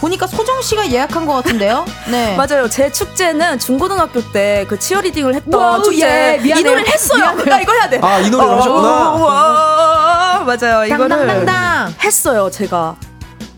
보니까 0.00 0.26
소정 0.26 0.60
씨가 0.62 0.90
예약한 0.90 1.26
것 1.26 1.34
같은데요. 1.34 1.84
네. 2.10 2.36
맞아요. 2.36 2.68
제 2.68 2.90
축제는 2.92 3.58
중고등학교 3.58 4.20
때 4.32 4.64
그 4.68 4.78
치어리딩을 4.78 5.34
했던 5.34 5.60
wow, 5.60 5.82
축제 5.82 6.06
예. 6.06 6.36
이 6.40 6.42
미안해요. 6.44 6.64
노래를 6.70 6.88
했어요. 6.92 7.34
나 7.46 7.60
이거 7.60 7.72
해야 7.72 7.88
돼. 7.88 7.98
아, 8.02 8.18
이 8.20 8.28
노래를 8.30 8.52
어, 8.54 8.56
하셨구나. 8.58 8.88
와, 9.12 10.44
맞아요. 10.44 10.84
이거를 10.84 11.08
당당당당. 11.08 11.94
했어요. 12.02 12.50
제가. 12.50 12.96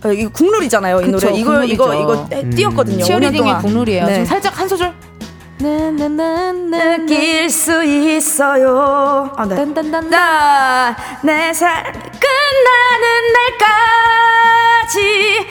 어, 0.05 0.13
이거 0.13 0.31
국룰이잖아요. 0.31 1.01
이 1.03 1.11
그쵸, 1.11 1.27
노래. 1.29 1.39
이거 1.41 1.51
국룰이죠. 1.51 1.75
이거 1.75 1.95
이거 1.95 2.29
떼- 2.29 2.41
음. 2.43 2.51
띄었거든요. 2.51 3.05
5년 3.05 3.07
치어리딩의 3.07 3.39
동안. 3.39 3.63
국룰이에요. 3.63 4.07
네. 4.07 4.13
지금 4.15 4.27
살짝 4.27 4.59
한 4.59 4.69
소절. 4.69 4.93
나나나나 5.61 6.97
느낄 6.97 7.51
수 7.51 7.85
있어요. 7.85 9.31
아, 9.37 9.45
네. 9.45 9.57
딴딴딴 9.57 10.09
나내 10.09 11.53
삶 11.53 11.85
끝나는 11.93 13.33
날까지 13.35 14.97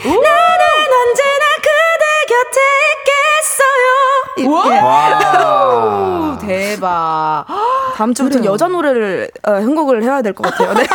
나는 0.04 0.92
언제나 0.98 1.44
그대 1.62 2.04
곁에 2.28 2.58
있겠어요. 4.40 4.50
와. 4.52 6.38
대박. 6.42 7.44
다음 8.00 8.14
주부터 8.14 8.38
그래요. 8.38 8.52
여자 8.52 8.66
노래를 8.68 9.30
어, 9.46 9.60
선곡을 9.60 10.02
해야 10.02 10.22
될 10.22 10.32
것 10.32 10.42
같아요. 10.50 10.72
네. 10.72 10.86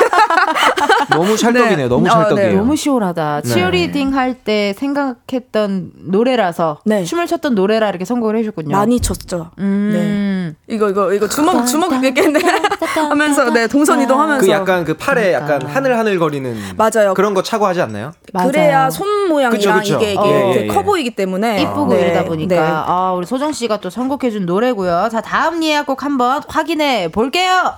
너무 1.14 1.38
찰떡이네요. 1.38 1.78
네. 1.78 1.88
너무 1.88 2.08
어, 2.08 2.10
찰떡이에요. 2.10 2.50
네. 2.50 2.56
너무 2.56 2.76
시원하다. 2.76 3.42
네. 3.44 3.50
치어리딩 3.50 4.16
할 4.16 4.36
때 4.44 4.74
생각했던 4.78 5.92
노래라서 6.08 6.80
네. 6.84 7.04
춤을 7.04 7.26
췄던 7.28 7.56
노래라 7.56 7.90
이렇게 7.90 8.06
선곡을 8.06 8.36
해주셨군요. 8.38 8.76
많이 8.76 9.00
쳤죠. 9.00 9.52
음. 9.60 10.56
이거 10.68 10.90
이거 10.90 11.14
이거 11.14 11.28
주먹 11.28 11.66
주먹 11.66 11.90
겠네 12.02 12.40
하면서 13.10 13.52
네 13.52 13.68
동선 13.68 14.02
이동하면서 14.02 14.46
그 14.46 14.52
약간 14.52 14.84
그 14.84 14.96
팔에 14.96 15.34
약간 15.34 15.62
하늘 15.66 15.98
하늘 15.98 16.20
거리는 16.20 16.56
맞아요. 16.76 17.14
그런 17.16 17.34
거 17.34 17.42
차고 17.44 17.66
하지 17.66 17.82
않나요? 17.82 18.12
맞아요. 18.34 18.48
그래야 18.52 18.90
손 18.90 19.28
모양이랑 19.30 19.52
그쵸, 19.52 19.74
그쵸. 19.74 19.96
이게 19.96 20.12
이게 20.14 20.20
어. 20.20 20.26
이렇게 20.26 20.60
예, 20.62 20.64
예. 20.64 20.68
커 20.68 20.84
보이기 20.84 21.16
때문에 21.16 21.62
이쁘고 21.62 21.94
네. 21.94 22.02
이러다 22.02 22.26
보니까 22.26 22.56
네. 22.56 22.62
아 22.62 23.14
우리 23.16 23.26
소정 23.26 23.52
씨가 23.52 23.78
또 23.78 23.90
선곡해준 23.90 24.46
노래고요. 24.46 25.10
자 25.12 25.22
다음 25.22 25.64
예약곡 25.64 26.04
한번 26.04 26.42
확인해 26.48 26.95
볼게요. 27.12 27.74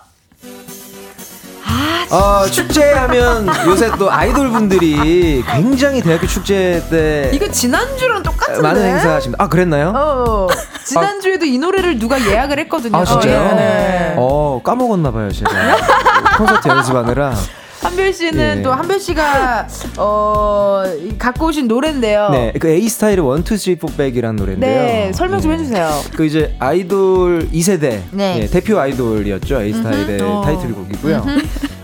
어, 2.10 2.46
축제하면 2.50 3.48
요새 3.66 3.92
또 4.00 4.10
아이돌 4.10 4.50
분들이 4.50 5.44
굉장히 5.46 6.02
대학교 6.02 6.26
축제 6.26 6.82
때 6.90 7.30
이거 7.34 7.50
지난주랑 7.50 8.24
똑같은데? 8.24 8.62
많은 8.62 8.82
행사 8.82 9.16
하십니다. 9.16 9.44
아 9.44 9.50
그랬나요? 9.50 9.92
어 9.94 10.48
지난주에도 10.86 11.46
이 11.46 11.58
노래를 11.58 12.00
누가 12.00 12.18
예약을 12.26 12.60
했거든요. 12.60 12.98
아 12.98 13.04
진짜요? 13.04 13.50
어, 13.50 13.56
네. 13.56 14.14
어 14.18 14.62
까먹었나 14.64 15.12
봐요 15.12 15.30
제가 15.32 15.50
콘서트 16.38 16.68
연습하느라. 16.70 17.34
한별 17.88 18.14
씨는 18.14 18.58
예. 18.58 18.62
또 18.62 18.74
한별 18.74 19.00
씨가 19.00 19.66
어 19.98 20.84
갖고 21.18 21.46
오신 21.46 21.70
노래인데요. 21.70 22.30
네, 22.32 22.52
그 22.60 22.68
A 22.68 22.90
스타일의 22.90 23.26
1, 23.26 23.44
2, 23.50 23.58
3, 23.58 23.78
4, 23.90 23.96
백이라는 23.96 24.36
노래인데요. 24.36 24.82
네, 24.82 25.12
설명 25.14 25.40
좀 25.40 25.52
네. 25.52 25.58
해주세요. 25.58 25.90
그 26.14 26.26
이제 26.26 26.54
아이돌 26.60 27.48
2 27.50 27.62
세대 27.62 28.04
네. 28.12 28.42
예, 28.42 28.48
대표 28.48 28.78
아이돌이었죠 28.78 29.62
A 29.62 29.72
스타일의 29.72 30.22
어. 30.22 30.42
타이틀곡이고요. 30.44 31.26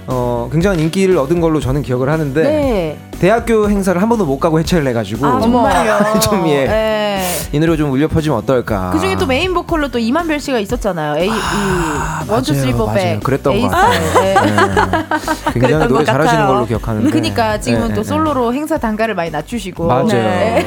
어 0.07 0.49
굉장한 0.51 0.79
인기를 0.79 1.17
얻은 1.17 1.39
걸로 1.39 1.59
저는 1.59 1.81
기억을 1.81 2.09
하는데 2.09 2.43
네. 2.43 2.97
대학교 3.19 3.69
행사를 3.69 3.99
한 4.01 4.09
번도 4.09 4.25
못 4.25 4.37
가고 4.39 4.59
해체를 4.59 4.85
해가지고 4.87 5.25
아 5.25 5.39
정말요. 5.41 6.19
좀 6.19 6.47
예. 6.47 6.65
네. 6.65 7.23
이 7.53 7.59
노래 7.59 7.77
좀 7.77 7.91
울려 7.91 8.07
퍼지면 8.07 8.37
어떨까. 8.39 8.89
그 8.91 8.99
중에 8.99 9.15
또 9.15 9.25
메인 9.27 9.53
보컬로 9.53 9.89
또 9.89 9.99
임한별 9.99 10.39
씨가 10.39 10.59
있었잖아요. 10.59 11.17
A, 11.21 11.27
이, 11.27 11.31
one 12.27 12.40
two 12.40 12.53
three 12.53 12.73
four 12.73 12.87
맞아요. 12.87 12.97
back. 12.97 13.23
그랬던 13.23 13.61
것 13.61 13.67
같아요. 13.69 14.13
네. 14.15 14.33
네. 14.33 15.05
굉장히 15.53 15.87
노래 15.87 16.03
것 16.03 16.05
잘하시는. 16.05 16.47
걸로 16.47 16.65
기억하는데. 16.65 17.09
그니까 17.11 17.59
지금은 17.59 17.89
네, 17.89 17.93
또 17.93 18.01
네, 18.01 18.07
솔로로 18.07 18.53
행사 18.53 18.77
단가를 18.79 19.13
많이 19.15 19.29
낮추시고. 19.29 19.85
맞아요. 19.85 20.07
네. 20.07 20.65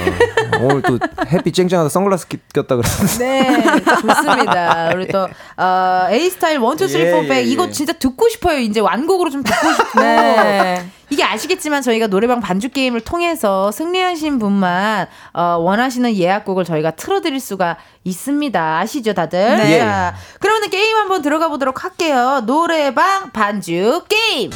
오늘 0.61 0.81
또 0.83 0.99
햇빛 1.29 1.53
쨍쨍하다 1.55 1.89
선글라스 1.91 2.29
꼈다 2.55 2.77
그랬는데. 2.77 3.19
네, 3.19 3.65
좋습니다. 4.01 4.91
우리 4.95 5.09
또 5.09 5.29
어, 5.57 6.07
에이스타일 6.09 6.31
one 6.31 6.59
two 6.59 6.87
three 6.89 7.07
예, 7.07 7.11
four 7.11 7.21
back 7.21 7.31
예, 7.39 7.43
이거 7.43 7.67
예. 7.67 7.71
진짜 7.73 7.93
듣고 7.93 8.29
싶어요. 8.29 8.59
이제 8.61 8.81
완곡으로 8.81 9.26
좀 9.31 9.43
듣고 9.43 9.73
싶고. 9.73 10.01
네. 10.01 10.87
이게 11.11 11.23
아시겠지만 11.23 11.83
저희가 11.83 12.09
노래방 12.09 12.41
반주 12.41 12.71
게임을 12.71 13.01
통해서 13.01 13.71
승리하신 13.71 14.39
분만 14.39 15.07
어, 15.33 15.43
원하시는 15.59 16.17
예약곡을 16.17 16.65
저희가 16.65 16.93
틀어드릴 16.93 17.39
수가 17.41 17.77
있습니다. 18.05 18.79
아시죠, 18.79 19.15
다들? 19.15 19.57
네. 19.59 19.79
자, 19.79 20.15
그러면 20.41 20.69
게임 20.71 20.97
한번 20.97 21.23
들어가 21.23 21.49
보도록 21.49 21.85
할게요. 21.85 22.43
노래방 22.45 23.31
반주 23.31 24.05
게임. 24.09 24.51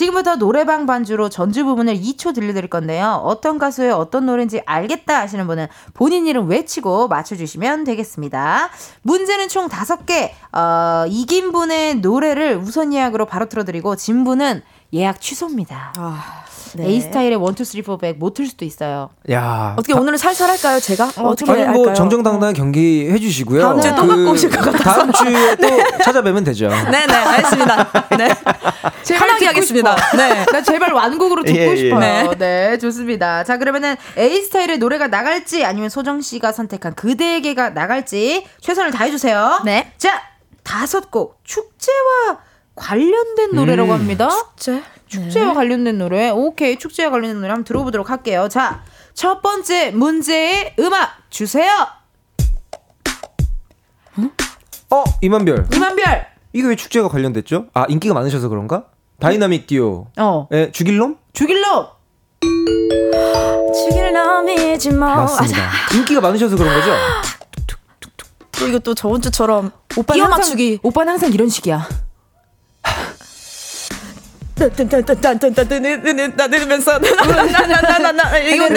지금부터 0.00 0.36
노래방 0.36 0.86
반주로 0.86 1.28
전주 1.28 1.62
부분을 1.66 1.94
2초 1.94 2.34
들려드릴 2.34 2.70
건데요. 2.70 3.20
어떤 3.22 3.58
가수의 3.58 3.92
어떤 3.92 4.24
노래인지 4.24 4.62
알겠다 4.64 5.20
하시는 5.20 5.46
분은 5.46 5.66
본인 5.92 6.26
이름 6.26 6.48
외치고 6.48 7.06
맞춰주시면 7.08 7.84
되겠습니다. 7.84 8.70
문제는 9.02 9.50
총 9.50 9.68
5개. 9.68 10.30
어, 10.56 11.04
이긴 11.06 11.52
분의 11.52 11.96
노래를 11.96 12.56
우선 12.56 12.94
예약으로 12.94 13.26
바로 13.26 13.46
틀어드리고 13.50 13.96
진 13.96 14.24
분은 14.24 14.62
예약 14.94 15.20
취소입니다. 15.20 15.92
아, 15.98 16.44
네. 16.74 16.86
A 16.86 17.00
스타일의 17.00 17.32
1, 17.32 17.38
2, 17.38 17.64
3, 17.64 17.82
4, 17.82 17.96
100못틀 17.96 18.46
수도 18.46 18.64
있어요. 18.64 19.10
야. 19.30 19.74
어떻게 19.78 19.92
오늘은 19.92 20.18
살살 20.18 20.48
할까요, 20.50 20.80
제가? 20.80 21.10
어 21.16 21.34
떻게 21.34 21.50
아니 21.50 21.62
할까요? 21.62 21.84
뭐 21.84 21.92
정정당당 21.92 22.52
경기 22.54 23.08
해주시고요. 23.10 23.60
다음 23.62 23.80
주에 23.80 23.94
또 23.94 24.06
갖고 24.06 24.30
오실 24.30 24.50
것 24.50 24.60
같아서. 24.60 24.84
다음 24.84 25.12
주에 25.12 25.56
또 25.60 25.68
찾아뵈면 26.04 26.44
되죠. 26.44 26.68
네네, 26.68 27.12
알겠습니다. 27.12 27.92
네. 28.16 28.28
편하게 29.16 29.46
하겠습니다. 29.46 29.96
싶어. 29.96 30.16
네. 30.16 30.44
나 30.46 30.62
제발 30.62 30.92
완곡으로 30.92 31.42
듣고 31.44 31.58
예, 31.58 31.70
예. 31.70 31.76
싶어요. 31.76 31.98
네. 32.00 32.30
네. 32.38 32.78
좋습니다. 32.78 33.44
자, 33.44 33.58
그러면은 33.58 33.96
A 34.16 34.42
스타일의 34.42 34.78
노래가 34.78 35.08
나갈지 35.08 35.64
아니면 35.64 35.88
소정 35.90 36.20
씨가 36.20 36.52
선택한 36.52 36.94
그대에게가 36.94 37.70
나갈지 37.70 38.44
최선을 38.60 38.90
다해주세요. 38.92 39.62
네. 39.64 39.92
자, 39.98 40.22
다섯 40.62 41.10
곡 41.10 41.40
축제와 41.44 42.38
관련된 42.74 43.50
노래라고 43.54 43.92
음. 43.92 43.98
합니다. 44.00 44.28
축제. 44.56 44.82
축제와 45.08 45.54
관련된 45.54 45.98
노래. 45.98 46.30
오케이. 46.30 46.78
축제와 46.78 47.10
관련된 47.10 47.40
노래 47.40 47.48
한번 47.50 47.64
들어보도록 47.64 48.10
할게요. 48.10 48.48
자, 48.50 48.82
첫 49.14 49.42
번째 49.42 49.90
문제의 49.90 50.74
음악 50.78 51.10
주세요. 51.30 51.70
어 54.92 55.04
임한별. 55.20 55.66
임한별. 55.74 56.26
이게 56.52 56.66
왜 56.66 56.74
축제가 56.76 57.08
관련됐죠? 57.08 57.66
아 57.74 57.86
인기가 57.88 58.14
많으셔서 58.14 58.48
그런가? 58.48 58.86
다이나믹 59.20 59.66
듀오. 59.68 60.08
어. 60.18 60.48
예, 60.52 60.70
죽일 60.72 60.96
놈? 60.96 61.16
죽일로. 61.32 61.88
죽일 63.74 64.12
놈이지 64.12 64.90
뭐. 64.92 65.08
맞습니다. 65.08 65.70
인기가 65.94 66.20
많으셔서 66.20 66.56
그런 66.56 66.74
거죠? 66.74 66.92
또 68.52 68.66
이거 68.68 68.78
또 68.80 68.94
저번 68.94 69.22
주처럼 69.22 69.70
오빠는 69.96 70.16
끼워 70.16 70.24
항상- 70.26 70.38
맞추기. 70.40 70.80
오빠는 70.82 71.12
항상 71.12 71.32
이런 71.32 71.48
식이야. 71.48 71.86
나들면서 76.36 76.98
나나나나나 76.98 78.38
이거 78.38 78.68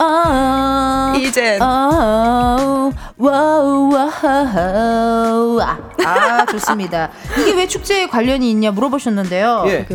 아, 0.00 1.12
아, 1.60 2.90
wow, 3.16 3.90
wow. 3.92 5.60
아, 6.04 6.44
좋습니다. 6.46 7.10
이게 7.38 7.52
왜 7.52 7.68
축제에 7.68 8.08
관련이 8.08 8.50
있냐 8.50 8.72
물어보셨는데요. 8.72 9.64
예. 9.68 9.86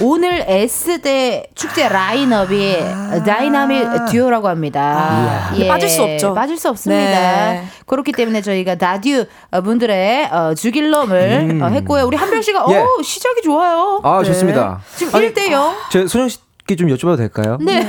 오늘 0.00 0.44
S대 0.48 1.46
축제 1.54 1.88
라인업이 1.88 2.78
다이나믹 3.24 4.06
듀오라고 4.10 4.48
합니다. 4.48 5.50
예, 5.56 5.68
빠질 5.68 5.88
수 5.88 6.02
없죠. 6.02 6.34
빠질 6.34 6.56
수 6.58 6.68
없습니다. 6.68 7.52
네. 7.52 7.64
그렇기 7.86 8.12
때문에 8.12 8.40
저희가 8.42 8.74
다듀 8.74 9.26
분들의 9.62 10.28
어, 10.32 10.54
죽일 10.54 10.90
놈을 10.90 11.60
어, 11.62 11.66
했고요. 11.68 12.04
우리 12.06 12.16
한별 12.16 12.42
씨가 12.42 12.66
예. 12.70 12.76
어, 12.78 12.86
시작이 13.02 13.42
좋아요. 13.42 14.00
아 14.02 14.18
네. 14.18 14.24
좋습니다. 14.26 14.80
지금 14.96 15.14
아니, 15.14 15.32
1대 15.32 15.50
0. 15.50 15.74
제 15.92 16.06
소정 16.08 16.28
씨께 16.28 16.74
좀 16.76 16.88
여쭤봐도 16.88 17.16
될까요? 17.16 17.58
네. 17.60 17.82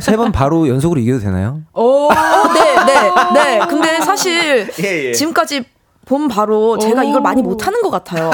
세 0.00 0.16
번 0.16 0.32
바로 0.32 0.66
연속으로 0.66 0.98
이겨도 1.00 1.20
되나요? 1.20 1.60
오. 1.74 2.08
어, 2.08 2.14
네, 2.54 2.74
네, 2.86 3.10
네. 3.34 3.60
근데 3.68 4.00
사실 4.00 4.70
예, 4.82 5.08
예. 5.08 5.12
지금까지 5.12 5.64
본 6.10 6.26
바로 6.26 6.76
제가 6.76 7.04
이걸 7.04 7.20
많이 7.20 7.40
못하는 7.40 7.82
것 7.82 7.90
같아요. 7.90 8.32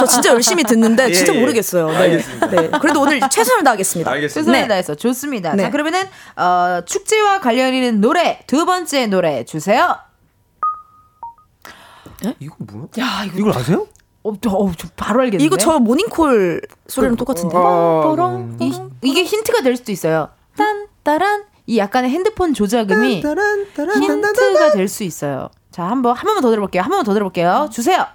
저 0.00 0.04
진짜 0.04 0.30
열심히 0.32 0.64
듣는데 0.64 1.12
진짜 1.12 1.32
예, 1.32 1.36
예. 1.36 1.40
모르겠어요. 1.40 1.88
네. 1.90 1.96
알겠습니다. 1.96 2.46
네. 2.48 2.70
그래도 2.80 3.02
오늘 3.02 3.20
최선을 3.30 3.62
다하겠습니다. 3.62 4.10
최선을 4.20 4.52
네. 4.62 4.66
다해서 4.66 4.96
좋습니다. 4.96 5.54
네. 5.54 5.62
자 5.62 5.70
그러면은 5.70 6.02
어, 6.36 6.80
축제와 6.84 7.38
관련 7.38 7.72
있는 7.72 8.00
노래 8.00 8.40
두 8.48 8.66
번째 8.66 9.06
노래 9.06 9.44
주세요. 9.44 9.96
이거 12.40 12.56
뭐야? 12.58 12.86
야 12.98 13.24
이거 13.26 13.38
이걸 13.38 13.56
아세요? 13.58 13.86
어, 14.24 14.32
저, 14.40 14.50
어, 14.50 14.72
저 14.76 14.88
바로 14.96 15.20
알겠는데. 15.20 15.44
이거 15.44 15.56
저 15.56 15.78
모닝콜 15.78 16.62
소리랑 16.88 17.14
똑같은데. 17.14 17.54
뽀롱 17.54 18.56
이, 18.60 18.72
이게 19.02 19.22
힌트가 19.22 19.62
될 19.62 19.76
수도 19.76 19.92
있어요. 19.92 20.30
딴 20.56 20.88
따란 21.04 21.44
이 21.66 21.78
약간의 21.78 22.10
핸드폰 22.10 22.54
조작음이 22.54 23.22
힌트가 23.22 24.72
될 24.72 24.88
수 24.88 25.04
있어요. 25.04 25.48
자 25.74 25.82
한 25.88 26.02
번 26.02 26.14
한 26.16 26.24
번만 26.24 26.40
더 26.42 26.50
들어볼게요. 26.50 26.82
한 26.82 26.88
번만 26.90 27.04
더 27.04 27.12
들어볼게요. 27.14 27.68
주세요. 27.72 28.06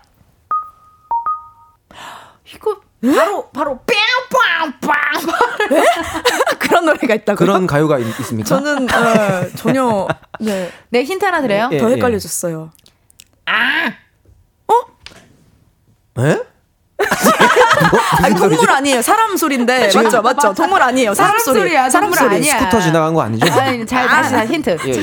이거 2.55 2.79
바로 3.15 3.49
바로 3.51 3.79
뿅뿅뿅 3.79 4.89
그런 6.59 6.85
노래가 6.85 7.13
있다고요? 7.15 7.35
그런 7.37 7.67
가요가 7.67 7.97
있, 7.99 8.19
있습니까? 8.21 8.47
저는 8.47 8.83
어, 8.89 9.47
전혀 9.57 10.07
네, 10.39 10.71
네 10.89 11.03
힌트 11.03 11.23
하나 11.25 11.41
드려요. 11.41 11.69
예, 11.73 11.77
더 11.79 11.89
예. 11.91 11.95
헷갈려졌어요. 11.95 12.71
에? 16.19 16.37
아니 18.23 18.35
동물 18.35 18.69
아니에요. 18.69 19.01
사람 19.01 19.37
소리인데 19.37 19.89
지금- 19.89 20.03
맞죠, 20.05 20.21
맞죠. 20.21 20.53
동물 20.53 20.81
아니에요. 20.81 21.13
사람, 21.13 21.31
사람 21.31 21.45
소리. 21.45 21.59
소리야. 21.59 21.89
사람 21.89 22.09
동물 22.09 22.17
소리. 22.17 22.35
아니야. 22.37 22.59
스쿠터 22.59 22.81
지나간 22.81 23.13
거 23.13 23.21
아니죠? 23.21 23.51
아니, 23.59 23.85
잘 23.85 24.07
다시 24.07 24.31
다시 24.33 24.53
힌트. 24.53 24.77
예. 24.87 24.93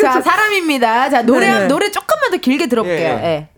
자 0.00 0.20
사람입니다. 0.22 1.10
자 1.10 1.22
노래 1.22 1.50
네네. 1.50 1.66
노래 1.68 1.90
조금만 1.90 2.30
더 2.30 2.36
길게 2.38 2.66
들어볼게요. 2.68 3.18
예, 3.22 3.24
예. 3.24 3.26
예. 3.26 3.48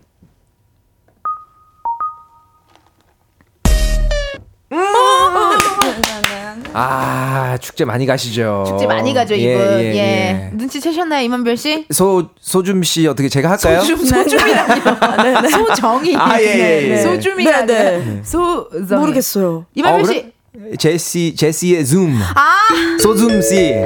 아 6.75 7.57
축제 7.61 7.85
많이 7.85 8.05
가시죠. 8.05 8.65
축제 8.67 8.87
많이 8.87 9.13
가죠 9.13 9.35
예, 9.35 9.37
이분. 9.37 9.61
예, 9.79 9.83
예, 9.83 9.97
예. 9.97 10.49
눈치 10.53 10.81
채셨나요 10.81 11.23
이만별 11.23 11.55
씨? 11.55 11.85
소 11.91 12.29
소줌 12.39 12.81
씨 12.83 13.05
어떻게 13.07 13.29
제가 13.29 13.51
할까요? 13.51 13.81
소줌 13.81 14.05
소줌이라니요. 14.05 14.83
소정이. 15.51 16.15
아, 16.17 16.41
예, 16.41 16.45
예, 16.45 16.89
예. 16.91 16.97
소줌이가 16.97 17.65
네, 17.65 17.99
네. 17.99 18.21
소정. 18.23 18.99
모르겠어요. 18.99 19.65
이만별 19.75 20.01
어, 20.01 20.05
씨. 20.05 20.32
제시 20.77 21.35
제시의 21.35 21.83
줌. 21.83 22.21
아 22.35 22.67
소줌 23.01 23.41
씨. 23.41 23.55
예. 23.55 23.83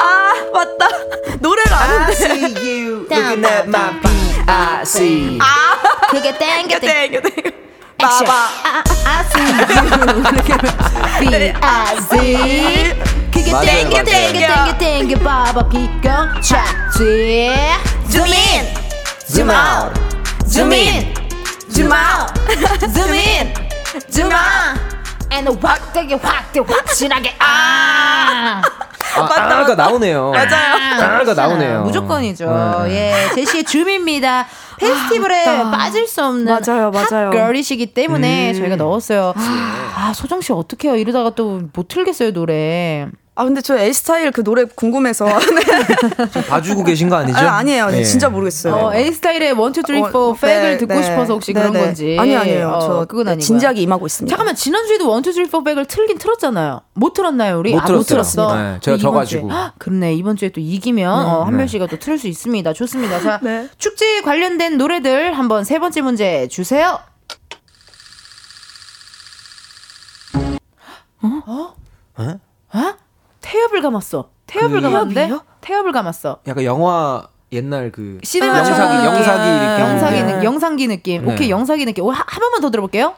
아 0.00 0.32
맞다. 0.54 0.88
노래를 1.38 1.72
아는데. 1.74 2.12
see 2.12 2.54
you 2.56 3.06
looking 3.10 3.44
at 3.44 3.68
my 3.68 3.92
B-I-C. 4.00 5.38
그게 6.10 6.36
땡겨 6.38 6.78
땡겨. 6.78 7.20
땡겨 7.20 7.20
땡겨. 7.20 7.50
봐봐. 7.98 8.48
I 9.04 9.20
see 9.26 9.52
you. 9.52 10.22
B-I-Z. 11.20 12.96
그게 13.30 13.52
맞아요, 13.52 13.66
땡겨 13.66 13.90
맞아요. 13.90 14.04
땡겨 14.04 14.78
땡겨 14.78 14.78
땡겨 14.78 15.18
봐봐 15.22 15.68
비건 15.68 16.40
차지. 16.40 17.52
Zoom 18.08 18.32
in. 18.32 18.66
Zoom 19.28 19.50
out. 19.50 19.92
Zoom 20.48 20.72
in. 20.72 21.14
Zoom 21.70 21.92
out. 21.92 22.32
Zoom 22.94 23.12
in. 23.12 23.52
Zoom 24.10 24.32
out. 24.32 24.89
And 25.32 25.58
확되게 25.64 26.14
확되 26.16 26.60
확실하게 26.60 27.36
아. 27.38 28.62
아, 29.16 29.22
아가 29.22 29.74
나오네요. 29.74 30.30
맞아요. 30.30 31.20
아가 31.20 31.34
나오네요. 31.34 31.82
무조건이죠. 31.82 32.84
예, 32.88 33.28
제시의 33.34 33.64
줌입니다. 33.64 34.46
페스티벌에 34.78 35.46
맞다. 35.46 35.70
빠질 35.76 36.06
수 36.06 36.24
없는 36.24 36.44
맞아요, 36.64 36.90
맞아요. 36.90 37.26
핫걸이시기 37.30 37.86
때문에 37.86 38.50
음. 38.52 38.54
저희가 38.58 38.76
넣었어요. 38.76 39.34
아, 39.96 40.12
소정 40.14 40.40
씨 40.40 40.52
어떡해요? 40.52 40.96
이러다가 40.96 41.30
또 41.30 41.60
못 41.72 41.88
틀겠어요, 41.88 42.32
노래. 42.32 43.06
아 43.40 43.44
근데 43.44 43.62
저 43.62 43.78
A 43.78 43.90
스타일 43.94 44.32
그 44.32 44.44
노래 44.44 44.64
궁금해서. 44.64 45.24
네. 45.24 46.42
봐주고 46.46 46.84
계신 46.84 47.08
거 47.08 47.16
아니죠? 47.16 47.38
아, 47.38 47.56
아니에요. 47.56 47.88
네, 47.88 48.00
예. 48.00 48.04
진짜 48.04 48.28
모르겠어요. 48.28 48.74
어, 48.74 48.94
A 48.94 49.10
스타일의 49.12 49.52
1, 49.52 49.54
2, 49.54 49.54
3, 49.54 50.12
4, 50.12 50.18
어, 50.18 50.34
팩을 50.34 50.62
네, 50.72 50.76
듣고 50.76 50.92
네. 50.92 51.02
싶어서 51.02 51.32
혹시 51.32 51.54
네, 51.54 51.60
그런 51.60 51.72
네. 51.72 51.80
건지. 51.80 52.16
아니 52.20 52.36
아니에요. 52.36 52.68
어, 52.68 52.80
저 52.80 53.04
그건 53.06 53.28
아니고. 53.28 53.40
진지하게 53.42 53.80
임하고 53.80 54.04
있습니다. 54.04 54.30
잠깐만, 54.30 54.54
지난주에도 54.54 55.18
1, 55.18 55.26
2, 55.26 55.32
3, 55.32 55.46
4, 55.46 55.62
팩을 55.64 55.86
틀긴 55.86 56.18
틀었잖아요. 56.18 56.82
못 56.92 57.14
틀었나요, 57.14 57.60
우리? 57.60 57.72
못 57.72 57.80
아, 57.82 57.90
못. 57.90 58.02
틀었어. 58.02 58.54
네, 58.54 58.78
제가 58.82 58.98
이번 58.98 59.12
져가지고. 59.12 59.50
헉, 59.50 59.72
그렇네. 59.78 60.12
이번 60.16 60.36
주에 60.36 60.50
또 60.50 60.60
이기면 60.60 61.10
어, 61.10 61.44
한별 61.44 61.60
네. 61.60 61.66
씨가 61.68 61.86
또 61.86 61.98
틀을 61.98 62.18
수 62.18 62.28
있습니다. 62.28 62.74
좋습니다. 62.74 63.20
자, 63.20 63.40
네. 63.42 63.70
축제에 63.78 64.20
관련된 64.20 64.76
노래들 64.76 65.32
한번 65.32 65.64
세 65.64 65.78
번째 65.78 66.02
문제 66.02 66.46
주세요. 66.48 66.98
어? 71.22 71.42
어? 71.46 71.74
어? 72.18 72.94
태엽을 73.40 73.82
감았어. 73.82 74.30
태엽을 74.46 74.80
그- 74.80 74.82
감았는데? 74.82 75.14
태엽이요? 75.26 75.40
태엽을 75.60 75.92
감았어. 75.92 76.40
약간 76.46 76.64
영화 76.64 77.26
옛날 77.52 77.90
그 77.92 78.18
시네마 78.22 78.58
영사기 78.58 78.94
느낌. 78.96 79.04
영사기 79.06 79.50
느낌. 79.50 79.80
영사기, 79.80 80.22
네. 80.22 80.22
느, 80.38 80.44
영상기 80.44 80.86
느낌. 80.86 81.24
네. 81.26 81.32
오케이, 81.34 81.50
영사기 81.50 81.84
느낌. 81.84 82.04
오, 82.04 82.10
한, 82.10 82.24
한 82.26 82.40
번만 82.40 82.60
더 82.60 82.70
들어볼게요. 82.70 83.14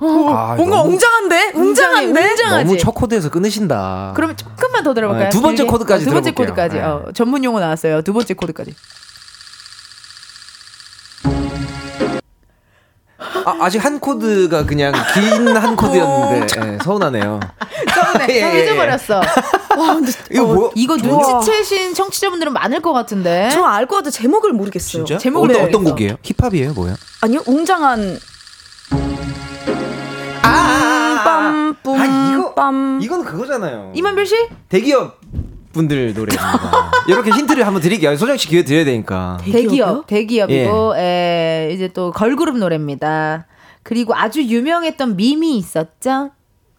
아, 0.00 0.54
뭔가 0.56 0.76
너무, 0.76 0.90
웅장한데? 0.92 1.52
웅장한데? 1.56 2.30
웅장하지. 2.30 2.64
너무 2.64 2.78
첫 2.78 2.92
코드에서 2.92 3.30
끊으신다. 3.30 4.12
그러면 4.14 4.36
조금만 4.36 4.84
더 4.84 4.94
들어볼까요? 4.94 5.24
네, 5.24 5.30
두 5.30 5.42
번째 5.42 5.56
길게? 5.64 5.70
코드까지 5.72 6.04
어, 6.04 6.06
두 6.06 6.12
번째 6.12 6.30
들어볼게요. 6.32 6.68
코드까지. 6.68 6.76
네. 6.76 6.82
어, 7.08 7.12
전문 7.14 7.42
용어 7.42 7.58
나왔어요. 7.58 8.02
두 8.02 8.12
번째 8.12 8.34
코드까지. 8.34 8.74
아, 13.48 13.56
아직 13.64 13.84
한 13.84 13.98
코드가 13.98 14.64
그냥 14.66 14.92
긴 15.14 15.48
한 15.56 15.76
코드였는데 15.76 16.72
예, 16.74 16.78
서운하네요. 16.84 17.40
처음에 17.94 18.26
예, 18.30 18.34
예, 18.34 18.54
예. 18.60 18.64
잊어버렸어. 18.64 19.20
와, 19.78 19.94
근데 19.94 20.12
이거 20.30 20.44
뭐 20.44 20.70
이거 20.74 20.96
눈치채신 20.96 21.94
청취자분들은 21.94 22.52
많을 22.52 22.80
것 22.82 22.92
같은데. 22.92 23.48
저 23.52 23.64
알 23.64 23.86
것 23.86 23.96
같아 23.96 24.10
제목을 24.10 24.52
모르겠어요. 24.52 25.04
진짜? 25.04 25.18
제목을 25.18 25.50
어떤, 25.52 25.64
어떤. 25.68 25.84
곡이에요? 25.84 26.16
힙합이에요, 26.22 26.72
뭐야? 26.74 26.96
아니요, 27.22 27.40
웅장한 27.46 28.18
아, 30.42 31.22
빰, 31.24 31.76
뿜, 31.82 32.00
아, 32.00 32.04
이거 32.32 32.54
빰. 32.54 33.02
이건 33.02 33.24
그거잖아요. 33.24 33.92
임한별 33.94 34.26
씨? 34.26 34.34
대기업 34.68 35.17
분들 35.78 36.12
노래입니다. 36.14 36.90
이렇게 37.06 37.30
힌트를 37.30 37.64
한번 37.66 37.80
드릴게요. 37.80 38.16
소정 38.16 38.36
씨 38.36 38.48
기회 38.48 38.64
드려야 38.64 38.84
되니까. 38.84 39.38
대기업, 39.44 40.06
대기업이고, 40.08 40.94
예. 40.98 41.68
에, 41.70 41.72
이제 41.72 41.88
또 41.88 42.10
걸그룹 42.12 42.58
노래입니다. 42.58 43.46
그리고 43.84 44.14
아주 44.14 44.42
유명했던 44.42 45.16
밈이 45.16 45.56
있었죠? 45.56 46.30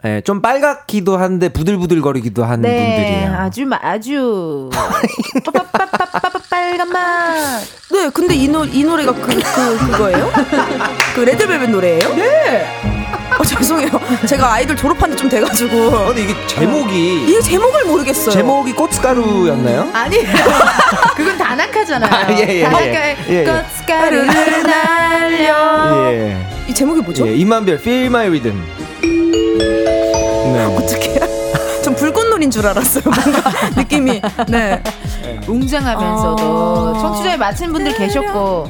예, 0.05 0.21
좀 0.21 0.41
빨갛기도 0.41 1.17
한데 1.17 1.49
부들부들거리기도 1.49 2.43
한 2.45 2.61
네, 2.61 2.69
분들이에요. 2.69 3.33
아주, 3.37 3.65
마- 3.65 3.79
아주. 3.81 4.69
빨간 6.49 6.89
맛. 6.89 7.61
네, 7.91 8.09
근데 8.13 8.35
이, 8.35 8.47
노, 8.47 8.63
이 8.65 8.83
노래가 8.83 9.13
그, 9.13 9.21
그, 9.21 9.91
그거예요? 9.91 10.29
그 11.15 11.21
레드벨벳 11.21 11.69
노래예요? 11.69 12.15
네. 12.15 12.88
어, 13.39 13.43
죄송해요. 13.43 13.89
제가 14.27 14.51
아이돌 14.53 14.75
졸업한 14.75 15.11
지 15.11 15.17
좀 15.19 15.29
돼가지고. 15.29 15.77
어, 15.87 16.05
근데 16.07 16.23
이게 16.23 16.35
제목이 16.47 17.25
이 17.37 17.41
제목을 17.41 17.85
모르겠어요. 17.85 18.31
제목이 18.31 18.73
꽃가루였나요? 18.73 19.89
아니, 19.93 20.17
그건 21.15 21.37
다나카잖아요. 21.37 22.11
아, 22.13 22.31
예, 22.31 22.45
예, 22.47 22.59
예. 22.59 22.63
다나카의 22.63 23.17
예, 23.29 23.33
예. 23.33 23.43
꽃가루를 23.45 24.27
날려. 24.63 26.11
예. 26.11 26.37
이 26.67 26.73
제목이 26.73 27.01
뭐죠? 27.01 27.27
예, 27.27 27.33
이만별 27.35 27.75
Feel 27.75 28.05
My 28.07 28.27
Rhythm. 28.27 28.61
네. 29.01 30.65
어떻게? 30.77 31.19
전 31.81 31.95
불꽃놀인 31.99 32.49
줄 32.51 32.65
알았어요. 32.67 33.03
뭔가 33.05 33.51
느낌이. 33.75 34.21
네. 34.47 34.81
웅장하면서도 35.47 36.93
아. 36.95 36.99
청취자에 37.01 37.37
맞힌 37.37 37.71
분들 37.73 37.95
계셨고 37.97 38.69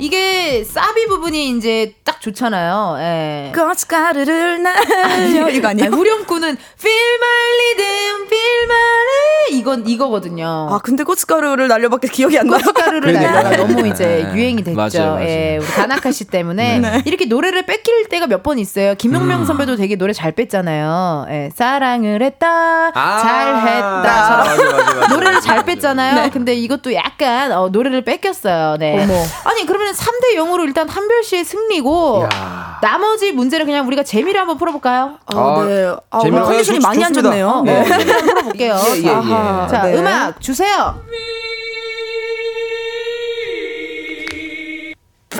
이게 0.00 0.64
사비 0.64 1.06
부분이 1.08 1.50
이제 1.50 1.92
딱 2.04 2.22
좋잖아요. 2.22 2.96
예. 3.00 3.52
꽃가루를 3.54 4.62
날려 4.62 5.50
이거 5.50 5.68
아니에요? 5.68 5.88
아니, 5.88 5.94
후렴구는 5.96 6.56
Feel 6.78 7.14
my 7.20 7.48
rhythm, 7.76 8.26
feel 8.26 8.64
my 8.64 8.80
rhythm 8.80 9.58
이건 9.60 9.86
이거거든요. 9.86 10.68
아 10.70 10.78
근데 10.78 11.02
꽃가루를 11.04 11.68
날려밖에 11.68 12.08
기억이 12.08 12.38
안 12.38 12.46
나요. 12.46 12.60
꽃가루를. 12.64 13.12
날려가 13.12 13.56
너무 13.56 13.86
이제 13.88 14.24
네. 14.26 14.34
유행이 14.34 14.62
됐죠. 14.64 14.76
맞아요, 14.76 15.12
맞아요. 15.16 15.28
예, 15.28 15.58
우리 15.60 15.66
다나카 15.66 16.12
씨 16.12 16.24
때문에 16.24 16.80
이렇게 17.04 17.26
노래를 17.26 17.66
뺏길 17.66 18.08
때가 18.08 18.26
몇 18.26 18.40
번 18.42 18.58
있어요. 18.58 18.92
음. 18.92 18.96
김용명 18.96 19.44
선배도 19.44 19.76
되게 19.76 19.96
노래 19.96 20.14
잘 20.14 20.32
뺐잖아요. 20.32 21.26
예, 21.28 21.50
사랑을 21.54 22.22
했다, 22.22 22.48
아, 22.88 22.90
맞아, 22.94 24.36
맞아, 24.46 24.94
맞아. 24.94 25.14
노래를 25.14 25.40
잘 25.42 25.62
뺐잖아요. 25.66 26.30
근데 26.30 26.54
이것도 26.54 26.94
약간 26.94 27.52
어, 27.52 27.68
노래를 27.68 28.02
뺏겼어요. 28.02 28.76
네. 28.78 29.02
어머. 29.04 29.12
아니 29.44 29.66
그러면 29.66 29.89
3대 29.92 30.36
0으로 30.36 30.64
일단 30.64 30.88
한별 30.88 31.22
씨의 31.22 31.44
승리고 31.44 32.26
야. 32.32 32.78
나머지 32.82 33.32
문제를 33.32 33.66
그냥 33.66 33.86
우리가 33.86 34.02
재미로 34.02 34.38
한번 34.40 34.56
풀어볼까요? 34.58 35.18
아, 35.26 35.34
네. 35.34 35.86
아, 36.10 36.18
오늘 36.18 36.22
재미로 36.22 36.44
컨디션이 36.44 36.80
좋- 36.80 36.86
많이 36.86 37.04
안 37.04 37.12
좋습니다. 37.12 37.30
좋네요. 37.30 37.62
네. 37.64 37.82
네. 37.82 37.90
한번 38.12 38.22
풀어볼게요. 38.26 38.74
예, 38.74 38.98
예, 39.02 39.06
예. 39.08 39.68
자, 39.68 39.82
네. 39.84 39.94
음악 39.96 40.40
주세요. 40.40 41.00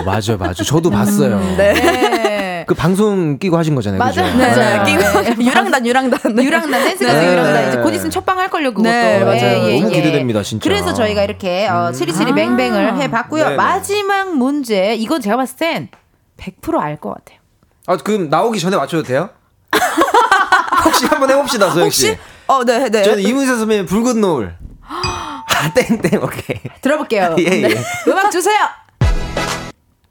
맞아요, 0.05 0.37
맞아요. 0.39 0.53
저도 0.53 0.89
봤어요. 0.89 1.39
네. 1.57 2.30
그 2.67 2.73
방송 2.75 3.37
끼고 3.37 3.57
하신 3.57 3.75
거잖아요. 3.75 3.99
맞아요. 3.99 4.13
그죠? 4.13 4.37
네. 4.37 4.55
맞아요. 4.55 4.83
끼고 4.83 5.43
유랑단, 5.43 5.85
유랑단. 5.85 6.35
네. 6.35 6.43
유랑단 6.43 6.83
댄스 6.83 7.05
가수 7.05 7.17
네. 7.19 7.31
유랑단 7.33 7.67
이제 7.69 7.77
곧 7.79 7.93
있으면 7.93 8.11
첫방 8.11 8.39
할 8.39 8.49
걸요 8.49 8.69
그것도 8.71 8.83
네, 8.89 9.23
맞아요. 9.23 9.79
너무 9.79 9.89
기대됩니다, 9.89 10.43
진짜. 10.43 10.63
그래서 10.63 10.93
저희가 10.93 11.23
이렇게 11.23 11.67
어, 11.67 11.91
치리치리 11.91 12.33
뱅뱅을 12.33 12.97
해봤고요 13.01 13.43
네네. 13.43 13.55
마지막 13.55 14.35
문제 14.35 14.95
이건 14.95 15.21
제가 15.21 15.37
봤을 15.37 15.57
땐 15.57 15.89
100%알 16.37 16.97
것 16.99 17.13
같아요 17.15 17.39
아, 17.87 17.97
그럼 17.97 18.29
나오기 18.29 18.59
전에 18.59 18.77
맞춰도 18.77 19.03
돼요? 19.03 19.29
혹시 20.85 21.05
한번 21.05 21.29
해봅시다, 21.31 21.69
소영 21.69 21.89
씨. 21.89 22.09
혹시? 22.09 22.19
어, 22.47 22.63
네, 22.63 22.89
네. 22.89 23.03
저는 23.03 23.19
이문세 23.23 23.55
선배님 23.57 23.85
붉은 23.85 24.19
노을. 24.21 24.55
아, 24.83 25.71
땡땡, 25.73 26.21
오케이. 26.23 26.57
들어볼게요 26.81 27.35
예, 27.39 27.43
예. 27.43 27.67
네. 27.67 27.81
음악 28.07 28.31
주세요 28.31 28.57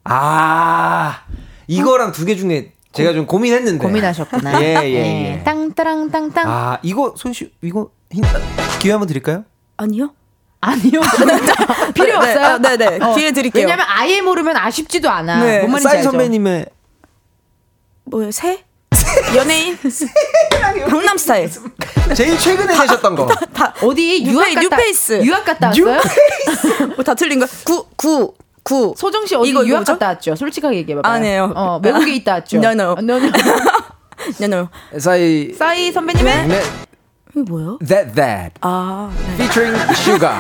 아, 0.05 1.21
이거랑 1.75 2.13
두 2.13 2.25
개 2.25 2.35
중에 2.37 2.73
제가 2.93 3.13
좀 3.13 3.27
고민했는데. 3.27 3.79
고민하셨구나 3.79 4.61
예, 4.63 4.67
예, 4.75 4.81
네. 4.81 5.37
예. 5.39 5.45
땅따랑 5.45 6.11
땅땅 6.11 6.45
아, 6.49 6.79
이거 6.83 7.15
소영 7.17 7.33
씨, 7.33 7.53
이거 7.63 7.91
힌, 8.11 8.25
기회 8.81 8.91
한번 8.93 9.07
드릴까요? 9.07 9.45
아니요? 9.77 10.13
아니요 10.61 11.01
필요 11.95 12.07
네, 12.07 12.13
없어요 12.35 12.45
아, 12.47 12.59
네, 12.59 12.77
네. 12.77 12.99
어, 13.01 13.15
기회 13.15 13.31
드릴게요. 13.33 13.63
왜냐면 13.63 13.87
아예 13.89 14.21
모르면 14.21 14.57
아쉽지도 14.57 15.09
않아 15.09 15.43
네. 15.45 15.63
뭔 15.63 15.81
싸이? 15.81 16.03
선배님의 16.03 16.67
뭐예요? 18.05 18.31
새? 18.33 18.65
연예인? 19.37 19.79
강남 20.91 21.17
스타일. 21.17 21.49
제일 22.15 22.37
최근에 22.37 22.77
내셨던 22.77 23.15
거. 23.15 23.27
다, 23.55 23.73
어디 23.83 24.25
유학 24.27 24.49
갔다 24.49 24.61
New 24.61 24.85
Face. 24.85 25.25
유학 25.25 25.45
갔다 25.45 25.69
왔어요? 25.69 26.01
뭐다 26.97 27.15
틀린 27.15 27.39
거. 27.41 27.47
구, 27.65 27.87
구, 27.97 28.35
구. 28.63 28.95
소정 28.97 29.27
씨 29.27 29.35
어디 29.35 29.49
이거, 29.51 29.65
유학 29.67 29.79
뭐죠? 29.81 29.93
갔다 29.95 30.09
왔죠? 30.09 30.37
솔직하게 30.37 30.77
얘기해 30.79 31.01
봐요. 31.01 31.13
아니에요. 31.13 31.53
어, 31.57 31.81
외국에 31.83 32.15
있다 32.17 32.35
왔죠? 32.35 32.59
No, 32.63 32.71
no. 32.71 32.93
어, 32.93 32.97
no, 32.99 33.17
no. 33.17 33.31
네, 34.39 34.47
네. 34.49 34.99
싸이 34.99 35.53
싸이 35.55 35.91
선배님의 35.93 36.47
네, 36.49 36.63
이게 37.31 37.41
뭐예요? 37.49 37.79
That 37.87 38.13
That 38.15 38.55
아, 38.61 39.11
네. 39.17 39.35
featuring 39.35 39.77
Suga. 39.93 40.39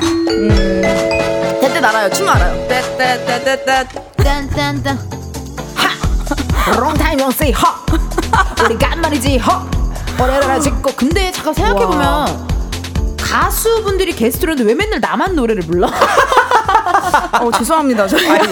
That 1.61 1.70
That 1.70 1.79
알아요. 1.79 2.11
춤 2.11 2.29
알아요. 2.29 2.69
때때때때때. 2.69 3.89
딴딴딴 4.23 4.99
huh 5.75 6.77
Long 6.79 6.97
time 6.99 7.23
no 7.23 7.31
see 7.31 7.53
huh 7.53 7.75
우리 8.65 8.77
간만이지 8.77 9.39
huh 9.39 9.67
오래오래 10.23 10.61
짓고 10.61 10.93
근데 10.95 11.33
잠깐 11.33 11.55
생각해 11.55 11.87
보면 11.87 12.49
가수분들이 13.19 14.13
게스트로 14.13 14.53
했는데 14.53 14.71
왜 14.73 14.77
맨날 14.77 15.01
나만 15.01 15.35
노래를 15.35 15.63
불러? 15.63 15.89
어, 17.41 17.51
죄송합니다. 17.59 18.07
저 18.07 18.19
이거 18.19 18.33
아니 18.33 18.43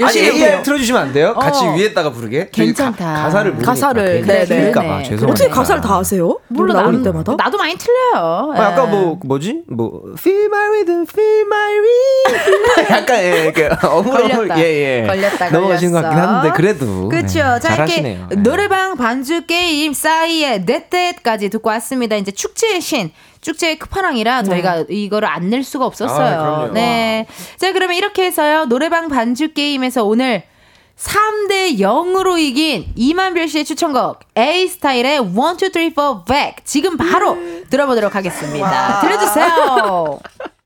열심히 0.00 0.24
AR 0.26 0.34
해볼게요. 0.36 0.62
틀어주시면 0.62 1.02
안 1.02 1.12
돼요? 1.12 1.34
같이 1.34 1.64
어. 1.64 1.72
위에다가 1.74 2.10
부르게? 2.10 2.48
괜찮다. 2.52 3.04
가, 3.04 3.22
가사를 3.24 3.50
모르니까. 3.52 3.72
가사를, 3.72 4.04
괜히 4.04 4.26
네, 4.26 4.38
네. 4.40 4.44
틀릴까봐 4.46 4.86
그러네. 4.86 5.02
죄송합니다. 5.04 5.30
어떻게 5.32 5.48
가사를 5.48 5.80
다 5.82 5.96
아세요? 5.98 6.38
몰라 6.48 6.74
나올 6.74 7.02
때마다? 7.02 7.34
나도 7.36 7.56
많이 7.58 7.76
틀려요. 7.76 8.52
아, 8.56 8.66
아까 8.66 8.86
예. 8.86 8.90
뭐 8.90 9.18
뭐지? 9.24 9.62
뭐 9.68 10.02
Feel 10.18 10.46
My 10.46 10.66
Rhythm, 10.68 11.06
Feel 11.08 11.40
My 11.46 11.74
약간 12.90 13.18
예, 13.22 13.52
그 13.52 13.68
어물어물 13.86 14.30
걸렸다. 14.48 14.60
예, 14.60 14.64
예. 15.02 15.06
걸렸다, 15.06 15.50
넘어가신 15.50 15.92
것 15.92 16.02
같긴. 16.02 16.18
한데 16.18 16.50
그래도 16.54 17.08
그렇죠. 17.08 17.38
네, 17.38 17.42
자 17.42 17.58
잘하시네요. 17.60 18.18
이렇게 18.18 18.34
네. 18.36 18.42
노래방 18.42 18.96
반주 18.96 19.46
게임 19.46 19.92
싸이의 19.92 20.64
넷넷까지 20.64 21.48
듣고 21.50 21.70
왔습니다. 21.70 22.16
이제 22.16 22.30
축제의 22.32 22.80
신. 22.80 23.12
축제의 23.44 23.78
끝판왕이라 23.78 24.42
저희가 24.42 24.84
이거를 24.88 25.28
안 25.28 25.44
낼 25.50 25.62
수가 25.62 25.84
없었어요. 25.86 26.40
아. 26.40 26.70
네. 26.72 27.26
자, 27.58 27.72
그러면 27.72 27.96
이렇게 27.96 28.24
해서요. 28.24 28.64
노래방 28.64 29.08
반주 29.08 29.52
게임에서 29.52 30.04
오늘 30.04 30.42
3대 30.98 31.78
0으로 31.78 32.38
이긴 32.38 32.86
이만별 32.96 33.48
씨의 33.48 33.64
추천곡 33.64 34.20
A 34.38 34.66
스타일의 34.68 35.16
1 35.16 35.22
2 35.22 35.34
3 35.34 35.58
4 35.94 36.24
back 36.24 36.54
지금 36.64 36.96
바로 36.96 37.36
들어보도록 37.70 38.14
하겠습니다. 38.14 39.00
들려주세요. 39.00 40.20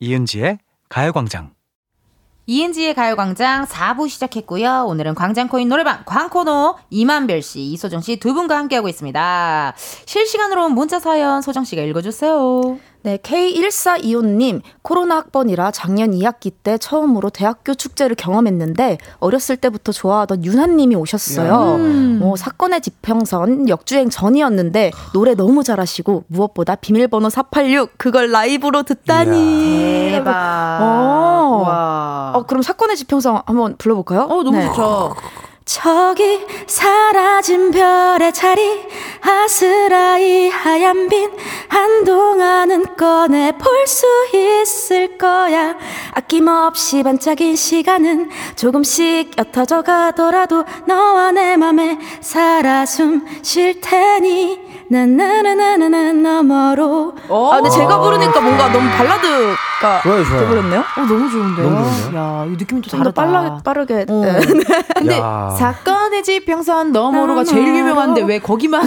이은지의 0.00 0.58
가요광장. 0.88 1.54
이은지의 2.48 2.94
가요광장 2.94 3.64
4부 3.64 4.08
시작했고요. 4.08 4.84
오늘은 4.86 5.14
광장코인 5.16 5.68
노래방 5.68 6.04
광코노 6.04 6.78
이만별 6.90 7.42
씨, 7.42 7.60
이소정 7.72 8.02
씨 8.02 8.16
두 8.20 8.34
분과 8.34 8.56
함께하고 8.56 8.88
있습니다. 8.88 9.74
실시간으로 10.04 10.68
문자 10.68 11.00
사연 11.00 11.42
소정 11.42 11.64
씨가 11.64 11.82
읽어주세요. 11.82 12.78
네, 13.06 13.18
K1425님, 13.18 14.62
코로나 14.82 15.18
학번이라 15.18 15.70
작년 15.70 16.10
2학기 16.10 16.50
때 16.64 16.76
처음으로 16.76 17.30
대학교 17.30 17.72
축제를 17.72 18.16
경험했는데, 18.16 18.98
어렸을 19.20 19.56
때부터 19.56 19.92
좋아하던 19.92 20.44
윤하님이 20.44 20.96
오셨어요. 20.96 21.78
어, 22.20 22.34
사건의 22.36 22.80
지평선 22.80 23.68
역주행 23.68 24.10
전이었는데, 24.10 24.90
노래 25.12 25.34
너무 25.36 25.62
잘하시고, 25.62 26.24
무엇보다 26.26 26.74
비밀번호 26.74 27.30
486, 27.30 27.92
그걸 27.96 28.32
라이브로 28.32 28.82
듣다니. 28.82 30.10
대박. 30.10 30.78
어. 30.82 31.62
와. 31.64 32.32
어, 32.34 32.42
그럼 32.42 32.62
사건의 32.62 32.96
지평선 32.96 33.42
한번 33.46 33.76
불러볼까요? 33.76 34.22
어, 34.22 34.42
너무 34.42 34.58
네. 34.58 34.66
좋죠. 34.66 35.14
저기 35.70 36.46
사라진 36.68 37.72
별의 37.72 38.32
자리 38.32 38.86
아스라이 39.20 40.48
하얀 40.48 41.08
빛 41.08 41.28
한동안은 41.68 42.94
꺼내 42.96 43.50
볼 43.58 43.86
수 43.86 44.04
있을 44.34 45.16
거야 45.18 45.74
아낌없이 46.14 47.02
반짝인 47.04 47.54
시간은 47.56 48.30
조금씩 48.56 49.32
옅어져 49.54 49.82
가더라도 49.82 50.64
너와 50.86 51.30
내 51.32 51.56
맘에 51.56 51.98
살아 52.20 52.84
숨 52.86 53.24
쉴 53.42 53.80
테니 53.80 54.58
나나나나나 54.88 56.12
너머로 56.12 57.14
오. 57.28 57.52
아 57.52 57.56
근데 57.56 57.70
제가 57.70 58.00
부르니까 58.00 58.40
뭔가 58.40 58.68
너무 58.70 58.88
발라드가 58.90 60.02
좋아요, 60.02 60.24
좋아요. 60.24 60.40
돼버렸네요 60.40 60.80
어, 60.80 61.00
너무 61.00 61.30
좋은데요? 61.30 61.70
너무 61.70 61.90
좋은데요? 62.00 62.20
야, 62.20 62.44
이 62.46 62.50
느낌이 62.50 62.82
또 62.82 62.90
다르다. 62.90 63.12
빠르게 63.12 63.62
빠르게 63.64 64.06
어. 64.08 64.22
네. 64.24 64.40
근데 64.96 65.18
야. 65.18 65.54
사건의 65.56 66.22
지평선 66.22 66.92
너머로가 66.92 67.44
제일 67.44 67.66
유명한데 67.68 68.22
왜 68.22 68.38
거기만 68.38 68.86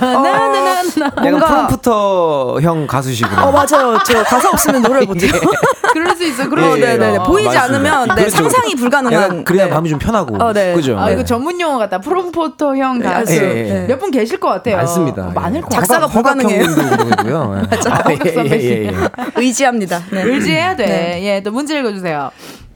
나나나나나 0.00 0.86
약간 1.06 1.30
뭔가- 1.30 1.46
프롬프터 1.46 2.58
형 2.62 2.86
가수시구나. 2.86 3.44
어 3.46 3.52
맞아요. 3.52 3.98
저 4.04 4.22
가사 4.24 4.48
없으면 4.50 4.82
노래를 4.82 5.06
못해요. 5.08 5.32
그럴 5.92 6.14
수 6.16 6.24
있어. 6.24 6.44
예, 6.44 6.46
그럼 6.48 6.76
예. 6.76 6.80
네네네. 6.80 7.16
어, 7.18 7.22
보이지 7.24 7.48
맞습니다. 7.54 7.62
않으면 7.96 8.08
네, 8.08 8.14
그렇죠. 8.24 8.36
상상이 8.36 8.74
불가능한. 8.74 9.22
약간 9.22 9.44
그래야 9.44 9.64
네. 9.66 9.70
마음이 9.70 9.88
좀 9.88 9.98
편하고. 9.98 10.36
어, 10.42 10.52
네. 10.52 10.74
그죠? 10.74 10.98
아 10.98 11.06
네. 11.06 11.14
이거 11.14 11.24
전문 11.24 11.60
용어 11.60 11.78
같다. 11.78 11.98
프롬포터 12.00 12.76
형 12.76 13.00
가수 13.00 13.32
예, 13.34 13.38
예, 13.38 13.82
예. 13.82 13.86
몇분 13.86 14.10
계실 14.10 14.38
것 14.38 14.48
같아요. 14.48 14.76
많습니다. 14.76 15.28
어, 15.28 15.30
많을 15.34 15.58
예. 15.58 15.60
것 15.62 15.70
작사가 15.70 16.06
같아요. 16.06 16.18
허각 16.18 16.38
불가능해요. 16.38 17.62
예. 17.62 17.76
맞아. 17.76 17.94
아, 17.94 18.02
예, 18.10 18.18
예, 18.24 18.60
예, 18.60 18.86
예. 18.88 18.92
의지합니다. 19.36 20.02
네. 20.10 20.22
의지해야 20.22 20.76
돼. 20.76 20.86
네. 20.86 21.22
예, 21.24 21.42
또 21.42 21.50
문제 21.50 21.78
읽어주세요. 21.78 22.30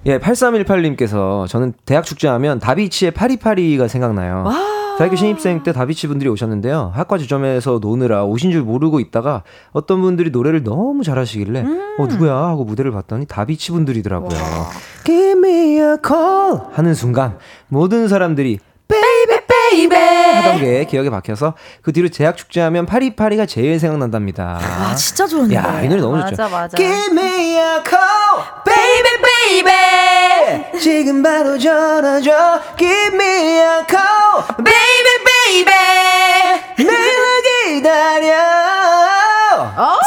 예, 0.07 0.19
8318님께서 0.19 1.47
저는 1.47 1.75
대학 1.85 2.05
축제하면 2.05 2.59
다비치의 2.59 3.11
파리파리가 3.13 3.87
생각나요. 3.89 4.45
대학교 4.99 5.17
신입생 5.17 5.63
때 5.63 5.73
다비치 5.73 6.09
분들이 6.09 6.29
오셨는데요. 6.29 6.93
학과 6.95 7.17
지점에서 7.17 7.79
노느라 7.81 8.25
오신 8.25 8.51
줄 8.51 8.63
모르고 8.63 9.01
있다가 9.01 9.45
어떤 9.73 10.03
분들이 10.03 10.31
노래를 10.31 10.63
너무 10.63 11.05
잘하시길래 11.05 11.65
어 11.99 12.07
누구야 12.07 12.35
하고 12.35 12.65
무대를 12.65 12.91
봤더니 12.93 13.25
다비치 13.27 13.73
분들이더라고요. 13.73 14.39
Give 15.05 15.39
me 15.39 15.79
a 15.79 15.97
call 16.07 16.61
하는 16.73 16.95
순간 16.95 17.39
모든 17.69 18.09
사람들이 18.09 18.59
baby 19.71 19.97
하던 20.35 20.59
게 20.59 20.85
기억에 20.85 21.11
박혀서 21.11 21.55
그 21.83 21.93
뒤로 21.93 22.09
대학 22.09 22.37
축제하면 22.37 22.87
팔이팔이가 22.87 23.47
제일 23.47 23.79
생각난답니다. 23.79 24.59
아 24.61 24.95
진짜 24.95 25.27
좋은데. 25.27 25.55
야, 25.55 25.81
이 25.83 25.89
노래 25.89 26.01
너무 26.01 26.21
좋죠. 26.21 26.43
맞아, 26.43 26.49
맞아. 26.49 26.77
Give 26.77 27.07
me 27.13 27.57
a 27.57 27.81
call, 27.87 28.43
baby, 28.65 29.63
baby. 29.63 30.81
지금 30.81 31.23
바로 31.23 31.57
전화 31.59 32.21
줘. 32.21 32.61
Give 32.77 33.15
me 33.15 33.25
a 33.25 33.85
call, 33.89 34.45
baby, 34.57 35.65
baby. 35.65 36.87
매일 36.87 37.77
기다려. 37.77 38.37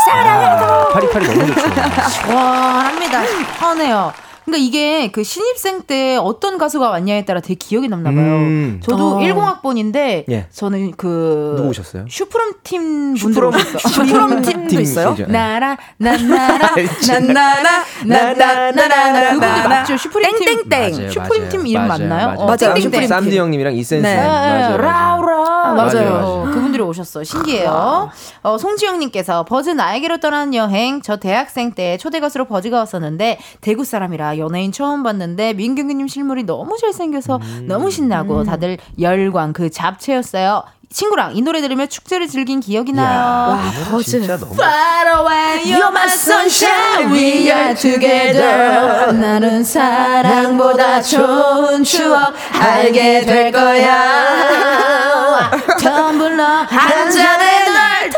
사랑해도. 0.06 0.90
팔이팔이 0.94 1.28
너무 1.28 1.48
좋죠. 1.48 2.36
와, 2.36 2.86
합니다. 2.88 3.22
하네요. 3.60 4.14
그러니까 4.54 4.58
이게 4.58 5.12
그 5.12 5.24
신입생 5.24 5.82
때 5.84 6.16
어떤 6.16 6.58
가수가 6.60 6.88
왔냐에 6.90 7.26
따라 7.26 7.40
되게 7.40 7.56
기억이 7.56 7.88
남나 7.90 8.12
봐요. 8.12 8.36
음. 8.36 8.80
저도 8.84 9.18
어. 9.18 9.20
10학번인데 9.20 10.26
예. 10.30 10.48
저는 10.52 10.92
그 10.92 11.56
누구 11.58 11.70
오셨어요? 11.70 12.06
슈프림 12.08 12.54
팀 12.64 13.16
분들 13.16 13.34
슈프림 13.34 13.56
오셨어. 13.56 13.90
슈프림 13.90 14.42
팀도 14.44 14.80
있어요? 14.80 15.16
나라 15.28 15.76
나나라 15.98 16.70
나나라 17.08 18.72
나나나나 18.72 19.34
그분들 19.34 19.70
맞죠? 19.70 19.98
슈프림 19.98 20.38
팀 20.38 20.70
땡땡땡. 20.70 21.10
슈프림 21.10 21.50
팀 21.50 21.68
이름 21.68 21.88
맞나요? 21.88 22.36
어, 22.38 22.46
맞아요. 22.46 22.80
슈프림 22.80 23.08
쌈디 23.08 23.32
팀. 23.32 23.40
형님이랑 23.40 23.74
이센스. 23.74 24.06
네. 24.06 24.16
맞아요. 24.18 24.78
라우라 24.78 25.74
맞아요, 25.74 25.76
맞아요. 25.76 26.50
그분들이 26.54 26.84
오셨어요. 26.84 27.24
신기해요. 27.24 28.12
어, 28.44 28.58
송지영님께서 28.58 29.46
버즈 29.46 29.72
나에게로 29.72 30.18
떠나는 30.20 30.54
여행 30.54 31.02
저 31.02 31.16
대학생 31.18 31.72
때 31.72 31.98
초대 31.98 32.20
가수로 32.20 32.46
버즈가 32.46 32.78
왔었는데 32.80 33.40
대구 33.62 33.84
사람이라 33.84 34.38
연예인 34.44 34.72
처음 34.72 35.04
봤는데 35.04 35.54
민경훈님 35.54 36.08
실물이 36.08 36.44
너무 36.44 36.78
잘생겨서 36.78 37.40
너무 37.68 37.90
신나고 37.90 38.44
다들 38.44 38.78
열광 39.00 39.54
그 39.54 39.70
잡채였어요. 39.70 40.64
친구랑 40.92 41.36
이 41.36 41.42
노래 41.42 41.60
들으며 41.62 41.88
축제를 41.88 42.28
즐긴 42.28 42.60
기억이 42.60 42.92
나요. 42.94 43.50
와 43.50 43.60
버즈. 43.90 44.18
Far 44.18 45.08
away, 45.22 45.64
you're 45.66 45.88
my 45.90 46.06
sunshine, 46.06 47.12
we 47.12 47.50
are 47.50 47.74
together. 47.74 49.12
나는 49.12 49.64
사랑보다 49.64 51.02
좋은 51.02 51.84
추억 51.84 52.34
알게 52.60 53.26
될 53.26 53.52
거야. 53.52 55.50
텀블러 55.80 56.44
한 56.70 57.10
잔에 57.12 57.64
널 57.66 58.10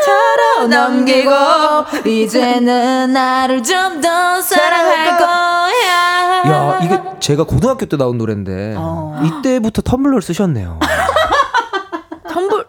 넘기고, 0.64 1.30
이제는 2.06 3.12
나를 3.12 3.62
좀 3.62 4.00
더 4.00 4.40
사랑할 4.40 5.18
거야. 5.18 6.52
야, 6.52 6.78
이게 6.82 7.00
제가 7.20 7.44
고등학교 7.44 7.86
때 7.86 7.96
나온 7.96 8.18
노래인데 8.18 8.74
어. 8.76 9.20
이때부터 9.24 9.82
텀블러를 9.82 10.20
쓰셨네요. 10.22 10.78
텀블. 12.28 12.66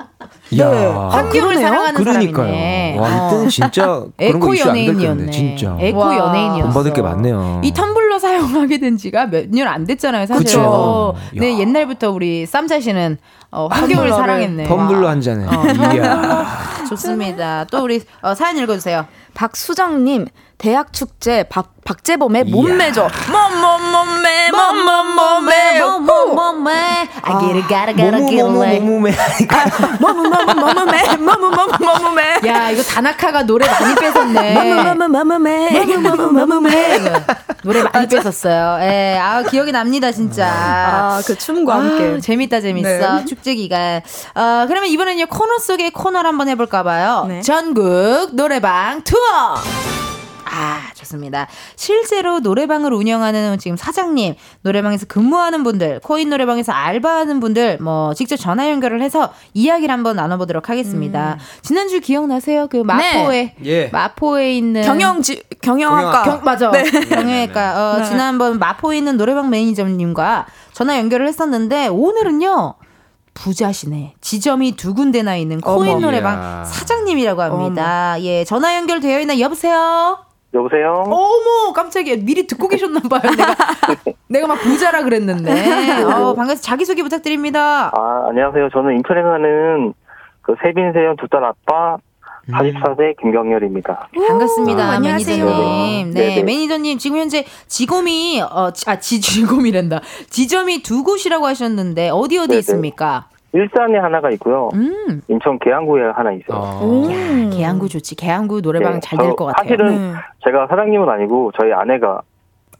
야, 0.60 1.10
환경을 1.12 1.30
그러네요. 1.56 1.68
사랑하는 1.68 2.04
사람이네. 2.04 2.32
그러니까요. 2.32 3.02
와, 3.02 3.10
이때는 3.28 3.50
진짜 3.50 3.86
그런 3.86 4.40
거 4.40 4.48
에코 4.48 4.54
이슈 4.54 4.70
안될 4.70 4.86
텐데 4.86 5.06
연예인이었네. 5.06 5.32
진짜. 5.32 5.78
에코 5.80 5.98
와. 6.00 6.18
연예인이었어. 6.18 6.62
돈 6.64 6.74
받을 6.74 6.94
게 6.94 7.02
많네요. 7.02 7.62
이 7.64 7.74
텀블러 7.74 8.07
사용하게 8.20 8.80
된 8.80 8.98
지가 8.98 9.28
몇 9.28 9.48
년 9.50 9.68
안 9.68 9.86
됐잖아요, 9.86 10.26
사실. 10.26 10.46
그쵸. 10.46 10.62
어, 10.62 11.14
네, 11.34 11.54
야. 11.54 11.60
옛날부터 11.60 12.12
우리 12.12 12.46
쌈자 12.46 12.80
씨는 12.80 13.18
어, 13.52 13.68
환경을 13.68 14.10
텀블러를. 14.10 14.16
사랑했네. 14.16 14.68
텀블러 14.68 15.06
한 15.08 15.22
잔에. 15.22 15.46
어. 15.46 16.46
좋습니다. 16.90 17.66
또 17.72 17.84
우리 17.84 18.02
어, 18.22 18.34
사연 18.36 18.58
읽어주세요. 18.58 19.06
박수정님 19.34 20.28
대학 20.58 20.92
축제 20.92 21.44
박 21.44 21.74
박재범의 21.86 22.46
몸매죠. 22.46 23.08
몸몸몸매 23.32 24.50
몸몸몸매 24.52 25.80
몸몸몸매 25.80 26.72
I 27.22 27.40
get 27.40 27.56
it, 27.56 27.68
gotta, 27.70 27.94
gotta 27.94 28.26
get 28.28 28.42
away. 28.42 28.80
모모모모모메 28.80 29.16
몸몸몸몸매 30.00 31.16
몸몸몸몸매 31.18 32.24
야 32.48 32.72
이거 32.72 32.82
다나카가 32.84 33.44
노래 33.44 33.68
많이 33.70 33.96
뺏었네. 33.96 34.54
몸몸몸몸매 34.56 35.86
몸몸몸몸매 35.86 37.00
노래 37.64 37.84
많이 37.84 38.08
뺏었어요. 38.08 38.80
예, 38.82 39.18
아 39.22 39.44
기억이 39.44 39.72
납니다 39.72 40.12
진짜. 40.12 40.48
아그 41.20 41.38
춤과 41.38 41.76
함께 41.76 42.16
아, 42.18 42.20
재밌다 42.20 42.62
재밌어 42.62 42.90
네. 43.20 43.26
축제 43.26 43.54
기간 43.56 44.02
어, 44.36 44.66
그러면 44.68 44.90
이번에는요 44.90 45.28
코너 45.28 45.60
속의 45.60 45.92
코너를 45.92 46.28
한번 46.28 46.50
해볼까 46.50 46.84
봐요 46.84 47.26
네. 47.28 47.42
전국 47.42 48.30
노래방 48.34 49.04
투어 49.04 49.56
아 50.50 50.82
좋습니다 50.94 51.48
실제로 51.76 52.40
노래방을 52.40 52.94
운영하는 52.94 53.58
지금 53.58 53.78
사장님 53.78 54.36
노래방에서 54.62 55.06
근무하는 55.08 55.64
분들 55.64 56.00
코인 56.04 56.30
노래방에서 56.30 56.72
알바하는 56.72 57.40
분들 57.40 57.78
뭐 57.82 58.14
직접 58.14 58.38
전화 58.38 58.70
연결을 58.70 59.02
해서 59.02 59.34
이야기를 59.54 59.92
한번 59.92 60.16
나눠보도록 60.16 60.70
하겠습니다 60.70 61.38
지난주 61.62 62.00
기억나세요 62.00 62.68
그 62.68 62.78
마포에 62.78 63.56
예. 63.66 63.88
마포에 63.88 64.56
있는 64.58 64.84
경영지 64.84 65.44
경영학과 65.62 66.24
경, 66.24 66.44
맞아. 66.44 66.72
네. 66.72 66.84
경영외과. 66.84 67.94
어, 67.94 67.98
네. 67.98 68.06
지난번 68.06 68.60
마포에 68.60 68.98
있는 68.98 69.18
노래방 69.18 69.50
매니저님과 69.50 70.46
전화 70.74 70.98
연결을 70.98 71.28
했었는데 71.28 71.88
오늘은요. 71.88 72.76
부자시네. 73.34 74.16
지점이 74.20 74.76
두 74.76 74.96
군데나 74.96 75.36
있는 75.36 75.62
코인 75.62 75.92
어머. 75.92 76.00
노래방. 76.00 76.66
사장님이라고 76.66 77.42
합니다. 77.42 78.16
예, 78.22 78.44
전화 78.44 78.76
연결되어 78.78 79.20
있나 79.20 79.40
여보세요. 79.40 80.27
여보세요? 80.58 81.04
어머, 81.06 81.74
깜짝이야. 81.74 82.18
미리 82.22 82.48
듣고 82.48 82.68
계셨나 82.68 83.00
봐요. 83.02 83.22
내가 83.36 83.56
내가 84.28 84.48
막 84.48 84.56
부자라 84.62 85.04
그랬는데. 85.04 85.52
어, 86.04 86.34
반갑습니다. 86.34 86.62
자기 86.62 86.86
소개 86.86 87.04
부탁드립니다. 87.04 87.92
아, 87.96 88.26
안녕하세요. 88.30 88.70
저는 88.74 88.96
인천에 88.98 89.22
사는 89.22 89.94
그 90.42 90.56
세빈 90.64 90.94
세연 90.94 91.16
두 91.18 91.28
딸 91.30 91.44
아빠 91.44 91.98
44세 92.50 93.20
김경렬입니다. 93.20 94.08
반갑습니다, 94.28 94.88
오, 94.88 94.92
안녕하세요. 94.94 95.46
매니저님. 95.46 96.12
네, 96.14 96.28
네네. 96.30 96.44
매니저님 96.44 96.98
지금 96.98 97.18
현재 97.20 97.44
지검이 97.68 98.42
어, 98.42 98.72
지- 98.72 98.90
아, 98.90 98.98
지 99.00 99.20
지검이란다. 99.20 100.00
지점이 100.30 100.82
두 100.82 101.04
곳이라고 101.04 101.46
하셨는데 101.46 102.10
어디 102.10 102.38
어디 102.38 102.48
네네. 102.48 102.60
있습니까? 102.60 103.28
일산에 103.58 103.98
하나가 103.98 104.30
있고요. 104.32 104.70
음, 104.76 105.22
인천 105.28 105.58
계양구에 105.60 106.04
하나 106.16 106.32
있어요. 106.32 106.58
어. 106.60 107.08
야, 107.12 107.50
계양구 107.50 107.90
좋지. 107.90 108.16
계양구 108.16 108.62
노래방 108.62 108.94
네, 108.94 109.00
잘될저것 109.00 109.46
같아요. 109.46 109.64
사실은 109.68 109.88
네. 110.14 110.14
제가 110.46 110.68
사장님은 110.68 111.10
아니고 111.10 111.52
저희 111.60 111.74
아내가 111.74 112.22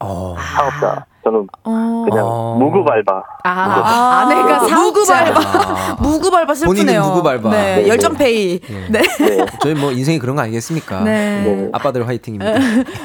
어. 0.00 0.36
사업자. 0.38 1.04
저는 1.28 1.46
어. 1.64 2.04
그냥 2.08 2.24
어. 2.26 2.56
무급알바. 2.58 3.22
아, 3.44 3.50
아, 3.50 4.20
아내가 4.22 4.60
사업자. 4.60 4.76
무구발바 4.78 5.40
아. 5.40 5.96
무구발바 6.00 6.54
슬프네요. 6.54 6.84
본인은 6.84 7.02
무구발바. 7.02 7.50
네, 7.50 7.76
네. 7.82 7.88
열정페이. 7.88 8.60
네. 8.90 9.02
네. 9.02 9.46
저희 9.60 9.74
뭐 9.74 9.92
인생이 9.92 10.18
그런 10.18 10.36
거 10.36 10.42
아니겠습니까? 10.42 11.00
네. 11.00 11.42
네. 11.42 11.68
아빠들 11.72 12.06
화이팅입니다. 12.08 12.52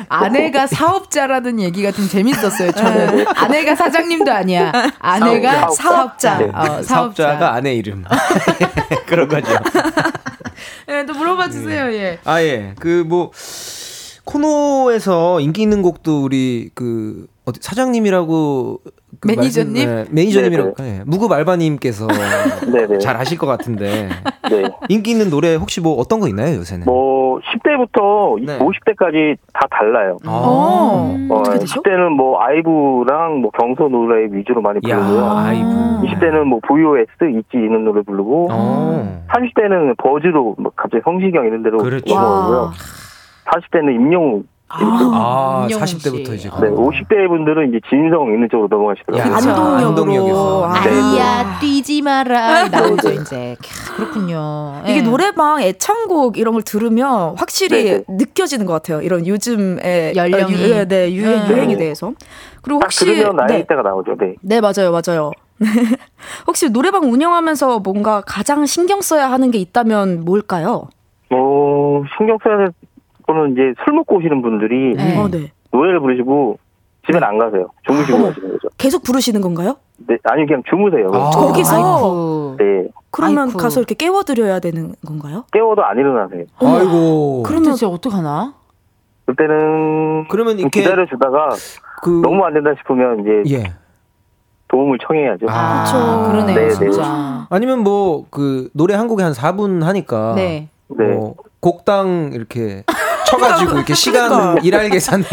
아내가 0.07 0.67
사업자라는 0.67 1.59
얘기가 1.59 1.91
좀 1.91 2.07
재밌었어요. 2.07 2.71
저는 2.71 3.26
아내가 3.36 3.76
사장님도 3.76 4.32
아니야. 4.32 4.71
아내가 4.99 5.69
사업자. 5.71 5.74
사업자. 5.74 6.38
네. 6.38 6.45
어, 6.45 6.63
사업자. 6.63 6.84
사업자 6.84 7.38
가 7.38 7.53
아내 7.53 7.74
이름. 7.74 8.05
그런 9.05 9.28
거죠. 9.28 9.51
네, 10.88 11.05
또 11.05 11.13
물어봐 11.13 11.49
주세요. 11.49 11.91
예. 11.93 12.19
아, 12.24 12.41
예. 12.41 12.74
그, 12.80 13.03
뭐, 13.07 13.32
코너에서 14.26 15.39
인기 15.39 15.61
있는 15.61 15.82
곡도 15.82 16.24
우리, 16.24 16.69
그, 16.74 17.28
어디, 17.46 17.60
사장님이라고. 17.62 18.80
그 19.20 19.28
매니저님? 19.28 19.74
말씀- 19.74 20.04
네, 20.06 20.06
매니저님이라고. 20.12 20.74
예. 20.80 21.02
무급 21.06 21.32
알바님께서 21.32 22.08
네네. 22.72 22.98
잘 23.00 23.16
아실 23.18 23.38
것 23.38 23.48
같은데. 23.48 24.10
네. 24.50 24.64
인기 24.89 25.12
있는 25.12 25.30
노래 25.30 25.56
혹시 25.56 25.82
뭐 25.82 25.94
어떤 25.96 26.20
거 26.20 26.28
있나요, 26.28 26.56
요새는? 26.58 26.86
뭐 26.86 27.39
10대부터 27.39 28.44
네. 28.46 28.60
50대까지 28.60 29.38
다 29.54 29.68
달라요. 29.70 30.18
어. 30.26 31.16
어, 31.30 31.39
어떻게 31.39 31.60
되죠? 31.60 31.82
10대는 31.82 32.10
뭐 32.10 32.39
아이브랑 32.41 33.41
뭐 33.41 33.52
경서 33.52 33.88
노래 33.89 34.26
위주로 34.32 34.62
많이 34.62 34.80
야, 34.89 34.98
부르고요. 34.98 35.32
아이고. 35.32 35.68
20대는 36.08 36.44
뭐 36.44 36.60
VOS 36.68 37.08
있지 37.39 37.58
있는 37.58 37.86
노래 37.86 38.02
부르고 38.02 38.48
어. 38.52 39.26
30대는 39.34 39.96
버즈로 39.98 40.56
뭐 40.58 40.72
갑자기 40.76 41.02
성시경 41.04 41.46
이런 41.46 41.62
데로 41.64 41.78
그렇죠. 41.80 42.14
넘어오고요. 42.14 42.72
40대는 43.46 43.96
임영웅. 43.96 44.44
아, 44.76 45.67
임영웅 45.69 45.86
40대부터 45.86 46.34
이제. 46.34 46.49
네, 46.49 46.69
50대 46.69 47.28
분들은 47.28 47.69
이제 47.69 47.80
진성 47.89 48.34
있는 48.34 48.47
쪽으로 48.49 48.67
넘어가시더라고요. 48.69 49.34
야, 49.34 49.88
안동역으로. 49.88 50.65
아. 50.65 50.74
아이야 50.84 51.59
뛰지 51.59 52.01
마라 52.01 52.67
나오죠 52.69 53.11
이제 53.11 53.55
캬, 53.61 53.95
그렇군요. 53.95 54.82
이게 54.86 54.97
예. 54.97 55.01
노래방 55.01 55.61
애창곡 55.61 56.38
이런 56.38 56.53
걸 56.53 56.63
들으면 56.63 57.36
확실히 57.38 57.84
네네. 57.84 58.03
느껴지는 58.09 58.65
것 58.65 58.74
같아요. 58.74 59.01
이런 59.01 59.28
요즘의 59.28 60.13
연령이. 60.15 60.43
어, 60.55 60.57
유, 60.57 60.57
네, 60.74 60.88
네, 60.88 61.13
유행, 61.13 61.43
음. 61.43 61.49
유행에 61.49 61.78
대해서. 61.78 62.13
그리고 62.61 62.80
딱 62.80 62.86
혹시 62.88 63.05
들으면 63.05 63.36
나이 63.36 63.47
네, 63.47 63.65
대가 63.67 63.82
나오죠. 63.82 64.15
네. 64.17 64.36
네 64.41 64.59
맞아요, 64.61 64.91
맞아요. 64.91 65.32
혹시 66.47 66.69
노래방 66.71 67.03
운영하면서 67.11 67.80
뭔가 67.80 68.21
가장 68.26 68.65
신경 68.65 69.01
써야 69.01 69.32
하는 69.32 69.51
게 69.51 69.59
있다면 69.59 70.26
뭘까요? 70.26 70.88
뭐 71.30 72.03
신경 72.17 72.38
써야 72.43 72.69
될 73.24 73.36
거는 73.36 73.53
이제 73.53 73.74
술 73.84 73.93
먹고 73.93 74.17
오시는 74.17 74.41
분들이 74.41 74.93
네. 74.95 75.17
어, 75.17 75.28
네. 75.30 75.51
노래를 75.71 75.99
부르시고 75.99 76.57
집에는 77.07 77.28
안 77.28 77.38
가세요. 77.38 77.67
주무시고 77.86 78.17
어머. 78.17 78.28
가시는 78.30 78.49
거죠. 78.51 78.67
계속 78.78 79.03
부르시는 79.03 79.41
건가요? 79.41 79.78
네, 80.07 80.17
아니 80.26 80.45
그냥 80.45 80.63
주무세요. 80.69 81.09
아. 81.13 81.30
거기서 81.32 81.76
아이쿠. 81.76 82.55
네, 82.59 82.89
그러면 83.11 83.45
아이쿠. 83.47 83.57
가서 83.57 83.80
이렇게 83.80 83.95
깨워드려야 83.95 84.59
되는 84.59 84.93
건가요? 85.05 85.45
깨워도 85.51 85.84
안 85.84 85.97
일어나세요. 85.97 86.45
아이고. 86.59 87.43
그러면 87.45 87.74
진짜 87.76 87.88
어떡하나? 87.88 88.53
그때는 89.26 90.28
그러면 90.30 90.53
좀 90.53 90.59
이렇게 90.61 90.82
기다려 90.82 91.05
주다가 91.05 91.49
그 92.01 92.09
너무 92.09 92.43
안 92.45 92.53
된다 92.53 92.71
싶으면 92.78 93.21
이제 93.21 93.55
예. 93.55 93.74
도움을 94.67 94.97
청해야죠. 95.05 95.45
아. 95.49 95.84
그쵸. 95.84 96.32
그러네요 96.32 96.55
네, 96.55 96.67
네. 96.67 96.74
진짜. 96.74 97.47
아니면 97.49 97.80
뭐 97.84 98.26
그 98.32 98.69
노래 98.74 98.95
한 98.95 99.07
곡에 99.07 99.24
한 99.24 99.32
4분 99.34 99.84
하니까 99.84 100.34
네. 100.36 100.69
네. 100.89 101.05
뭐 101.13 101.36
곡당 101.61 102.32
이렇게 102.34 102.84
쳐가지고 103.38 103.72
이렇게 103.74 103.94
시간 103.94 104.30
그러니까. 104.30 104.62
일할 104.64 104.90
계산을 104.90 105.26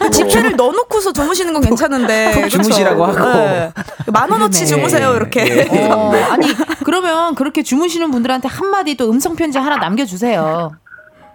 그 0.00 0.10
지폐를 0.10 0.56
넣어놓고서 0.56 1.12
주무시는 1.12 1.52
건 1.52 1.62
괜찮은데 1.62 2.32
그쵸? 2.42 2.48
주무시라고 2.62 3.04
하고. 3.04 3.18
네. 3.38 3.72
만 4.12 4.30
원어치. 4.30 4.66
주무세요 4.66 5.14
이렇게. 5.14 5.68
예. 5.72 5.88
어, 5.90 6.12
아니 6.30 6.46
그러면 6.84 7.34
그렇게 7.34 7.62
주무시는 7.62 8.10
분들한테 8.10 8.48
한 8.48 8.68
마디 8.68 8.96
또 8.96 9.10
음성 9.10 9.36
편지 9.36 9.58
하나 9.58 9.76
남겨주세요. 9.76 10.72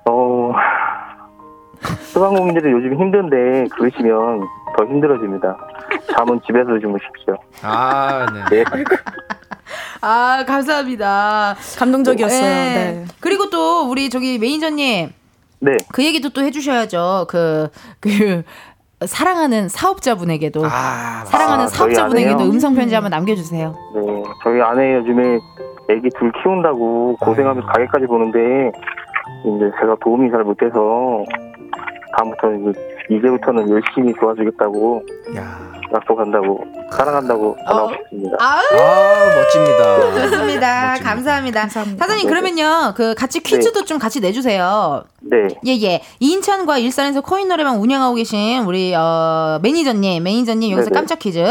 어, 0.10 0.52
소방공인들이 2.14 2.72
요즘 2.72 2.94
힘든데 3.00 3.70
그러시면 3.76 4.42
더 4.78 4.86
힘들어집니다. 4.86 5.58
잠은 6.16 6.40
집에서 6.46 6.80
주무십시오. 6.80 7.38
아, 7.62 8.26
네. 8.50 8.64
네. 8.64 8.84
아 10.02 10.44
감사합니다. 10.48 11.56
감동적이었어요. 11.78 12.42
네. 12.42 12.48
네. 12.76 13.06
그리고 13.20 13.50
또 13.50 13.90
우리 13.90 14.10
저기 14.10 14.40
매니저님 14.40 15.12
네. 15.62 15.78
그 15.92 16.04
얘기도 16.06 16.30
또 16.30 16.42
해주셔야죠. 16.42 17.26
그 17.30 17.70
그 18.00 18.44
사랑하는 19.06 19.70
사업자분에게도 19.70 20.66
아, 20.66 21.24
사랑하는 21.26 21.66
아, 21.66 21.68
사업자분에게도? 21.68 22.44
음성 22.44 22.76
편지 22.76 22.94
한번 22.96 23.12
남겨주세요. 23.12 23.74
네. 23.96 24.24
저희 24.44 24.60
아내 24.62 24.96
요즘에 24.96 25.40
애기 25.90 26.10
둘 26.20 26.32
키운다고 26.44 27.16
고생하면서 27.22 27.66
아유. 27.66 27.74
가게까지 27.74 28.08
보는데 28.08 28.72
이제 29.46 29.72
제가 29.80 29.96
도움이 30.04 30.30
잘 30.32 30.44
못돼서 30.44 31.24
다음부터는 32.18 32.72
이제 32.72 32.80
이제부터는 33.10 33.70
열심히 33.70 34.14
도와주겠다고 34.16 35.02
야. 35.38 35.79
약속한다고 35.94 36.64
사랑한다고 36.92 37.58
전하고 37.66 37.88
어. 37.88 37.92
싶습니다. 37.94 38.38
아우 38.40 38.80
아, 38.80 39.36
멋집니다. 39.36 40.02
좋습니다. 40.02 40.38
멋집니다. 40.38 40.96
감사합니다. 41.04 41.62
감사합니다. 41.62 42.06
사장님 42.06 42.28
그러면요 42.30 42.94
그 42.96 43.16
같이 43.16 43.40
퀴즈도 43.40 43.86
좀 43.86 43.98
같이 44.00 44.20
내주세요. 44.20 45.04
네. 45.22 45.48
예예. 45.66 46.02
인천과 46.20 46.78
일산에서 46.78 47.22
코인 47.22 47.48
노래방 47.48 47.82
운영하고 47.82 48.16
계신 48.16 48.64
우리 48.66 48.94
어, 48.96 49.60
매니저님, 49.62 50.24
매니저님 50.24 50.72
여기서 50.72 50.90
네네. 50.90 51.00
깜짝 51.00 51.20
퀴즈. 51.20 51.44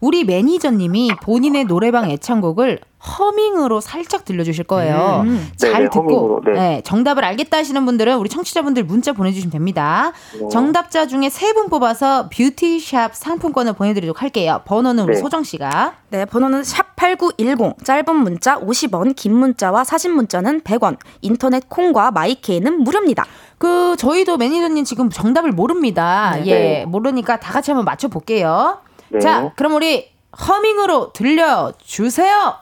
우리 0.00 0.24
매니저님이 0.24 1.12
본인의 1.22 1.64
노래방 1.64 2.10
애창곡을 2.10 2.80
허밍으로 3.06 3.80
살짝 3.80 4.24
들려주실 4.24 4.64
거예요. 4.64 5.22
음. 5.26 5.50
잘 5.56 5.72
네네, 5.72 5.84
듣고 5.90 6.00
허밍으로, 6.02 6.42
네. 6.46 6.52
네, 6.52 6.82
정답을 6.84 7.24
알겠다 7.24 7.58
하시는 7.58 7.84
분들은 7.84 8.16
우리 8.16 8.28
청취자분들 8.28 8.84
문자 8.84 9.12
보내주시면 9.12 9.50
됩니다. 9.52 10.12
네. 10.40 10.48
정답자 10.50 11.06
중에 11.06 11.28
세 11.30 11.52
분 11.54 11.68
뽑아서 11.68 12.28
뷰티샵 12.30 13.14
상품권을 13.14 13.74
보내드리도록 13.74 14.22
할게요. 14.22 14.62
번호는 14.64 15.04
우리 15.04 15.14
네. 15.14 15.20
소정 15.20 15.44
씨가 15.44 15.94
네, 16.10 16.24
번호는 16.24 16.64
샵 16.64 16.96
8910. 16.96 17.84
짧은 17.84 18.16
문자 18.16 18.58
50원, 18.58 19.14
긴 19.14 19.36
문자와 19.36 19.84
사진 19.84 20.12
문자는 20.16 20.62
100원. 20.62 20.96
인터넷 21.20 21.68
콩과 21.68 22.10
마이케이는 22.10 22.80
무료입니다. 22.82 23.24
그 23.58 23.94
저희도 23.98 24.36
매니저님 24.36 24.84
지금 24.84 25.10
정답을 25.10 25.52
모릅니다. 25.52 26.36
네. 26.36 26.46
예, 26.80 26.84
모르니까 26.86 27.38
다 27.38 27.52
같이 27.52 27.70
한번 27.70 27.84
맞춰 27.84 28.08
볼게요. 28.08 28.78
네. 29.10 29.20
자, 29.20 29.52
그럼 29.56 29.74
우리 29.74 30.08
허밍으로 30.48 31.12
들려 31.12 31.72
주세요. 31.78 32.54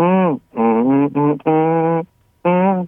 음, 0.00 0.38
음, 0.56 1.08
음, 1.16 1.38
음, 1.46 2.02
음. 2.46 2.86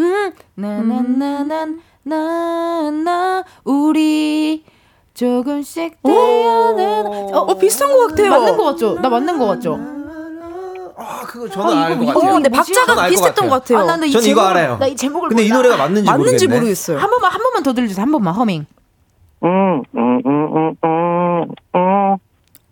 음, 0.00 0.32
나나나난 0.56 1.80
나나 2.02 3.44
우리 3.64 4.64
조금씩 5.14 6.02
태어나는 6.02 7.34
어, 7.34 7.38
어, 7.40 7.54
비슷한 7.58 7.90
것 7.92 8.08
같아요. 8.08 8.30
맞는 8.30 8.56
것 8.56 8.64
같죠? 8.64 8.94
나 9.00 9.08
맞는 9.08 9.38
것 9.38 9.46
같죠? 9.46 9.78
아, 10.96 11.22
그거 11.26 11.44
어, 11.44 11.48
저는 11.48 11.72
이거 11.72 11.80
알것 11.84 12.06
같아요. 12.06 12.30
어, 12.30 12.34
근데? 12.34 12.50
저는 12.50 12.50
박자가 12.50 13.08
비슷했던 13.08 13.48
것 13.48 13.60
같아요. 13.62 13.78
아, 13.78 13.84
나는 13.84 14.08
이전 14.08 14.22
이거 14.24 14.40
알아요. 14.42 14.78
나 14.78 14.86
이 14.86 14.96
제목을 14.96 15.28
근데 15.28 15.42
이 15.44 15.48
몰라. 15.48 15.56
노래가 15.58 15.76
맞는지 15.76 16.10
맞는지. 16.10 16.48
모르겠어요. 16.48 16.98
한 16.98 17.08
번만 17.10 17.32
한 17.32 17.42
번만 17.42 17.62
더 17.62 17.72
들려주세요. 17.72 18.02
한 18.02 18.10
번만 18.10 18.34
허밍. 18.34 18.66
음, 19.42 19.82
음, 19.96 20.20
음, 20.26 20.56
음, 20.56 20.74
음, 20.84 21.54
음. 21.74 22.16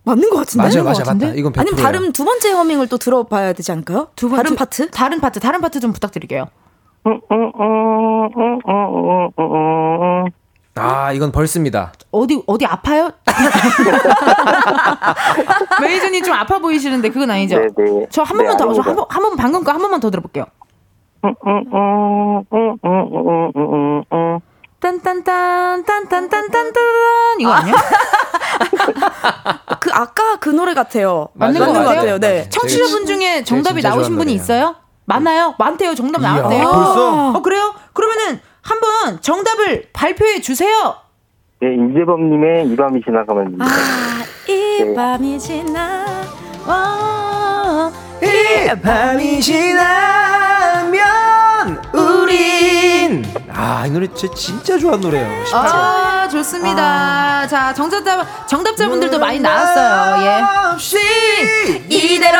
맞는 0.08 0.30
것 0.30 0.36
같은데? 0.36 0.68
맞아요, 0.68 0.84
같은데? 0.84 1.26
맞다. 1.26 1.38
이건 1.38 1.52
100%예요. 1.52 1.60
아니면 1.60 1.76
다른 1.82 2.12
두 2.12 2.24
번째 2.24 2.50
허밍을 2.52 2.88
또 2.88 2.98
들어봐야 2.98 3.52
되지 3.52 3.72
않을까요? 3.72 4.08
두 4.16 4.28
번- 4.28 4.36
다른 4.38 4.50
두- 4.50 4.56
파트? 4.56 4.90
다른 4.90 5.20
파트 5.20 5.40
다른 5.40 5.60
파트 5.60 5.80
좀 5.80 5.92
부탁드릴게요. 5.92 6.46
음, 7.06 7.20
음, 7.30 7.52
음, 7.60 8.24
음, 8.26 8.30
음, 8.36 8.60
음, 8.66 9.30
음, 9.38 10.24
음. 10.26 10.30
아, 10.74 11.12
이건 11.12 11.32
verse입니다. 11.32 11.92
어디 12.12 12.42
어디 12.46 12.64
아파요? 12.66 13.10
매니저님 15.80 16.22
좀 16.24 16.34
아파 16.34 16.58
보이시는데 16.58 17.08
그건 17.10 17.30
아니죠? 17.30 17.58
네네. 17.58 18.06
저한 18.10 18.36
네, 18.36 18.44
번만 18.44 18.56
더, 18.56 18.64
저 18.74 18.82
아닙니다. 18.82 18.88
한 18.88 18.94
번, 18.96 19.06
한 19.08 19.22
번 19.22 19.36
방금 19.36 19.64
거 19.64 19.72
한 19.72 19.80
번만 19.80 20.00
더 20.00 20.10
들어볼게요. 20.10 20.44
음, 21.24 21.34
음, 21.46 21.64
음, 21.74 22.42
음, 22.52 22.76
음, 22.84 22.88
음, 23.16 23.52
음, 23.56 24.02
음. 24.12 24.38
딴딴딴 24.80 25.84
딴딴딴딴딴 25.84 26.72
이거 27.40 27.50
아니야? 27.52 27.74
그 29.80 29.90
아까 29.92 30.36
그 30.38 30.48
노래 30.50 30.72
같아요. 30.74 31.28
맞는 31.34 31.58
맞는 31.60 31.74
것것 31.74 31.86
같아요? 31.86 32.00
같아요. 32.00 32.18
네. 32.20 32.48
청취자분 32.48 33.06
중에 33.06 33.42
정답이 33.44 33.82
나오신 33.82 34.16
분이 34.16 34.32
있어요? 34.32 34.76
많아요? 35.04 35.54
많대요. 35.58 35.94
정답 35.94 36.22
나왔대요. 36.22 36.62
벌써? 36.64 37.30
어 37.30 37.42
그래요? 37.42 37.74
그러면은 37.92 38.40
한번 38.62 39.20
정답을 39.20 39.88
발표해 39.92 40.40
주세요. 40.40 40.94
네, 41.60 41.74
이재범님의 41.74 42.68
이 42.68 42.76
밤이 42.76 43.02
지나가면입니다. 43.04 43.64
아, 43.64 43.68
이 44.48 44.94
밤이 44.94 45.38
지나. 45.40 46.04
와. 46.66 47.90
이 48.22 48.68
밤이 48.80 49.40
지나면 49.40 51.02
우린 51.94 53.24
아, 53.60 53.84
이 53.86 53.90
노래 53.90 54.06
진짜, 54.14 54.32
진짜 54.36 54.78
좋아하는 54.78 55.00
노래예요. 55.00 55.44
쉽죠? 55.44 55.56
아 55.58 56.28
좋습니다. 56.28 57.48
자 57.48 57.74
정답자 57.74 58.24
정답자분들도 58.46 59.18
많이 59.18 59.40
나왔어요. 59.40 60.24
예. 60.24 60.44
없이 60.72 60.96
이대로 61.88 62.38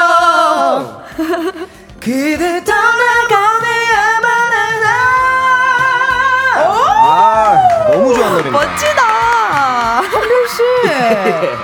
그대 1.99 2.63
떠나가야만 2.63 4.25
하 4.31 4.38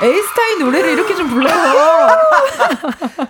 에이스타인 0.02 0.58
노래를 0.60 0.90
이렇게 0.90 1.14
좀 1.14 1.28
불러요. 1.28 1.54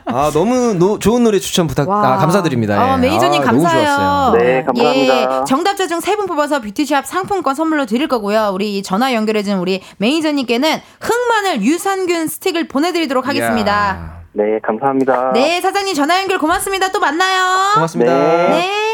아 0.06 0.30
너무 0.32 0.74
노, 0.74 0.98
좋은 0.98 1.24
노래 1.24 1.38
추천 1.38 1.66
부탁 1.66 1.88
아, 1.88 2.16
감사드립니다 2.18 2.92
어, 2.92 2.94
예. 2.96 3.00
매니저님 3.00 3.42
아, 3.42 3.44
너무 3.46 3.62
감사해요. 3.62 3.86
좋았어요. 3.86 4.32
네, 4.38 4.62
감사합니다. 4.64 5.40
예, 5.40 5.44
정답자 5.46 5.86
중 5.86 5.98
세 6.00 6.14
분 6.16 6.26
뽑아서 6.26 6.60
뷰티샵 6.60 7.06
상품권 7.06 7.54
선물로 7.54 7.86
드릴 7.86 8.08
거고요. 8.08 8.50
우리 8.52 8.82
전화 8.82 9.12
연결해준 9.14 9.58
우리 9.58 9.82
매니저님께는 9.98 10.80
흑마늘 11.00 11.62
유산균 11.62 12.28
스틱을 12.28 12.68
보내드리도록 12.68 13.26
하겠습니다. 13.26 13.96
이야, 14.36 14.44
네, 14.44 14.58
감사합니다. 14.62 15.32
네, 15.32 15.60
사장님 15.60 15.94
전화 15.94 16.20
연결 16.20 16.38
고맙습니다. 16.38 16.90
또 16.92 17.00
만나요. 17.00 17.74
고맙습니다 17.74 18.12
네. 18.12 18.48
네. 18.48 18.93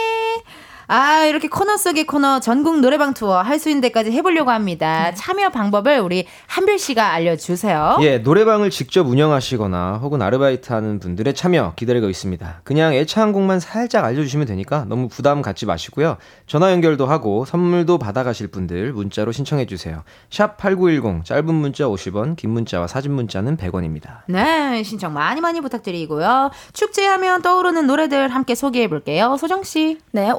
아, 0.93 1.25
이렇게 1.25 1.47
코너 1.47 1.77
속의 1.77 2.05
코너 2.05 2.41
전국 2.41 2.81
노래방 2.81 3.15
투어 3.15 3.41
할 3.43 3.61
수 3.61 3.69
있는 3.69 3.81
데까지 3.83 4.11
해보려고 4.11 4.51
합니다. 4.51 5.13
참여 5.15 5.51
방법을 5.51 6.01
우리 6.01 6.25
한별 6.47 6.79
씨가 6.79 7.13
알려주세요. 7.13 7.99
예, 8.01 8.19
노래방을 8.19 8.71
직접 8.71 9.07
운영하시거나 9.07 10.01
혹은 10.03 10.21
아르바이트 10.23 10.73
하는 10.73 10.99
분들의 10.99 11.35
참여 11.35 11.75
기다리고 11.77 12.09
있습니다. 12.09 12.63
그냥 12.65 12.95
애창한 12.95 13.33
곡만 13.33 13.61
살짝 13.61 14.05
알려주시면 14.07 14.47
되니까 14.47 14.87
너무 14.89 15.09
부담 15.09 15.43
갖지 15.43 15.67
마시고요. 15.67 16.17
전화 16.47 16.73
연결도 16.73 17.05
하고 17.07 17.45
선물도 17.45 17.99
받아가실 17.99 18.49
분들 18.49 18.95
문자로 18.95 19.31
신청해주세요. 19.31 20.03
샵 20.31 20.57
8910, 20.57 21.25
짧은 21.27 21.55
문자 21.55 21.85
50원, 21.85 22.35
긴 22.37 22.51
문자와 22.51 22.87
사진 22.89 23.13
문자는 23.13 23.59
100원입니다. 23.59 24.23
네, 24.27 24.83
신청 24.83 25.13
많이 25.13 25.41
많이 25.43 25.61
부탁드리고요. 25.61 26.51
축제하면 26.73 27.43
떠오르는 27.43 27.87
노래들 27.87 28.29
함께 28.31 28.55
소개해 28.55 28.89
볼게요. 28.89 29.37
소정 29.39 29.63
씨. 29.63 29.99
네, 30.13 30.31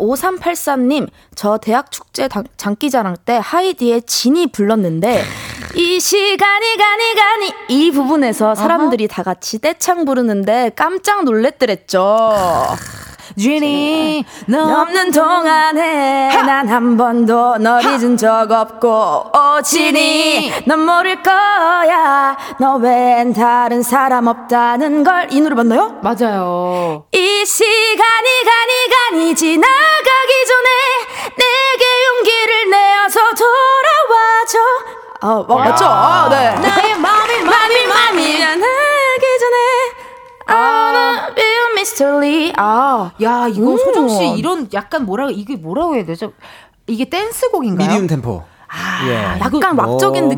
5383님, 0.41 1.07
저 1.35 1.57
대학 1.57 1.91
축제 1.91 2.27
당- 2.27 2.43
장기자랑 2.57 3.17
때 3.25 3.39
하이디의 3.41 4.03
진이 4.03 4.47
불렀는데, 4.51 5.23
이 5.75 5.99
시간이 5.99 6.77
가니 6.77 7.15
가니 7.15 7.53
이 7.69 7.91
부분에서 7.91 8.55
사람들이 8.55 9.07
다 9.07 9.23
같이 9.23 9.59
떼창 9.59 10.03
부르는데 10.05 10.71
깜짝 10.75 11.23
놀랬더랬죠. 11.23 12.27
너 14.47 14.81
없는 14.81 15.11
동안에 15.11 16.29
난 16.43 16.67
한 16.69 16.95
번도 16.97 17.57
널 17.57 17.81
잊은 17.83 18.17
적 18.17 18.49
없고 18.51 19.31
오지니 19.57 20.63
넌 20.65 20.79
모를 20.85 21.21
거야 21.23 22.37
너 22.59 22.75
외엔 22.75 23.33
다른 23.33 23.81
사람 23.81 24.27
없다는 24.27 25.03
걸 25.03 25.21
이 25.31 25.39
노래 25.41 25.55
맞나요? 25.55 25.97
맞아요. 26.01 27.05
이 27.13 27.45
시간이 27.45 28.29
가니 28.43 28.71
가니 28.93 29.35
지나가기 29.35 30.33
전에 30.47 30.69
내게 31.37 31.85
용기를 32.07 32.69
내어서 32.69 33.19
돌아와줘 33.33 34.59
아 35.23 35.27
어, 35.47 35.57
맞죠? 35.57 35.85
아, 35.85 36.27
네 36.29 36.51
나의 36.59 36.95
마음이 36.97 37.43
마음이 37.43 37.87
마음이. 37.87 38.39
나기 38.39 39.25
전에 39.39 39.57
I'm 40.47 40.95
a 40.95 41.01
real 41.31 41.50
mystery 41.91 42.53
아 42.57 43.11
야, 43.21 43.47
이거 43.47 43.71
음. 43.73 43.77
소정 43.77 44.07
씨 44.09 44.29
이런 44.37 44.67
약간 44.73 45.05
뭐라 45.05 45.29
이게 45.29 45.55
뭐라고 45.55 45.95
해야 45.95 46.05
되죠? 46.05 46.33
이게 46.87 47.05
댄스곡인가요? 47.05 47.87
미디움 47.87 48.07
템포. 48.07 48.43
아, 48.73 49.05
예. 49.09 49.37
약간 49.41 49.75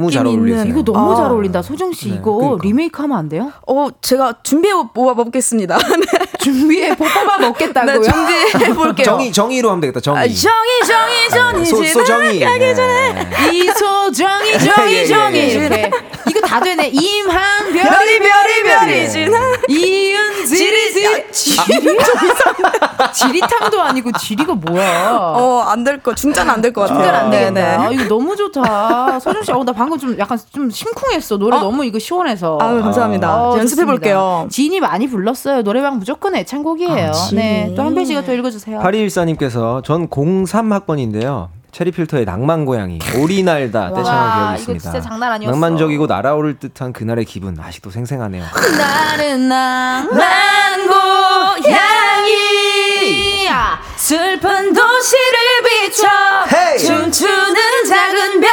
잘 0.10 0.24
느낌이. 0.24 0.50
있는 0.50 0.68
이거 0.68 0.84
너무 0.84 1.14
아. 1.14 1.16
잘 1.16 1.26
어울린다. 1.32 1.62
소정 1.62 1.94
씨 1.94 2.10
네, 2.10 2.16
이거 2.16 2.34
그러니까. 2.34 2.64
리메이크 2.64 3.00
하면 3.04 3.16
안 3.18 3.30
돼요? 3.30 3.52
어 3.68 3.90
제가 4.02 4.40
준비해 4.42 4.74
모아 4.96 5.14
보겠습니다 5.14 5.78
준비해 6.42 6.96
뽀뽀가 6.96 7.38
먹겠다고요? 7.38 8.00
네 8.02 8.10
준비해 8.10 8.74
볼게요 8.74 9.06
정의, 9.06 9.32
정의로 9.32 9.70
하면 9.70 9.82
되겠다, 9.82 10.00
정의. 10.00 10.20
아, 10.20 10.24
정이 10.24 10.88
정이 10.88 11.30
정이 11.30 11.66
소, 11.66 11.84
소정의. 12.00 12.40
지나가기 12.40 12.76
전에 12.76 13.30
이 13.54 13.68
소정이 13.70 14.50
예, 14.50 14.54
예, 14.54 14.58
정이 14.58 15.08
정이 15.08 15.38
예. 15.38 15.46
이렇게 15.50 15.92
이거 16.28 16.42
다 16.42 16.60
되네. 16.60 16.88
임한별 16.88 17.84
별이 17.84 18.20
별이 18.20 18.64
별이 18.64 19.10
지나 19.12 19.38
이은 19.70 20.46
지리 20.46 20.94
지리 20.94 21.32
지리 21.32 21.82
좀 21.84 21.96
이상하다. 21.96 23.12
지리탕도 23.14 23.82
아니고 23.82 24.12
지리가 24.12 24.54
뭐야? 24.56 25.12
어 25.36 25.64
안 25.68 25.84
될 25.84 26.02
거 26.04 26.14
중자는 26.14 26.54
안될 26.54 26.74
것 26.74 26.82
같아요 26.82 27.00
진짜 27.04 27.18
안 27.20 27.30
되겠네. 27.32 27.62
네, 27.62 27.78
네. 27.78 27.84
아, 27.84 27.90
이거 27.92 28.04
너무 28.08 28.36
좋다. 28.36 29.20
소정 29.20 29.42
씨, 29.44 29.52
어, 29.52 29.64
나 29.64 29.72
방금 29.72 29.98
좀 29.98 30.18
약간 30.20 30.38
좀 30.52 30.70
심쿵했어. 30.70 31.38
노래 31.38 31.58
너무 31.58 31.86
이거 31.86 32.00
시원해서. 32.00 32.58
아유 32.62 32.82
감사합니다 32.82 33.36
어, 33.52 33.58
연습해. 33.58 33.86
볼게요 33.86 34.48
진이 34.50 34.80
많이 34.80 35.08
불렀어요. 35.08 35.64
노래방 35.64 35.98
무조건 35.98 36.36
애창곡이에요. 36.36 37.12
네. 37.34 37.74
또 37.76 37.84
한별 37.84 38.06
씨가 38.06 38.24
또 38.24 38.34
읽어주세요. 38.34 38.80
8214님께서 38.80 39.84
전 39.84 40.08
03학번인데요. 40.10 41.48
체리 41.74 41.90
필터의 41.92 42.24
낭만 42.26 42.66
고양이 42.66 43.00
오리 43.18 43.42
날다 43.42 43.90
떼창을 43.96 44.04
와, 44.04 44.36
기억이 44.36 44.60
있습니다. 44.60 44.92
진짜 44.92 45.02
장난 45.02 45.32
아니었어. 45.32 45.52
낭만적이고 45.52 46.06
날아오를 46.06 46.60
듯한 46.60 46.94
그날의 46.94 47.26
기분 47.26 47.60
아직도 47.60 47.90
생생하네요. 47.90 48.46
나는 48.78 49.38
낭만 49.38 50.08
고양이 52.54 53.80
슬픈 53.96 54.74
도시를 54.74 55.40
비춰 55.88 56.08
hey! 56.54 56.78
춤추는 56.78 57.56
작은 57.88 58.40
별빛 58.40 58.52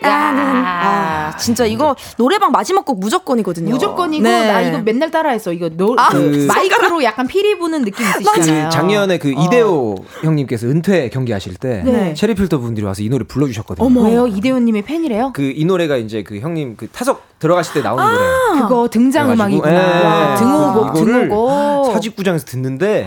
나는 0.00 0.62
아, 0.64 1.36
진짜 1.36 1.64
이거 1.66 1.96
노래방 2.16 2.50
마지막 2.52 2.84
곡 2.84 3.00
무조건이거든요. 3.00 3.70
무조건이고 3.70 4.22
네. 4.22 4.46
나 4.52 4.60
이거 4.60 4.78
맨날 4.82 5.10
따라했어. 5.10 5.52
이거 5.52 5.68
노, 5.68 5.94
아, 5.98 6.08
그 6.10 6.30
그- 6.30 6.46
마이크로 6.46 7.02
약간 7.02 7.26
피리 7.26 7.58
부는 7.58 7.84
느낌 7.84 8.04
있으시잖아요. 8.06 8.68
그 8.68 8.74
작년에 8.74 9.18
그 9.18 9.32
어. 9.36 9.44
이대호 9.44 9.96
형님께서 10.22 10.66
은퇴 10.66 11.08
경기 11.10 11.32
하실 11.32 11.54
때 11.56 11.82
네. 11.84 12.14
체리필터 12.14 12.58
분들이 12.58 12.84
와서 12.86 13.02
이 13.02 13.08
노래 13.08 13.24
불러주셨거든요. 13.24 13.84
어머. 13.86 14.02
왜요? 14.02 14.26
이대호님의 14.26 14.82
팬이래요? 14.82 15.32
그 15.34 15.48
이 15.58 15.64
노래가 15.64 15.96
이제 15.96 16.22
그 16.22 16.38
형님 16.38 16.76
그 16.76 16.86
타석 16.88 17.22
들어가실 17.40 17.74
때 17.74 17.80
나오는 17.82 18.04
노래. 18.04 18.60
그거 18.62 18.88
등장 18.88 19.30
음악이구나. 19.32 19.72
예, 19.72 20.04
와, 20.04 20.34
등호곡, 20.36 20.94
등호곡. 20.94 21.92
사직구장에서 21.94 22.44
듣는데 22.46 23.06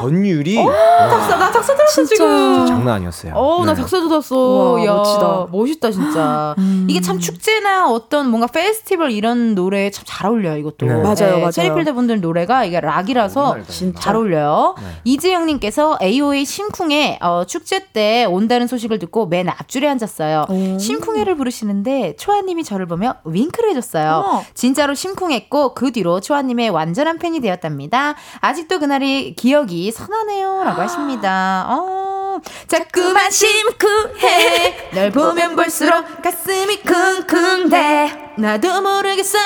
전율이 0.00 0.54
작사, 0.56 1.36
나 1.36 1.50
작사 1.52 1.74
들었어, 1.74 2.04
진짜. 2.04 2.14
지금. 2.14 2.66
장난 2.66 2.94
아니었어요. 2.96 3.32
어, 3.34 3.64
나 3.64 3.74
네. 3.74 3.80
작사 3.80 4.00
들었어. 4.00 4.36
우와, 4.36 4.84
야, 4.84 4.94
멋지다. 4.94 5.46
멋있다, 5.50 5.90
진짜. 5.90 6.54
이게 6.88 7.00
참 7.00 7.18
축제나 7.18 7.90
어떤 7.90 8.28
뭔가 8.30 8.46
페스티벌 8.46 9.10
이런 9.10 9.54
노래에 9.54 9.90
참 9.90 10.02
잘 10.12 10.30
어울려요, 10.30 10.56
이것도. 10.58 10.86
네. 10.86 10.94
맞아요, 10.94 11.38
맞아요. 11.38 11.50
체리필드 11.50 11.94
분들 11.94 12.20
노래가 12.20 12.64
이게 12.64 12.80
락이라서 12.80 13.56
진짜. 13.68 14.00
잘 14.00 14.16
어울려요. 14.16 14.74
이재영님께서 15.04 15.98
AOA 16.02 16.44
심쿵에 16.44 17.18
어, 17.22 17.44
축제 17.46 17.86
때 17.92 18.24
온다는 18.24 18.66
소식을 18.66 18.98
듣고 18.98 19.26
맨 19.26 19.48
앞줄에 19.48 19.88
앉았어요. 19.88 20.46
심쿵해를 20.78 21.36
부르시는데 21.36 22.16
초아님이 22.16 22.64
저를 22.64 22.86
보며 22.86 23.14
윙크를 23.24 23.70
해줬어요. 23.70 24.24
어머. 24.26 24.42
진짜로 24.54 24.94
심쿵했고 24.94 25.74
그 25.74 25.92
뒤로 25.92 26.20
초아님의 26.20 26.70
완전한 26.70 27.18
팬이 27.18 27.40
되었답니다. 27.40 28.14
아직도 28.40 28.78
그날이 28.80 29.34
기억이 29.34 29.81
선하네요라고 29.90 30.82
하십니다. 30.82 31.66
어, 31.68 32.40
자꾸만 32.66 33.30
심쿵해 33.30 34.90
널 34.94 35.10
보면 35.10 35.56
볼수록 35.56 36.22
가슴이 36.22 36.82
쿵쿵대 36.82 38.34
나도 38.38 38.80
모르겠어. 38.82 39.38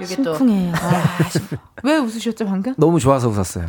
이게 0.00 0.16
또 0.22 0.34
심쿵해. 0.36 0.72
아, 0.74 1.18
왜 1.84 1.96
웃으셨죠 1.98 2.46
방금? 2.46 2.74
너무 2.76 2.98
좋아서 2.98 3.28
웃었어요. 3.28 3.66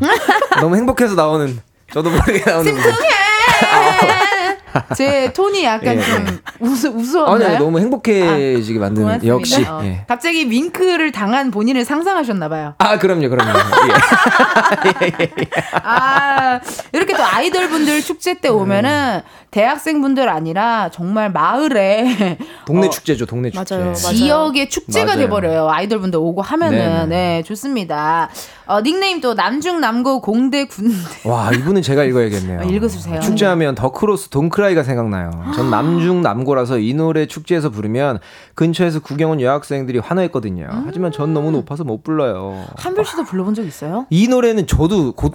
너무 0.61 0.75
행복해서 0.75 1.15
나오는 1.15 1.59
저도 1.93 2.09
모르게 2.09 2.43
나오는 2.49 2.73
거. 2.75 2.89
제 4.95 5.31
톤이 5.33 5.63
약간 5.63 5.97
예. 5.97 6.01
좀 6.01 6.39
우스, 6.59 6.87
우스웠나요? 6.87 7.45
아니요 7.47 7.59
너무 7.59 7.79
행복해지게 7.79 8.79
만드는 8.79 9.19
고맙습니다. 9.19 9.35
역시. 9.35 9.63
어, 9.65 9.81
예. 9.83 10.05
갑자기 10.07 10.49
윙크를 10.49 11.11
당한 11.11 11.51
본인을 11.51 11.85
상상하셨나 11.85 12.49
봐요. 12.49 12.73
아 12.79 12.97
그럼요 12.97 13.29
그럼요. 13.29 13.51
예. 15.03 15.49
아, 15.83 16.59
이렇게 16.91 17.15
또 17.15 17.23
아이돌 17.23 17.69
분들 17.69 18.01
축제 18.01 18.33
때 18.35 18.49
오면은 18.49 19.21
대학생 19.51 20.01
분들 20.01 20.29
아니라 20.29 20.89
정말 20.91 21.31
마을에 21.31 22.37
동네 22.65 22.87
어, 22.87 22.89
축제죠 22.89 23.25
동네 23.27 23.51
축제. 23.51 23.75
맞아요, 23.75 23.85
맞아요. 23.91 23.95
지역의 24.15 24.69
축제가 24.69 25.05
맞아요. 25.05 25.19
돼버려요. 25.19 25.69
아이돌 25.69 25.99
분들 25.99 26.17
오고 26.19 26.41
하면은 26.41 26.77
네네. 26.77 27.05
네 27.05 27.43
좋습니다. 27.43 28.29
어, 28.65 28.81
닉네임 28.81 29.21
또 29.21 29.33
남중 29.35 29.79
남고 29.81 30.21
공대 30.21 30.65
군대 30.65 30.95
와 31.25 31.51
이분은 31.51 31.81
제가 31.83 32.03
읽어야겠네요. 32.05 32.61
아, 32.61 32.63
읽어주세요. 32.63 33.19
축제하면 33.19 33.75
더 33.75 33.91
크로스 33.91 34.29
Don't 34.29 34.62
Cry가 34.63 34.83
생각나요. 34.83 35.29
전 35.55 35.69
남중 35.69 36.21
남고라서 36.21 36.79
이 36.79 36.93
노래 36.93 37.25
축제에서 37.25 37.69
부르면 37.69 38.19
근처에서 38.55 38.99
구경 38.99 39.31
온 39.31 39.41
여학생들이 39.41 39.99
환호했거든요. 39.99 40.67
하지만 40.85 41.11
전 41.11 41.33
너무 41.33 41.51
높아서 41.51 41.83
못 41.83 42.03
불러요. 42.03 42.65
한별 42.77 43.05
씨도 43.05 43.25
불러본 43.25 43.53
적 43.53 43.63
있어요? 43.65 44.05
이 44.09 44.27
노래는 44.27 44.65
저도 44.67 45.11
고, 45.13 45.31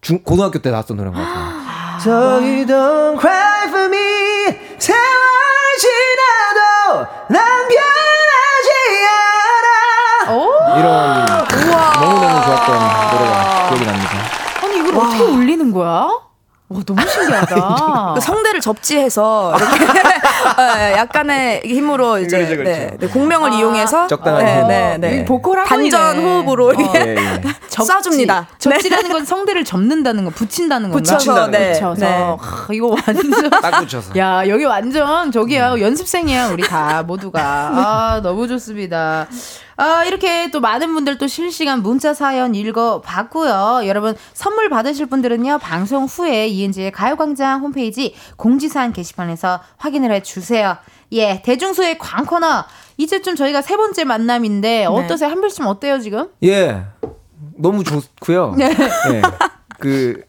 중, 0.00 0.22
고등학교 0.22 0.58
때 0.58 0.70
나왔던 0.70 0.96
노래인 0.96 1.14
것 1.14 1.20
같아요. 1.20 1.62
So 2.00 2.12
you 2.40 2.66
don't 2.66 3.20
cry 3.20 3.68
for 3.68 3.84
me 3.86 4.56
세월 4.78 5.00
지나도 5.78 7.06
난 7.28 7.68
변하지 7.68 8.68
않아 10.26 10.34
오? 10.34 10.78
이런 10.78 11.26
너무너무 12.00 12.44
좋았던 12.44 12.68
노래가 13.12 13.68
기억이 13.68 13.84
납니다. 13.86 14.10
아니 14.64 14.78
이걸 14.78 14.96
어떻게 14.96 15.22
올리는 15.22 15.70
거야? 15.72 16.08
와 16.74 16.82
너무 16.86 17.08
신기하다. 17.08 18.14
그 18.14 18.20
성대를 18.20 18.60
접지해서 18.60 19.54
이렇게 19.56 19.84
네, 20.56 20.92
약간의 20.98 21.62
힘으로 21.64 22.18
이제 22.18 22.36
그렇죠, 22.38 22.56
그렇죠. 22.56 22.70
네, 22.70 22.96
네, 22.98 23.06
공명을 23.08 23.52
아. 23.52 23.54
이용해서 23.54 24.06
적당한 24.06 24.44
네, 24.44 24.58
힘. 24.60 24.68
네, 24.68 24.98
네. 24.98 25.16
이 25.20 25.24
보컬. 25.24 25.64
단전 25.64 26.18
호흡으로 26.18 26.72
이렇게 26.72 26.98
예, 26.98 27.16
예. 27.16 27.40
쏴줍니다. 27.70 28.46
접지라는 28.58 29.10
건 29.10 29.24
성대를 29.24 29.64
접는다는 29.64 30.24
거, 30.24 30.30
붙인다는 30.30 30.90
건가? 30.90 31.16
붙여서 31.16 31.46
네, 31.48 31.72
붙여서. 31.72 32.00
네. 32.00 32.06
하, 32.38 32.66
이거 32.72 32.88
완전. 32.88 33.50
딱 33.50 33.80
붙여서. 33.80 34.16
야, 34.18 34.46
여기 34.48 34.64
완전 34.64 35.30
저기야 35.32 35.78
연습생이야 35.80 36.48
우리 36.48 36.62
다 36.62 37.02
모두가. 37.02 37.40
아 37.42 38.20
너무 38.22 38.46
좋습니다. 38.48 39.26
아 39.82 40.04
이렇게 40.04 40.48
또 40.52 40.60
많은 40.60 40.94
분들 40.94 41.18
또 41.18 41.26
실시간 41.26 41.82
문자 41.82 42.14
사연 42.14 42.54
읽어봤고요. 42.54 43.80
여러분 43.86 44.14
선물 44.32 44.68
받으실 44.68 45.06
분들은요 45.06 45.58
방송 45.58 46.04
후에 46.04 46.46
이은지의 46.46 46.92
가요광장 46.92 47.62
홈페이지 47.62 48.14
공지사항 48.36 48.92
게시판에서 48.92 49.58
확인을 49.78 50.12
해주세요. 50.12 50.76
예 51.10 51.42
대중소의 51.44 51.98
광코너 51.98 52.64
이제좀 52.96 53.34
저희가 53.34 53.60
세 53.60 53.76
번째 53.76 54.04
만남인데 54.04 54.84
어떠세요? 54.84 55.28
한별 55.28 55.50
씨 55.50 55.60
어때요 55.64 55.98
지금? 55.98 56.28
예. 56.44 56.84
너무 57.58 57.82
좋고요. 57.82 58.54
네. 58.56 58.66
예. 58.66 59.22
그 59.80 60.22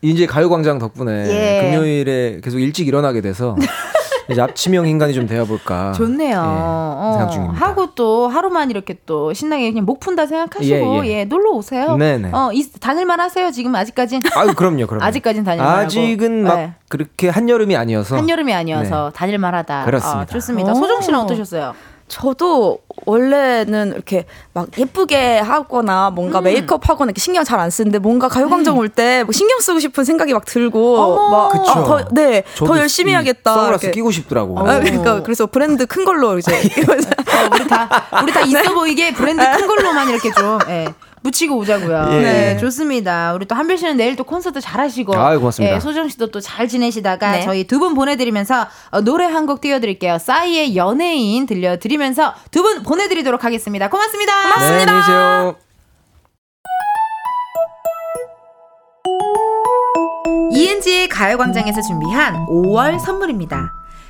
이제 0.00 0.24
가요광장 0.24 0.78
덕분에 0.78 1.28
예. 1.28 1.62
금요일에 1.66 2.40
계속 2.42 2.58
일찍 2.58 2.88
일어나게 2.88 3.20
돼서 3.20 3.56
이제 4.30 4.40
앞치명 4.40 4.86
인간이 4.86 5.12
좀 5.14 5.26
되어볼까. 5.26 5.92
좋네요. 5.92 6.30
예, 6.30 6.34
어, 6.36 7.12
생각 7.16 7.30
중입니다. 7.30 7.66
하고 7.66 7.94
또 7.94 8.28
하루만 8.28 8.70
이렇게 8.70 8.96
또 9.06 9.32
신나게 9.32 9.70
그냥 9.70 9.84
목 9.84 10.00
푼다 10.00 10.26
생각하시고 10.26 11.04
예, 11.06 11.08
예, 11.08 11.18
예. 11.20 11.24
놀러 11.24 11.50
오세요. 11.50 11.96
네네. 11.96 12.30
어, 12.32 12.50
이, 12.52 12.64
다닐만 12.80 13.20
하세요 13.20 13.50
지금 13.50 13.74
아직까진. 13.74 14.22
아유 14.34 14.54
그럼요, 14.54 14.86
그럼요. 14.86 15.04
아직까진 15.04 15.44
다닐만 15.44 15.68
하고. 15.70 15.80
아직은 15.86 16.44
막 16.44 16.56
네. 16.56 16.74
그렇게 16.88 17.28
한여름이 17.28 17.76
아니어서. 17.76 18.16
한여름이 18.16 18.52
아니어서 18.52 19.10
다닐만 19.14 19.54
하다. 19.54 19.84
그렇습니다. 19.84 20.20
아, 20.20 20.26
좋습니다. 20.26 20.72
오. 20.72 20.74
소정 20.74 21.00
씨는 21.00 21.18
어떠셨어요? 21.20 21.74
저도 22.10 22.80
원래는 23.06 23.92
이렇게 23.94 24.26
막 24.52 24.66
예쁘게 24.76 25.38
하거나 25.38 26.10
뭔가 26.10 26.40
음. 26.40 26.44
메이크업 26.44 26.88
하거나 26.88 27.10
이렇게 27.10 27.20
신경 27.20 27.44
잘 27.44 27.60
안 27.60 27.70
쓰는데 27.70 27.98
뭔가 27.98 28.28
가요광장 28.28 28.76
올 28.76 28.88
때 28.90 29.22
뭐 29.22 29.32
신경 29.32 29.60
쓰고 29.60 29.78
싶은 29.80 30.04
생각이 30.04 30.32
막 30.32 30.44
들고 30.44 30.98
어머. 30.98 31.30
막 31.30 31.48
그쵸. 31.52 31.70
아, 31.70 31.84
더, 31.84 32.08
네, 32.10 32.42
더 32.56 32.78
열심히 32.78 33.12
이 33.12 33.14
해야겠다. 33.14 33.54
선글라스 33.54 33.84
이렇게. 33.86 33.94
끼고 33.94 34.10
싶더라고. 34.10 34.58
아, 34.58 34.80
그러니까 34.80 35.22
그래서 35.22 35.46
브랜드 35.46 35.86
큰 35.86 36.04
걸로 36.04 36.36
이제 36.38 36.52
어, 36.52 37.48
우리 37.54 37.66
다 37.68 37.88
우리 38.22 38.32
다 38.32 38.40
있어 38.40 38.74
보이게 38.74 39.12
브랜드 39.14 39.42
큰 39.56 39.66
걸로만 39.68 40.08
이렇게 40.08 40.30
좀 40.32 40.58
예, 40.68 40.88
묻히고 41.22 41.56
오자고요. 41.58 42.08
예. 42.12 42.22
네, 42.22 42.56
좋습니다. 42.56 43.34
우리 43.34 43.44
또 43.46 43.54
한별 43.54 43.76
씨는 43.76 43.96
내일 43.98 44.16
또 44.16 44.24
콘서트 44.24 44.60
잘 44.60 44.80
하시고, 44.80 45.14
아유, 45.16 45.38
고맙습니다. 45.38 45.76
예, 45.76 45.80
소정 45.80 46.08
씨도 46.08 46.30
또 46.30 46.40
잘 46.40 46.66
지내시다가 46.68 47.32
네. 47.32 47.42
저희 47.42 47.64
두 47.66 47.78
분 47.78 47.94
보내드리면서 47.94 48.66
어, 48.90 49.00
노래 49.02 49.26
한 49.26 49.46
곡 49.46 49.60
띄워드릴게요. 49.60 50.18
싸이의 50.18 50.76
연예인 50.76 51.46
들려드리면서 51.46 52.34
두 52.50 52.62
분 52.62 52.82
보내드리도록 52.82 53.44
하겠습니다. 53.44 53.88
고맙습니다. 53.90 54.32
네, 54.58 54.64
안녕히 54.82 55.00
계세요. 55.00 55.56
이은지의 60.52 61.08
가요광장에서 61.08 61.80
준비한 61.82 62.34
5월 62.46 62.98
선물입니다. 62.98 63.72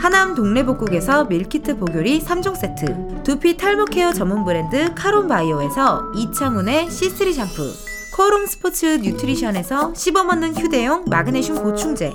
하남 0.00 0.34
동래복국에서 0.34 1.26
밀키트 1.26 1.76
복요리 1.76 2.22
3종 2.22 2.56
세트 2.56 3.22
두피 3.22 3.58
탈모 3.58 3.84
케어 3.84 4.14
전문 4.14 4.46
브랜드 4.46 4.94
카론바이오에서 4.94 6.12
이창훈의 6.16 6.86
C3 6.86 7.34
샴푸 7.34 7.70
코롱 8.16 8.46
스포츠 8.46 8.86
뉴트리션에서 9.02 9.92
씹어먹는 9.94 10.56
휴대용 10.56 11.04
마그네슘 11.06 11.62
보충제 11.62 12.14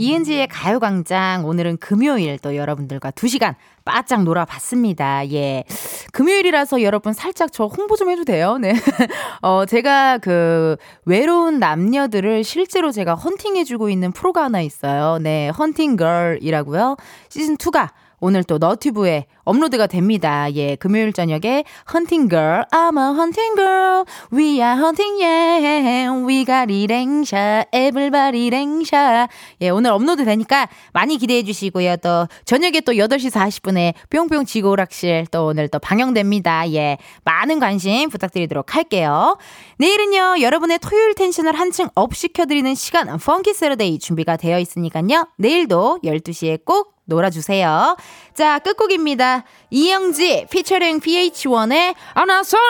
이은지의 0.00 0.48
가요광장 0.48 1.44
오늘은 1.44 1.76
금요일 1.76 2.38
또 2.38 2.56
여러분들과 2.56 3.10
2시간 3.10 3.54
바짝 3.84 4.22
놀아봤습니다. 4.24 5.30
예. 5.30 5.64
금요일이라서 6.12 6.80
여러분 6.80 7.12
살짝 7.12 7.52
저 7.52 7.66
홍보 7.66 7.96
좀 7.96 8.08
해도 8.08 8.24
돼요? 8.24 8.56
네. 8.56 8.72
어, 9.42 9.66
제가 9.66 10.16
그 10.16 10.76
외로운 11.04 11.58
남녀들을 11.58 12.44
실제로 12.44 12.92
제가 12.92 13.14
헌팅해주고 13.14 13.90
있는 13.90 14.10
프로가 14.12 14.44
하나 14.44 14.62
있어요. 14.62 15.18
네. 15.18 15.50
헌팅걸이라고요. 15.50 16.96
시즌2가 17.28 17.90
오늘 18.20 18.44
또 18.44 18.58
너튜브에 18.58 19.26
업로드가 19.44 19.86
됩니다. 19.86 20.52
예, 20.54 20.76
금요일 20.76 21.12
저녁에 21.12 21.64
헌팅 21.92 22.28
girl, 22.28 22.64
I'm 22.70 22.98
a 22.98 23.14
hunting 23.16 23.56
girl, 23.56 24.04
we 24.32 24.60
are 24.62 24.78
hunting, 24.78 25.20
yeah, 25.20 26.10
we 26.24 26.44
got 26.44 26.70
it 26.70 26.86
랭샤, 26.86 27.64
everybody 27.72 28.50
랭샤. 28.50 29.28
예, 29.62 29.70
오늘 29.70 29.90
업로드 29.90 30.24
되니까 30.24 30.68
많이 30.92 31.16
기대해 31.16 31.42
주시고요. 31.42 31.96
또 31.96 32.28
저녁에 32.44 32.80
또 32.80 32.92
8시 32.92 33.30
40분에 33.32 33.94
뿅뿅 34.10 34.44
지구 34.44 34.70
오락실 34.70 35.26
또 35.30 35.46
오늘 35.46 35.68
또 35.68 35.78
방영됩니다. 35.78 36.70
예, 36.72 36.98
많은 37.24 37.58
관심 37.58 38.10
부탁드리도록 38.10 38.76
할게요. 38.76 39.38
내일은요, 39.78 40.42
여러분의 40.42 40.78
토요일 40.78 41.14
텐션을 41.14 41.58
한층 41.58 41.88
up 41.94 42.14
시켜드리는 42.14 42.74
시간, 42.74 43.18
funky 43.18 43.54
Saturday 43.54 43.98
준비가 43.98 44.36
되어 44.36 44.58
있으니까요. 44.58 45.26
내일도 45.38 45.98
12시에 46.04 46.64
꼭 46.64 46.99
놀아주세요. 47.10 47.96
자, 48.32 48.58
끝곡입니다. 48.60 49.44
이영지 49.68 50.46
피처링 50.50 51.00
PH1의 51.00 51.94
아, 52.14 52.24
나 52.24 52.42
소리! 52.42 52.60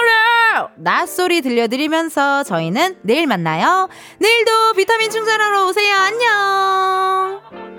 나소리 0.77 1.43
들려드리면서 1.43 2.43
저희는 2.43 2.99
내일 3.03 3.27
만나요. 3.29 3.89
내일도 4.19 4.73
비타민 4.75 5.11
충전하러 5.11 5.67
오세요. 5.67 5.95
안녕! 5.95 7.70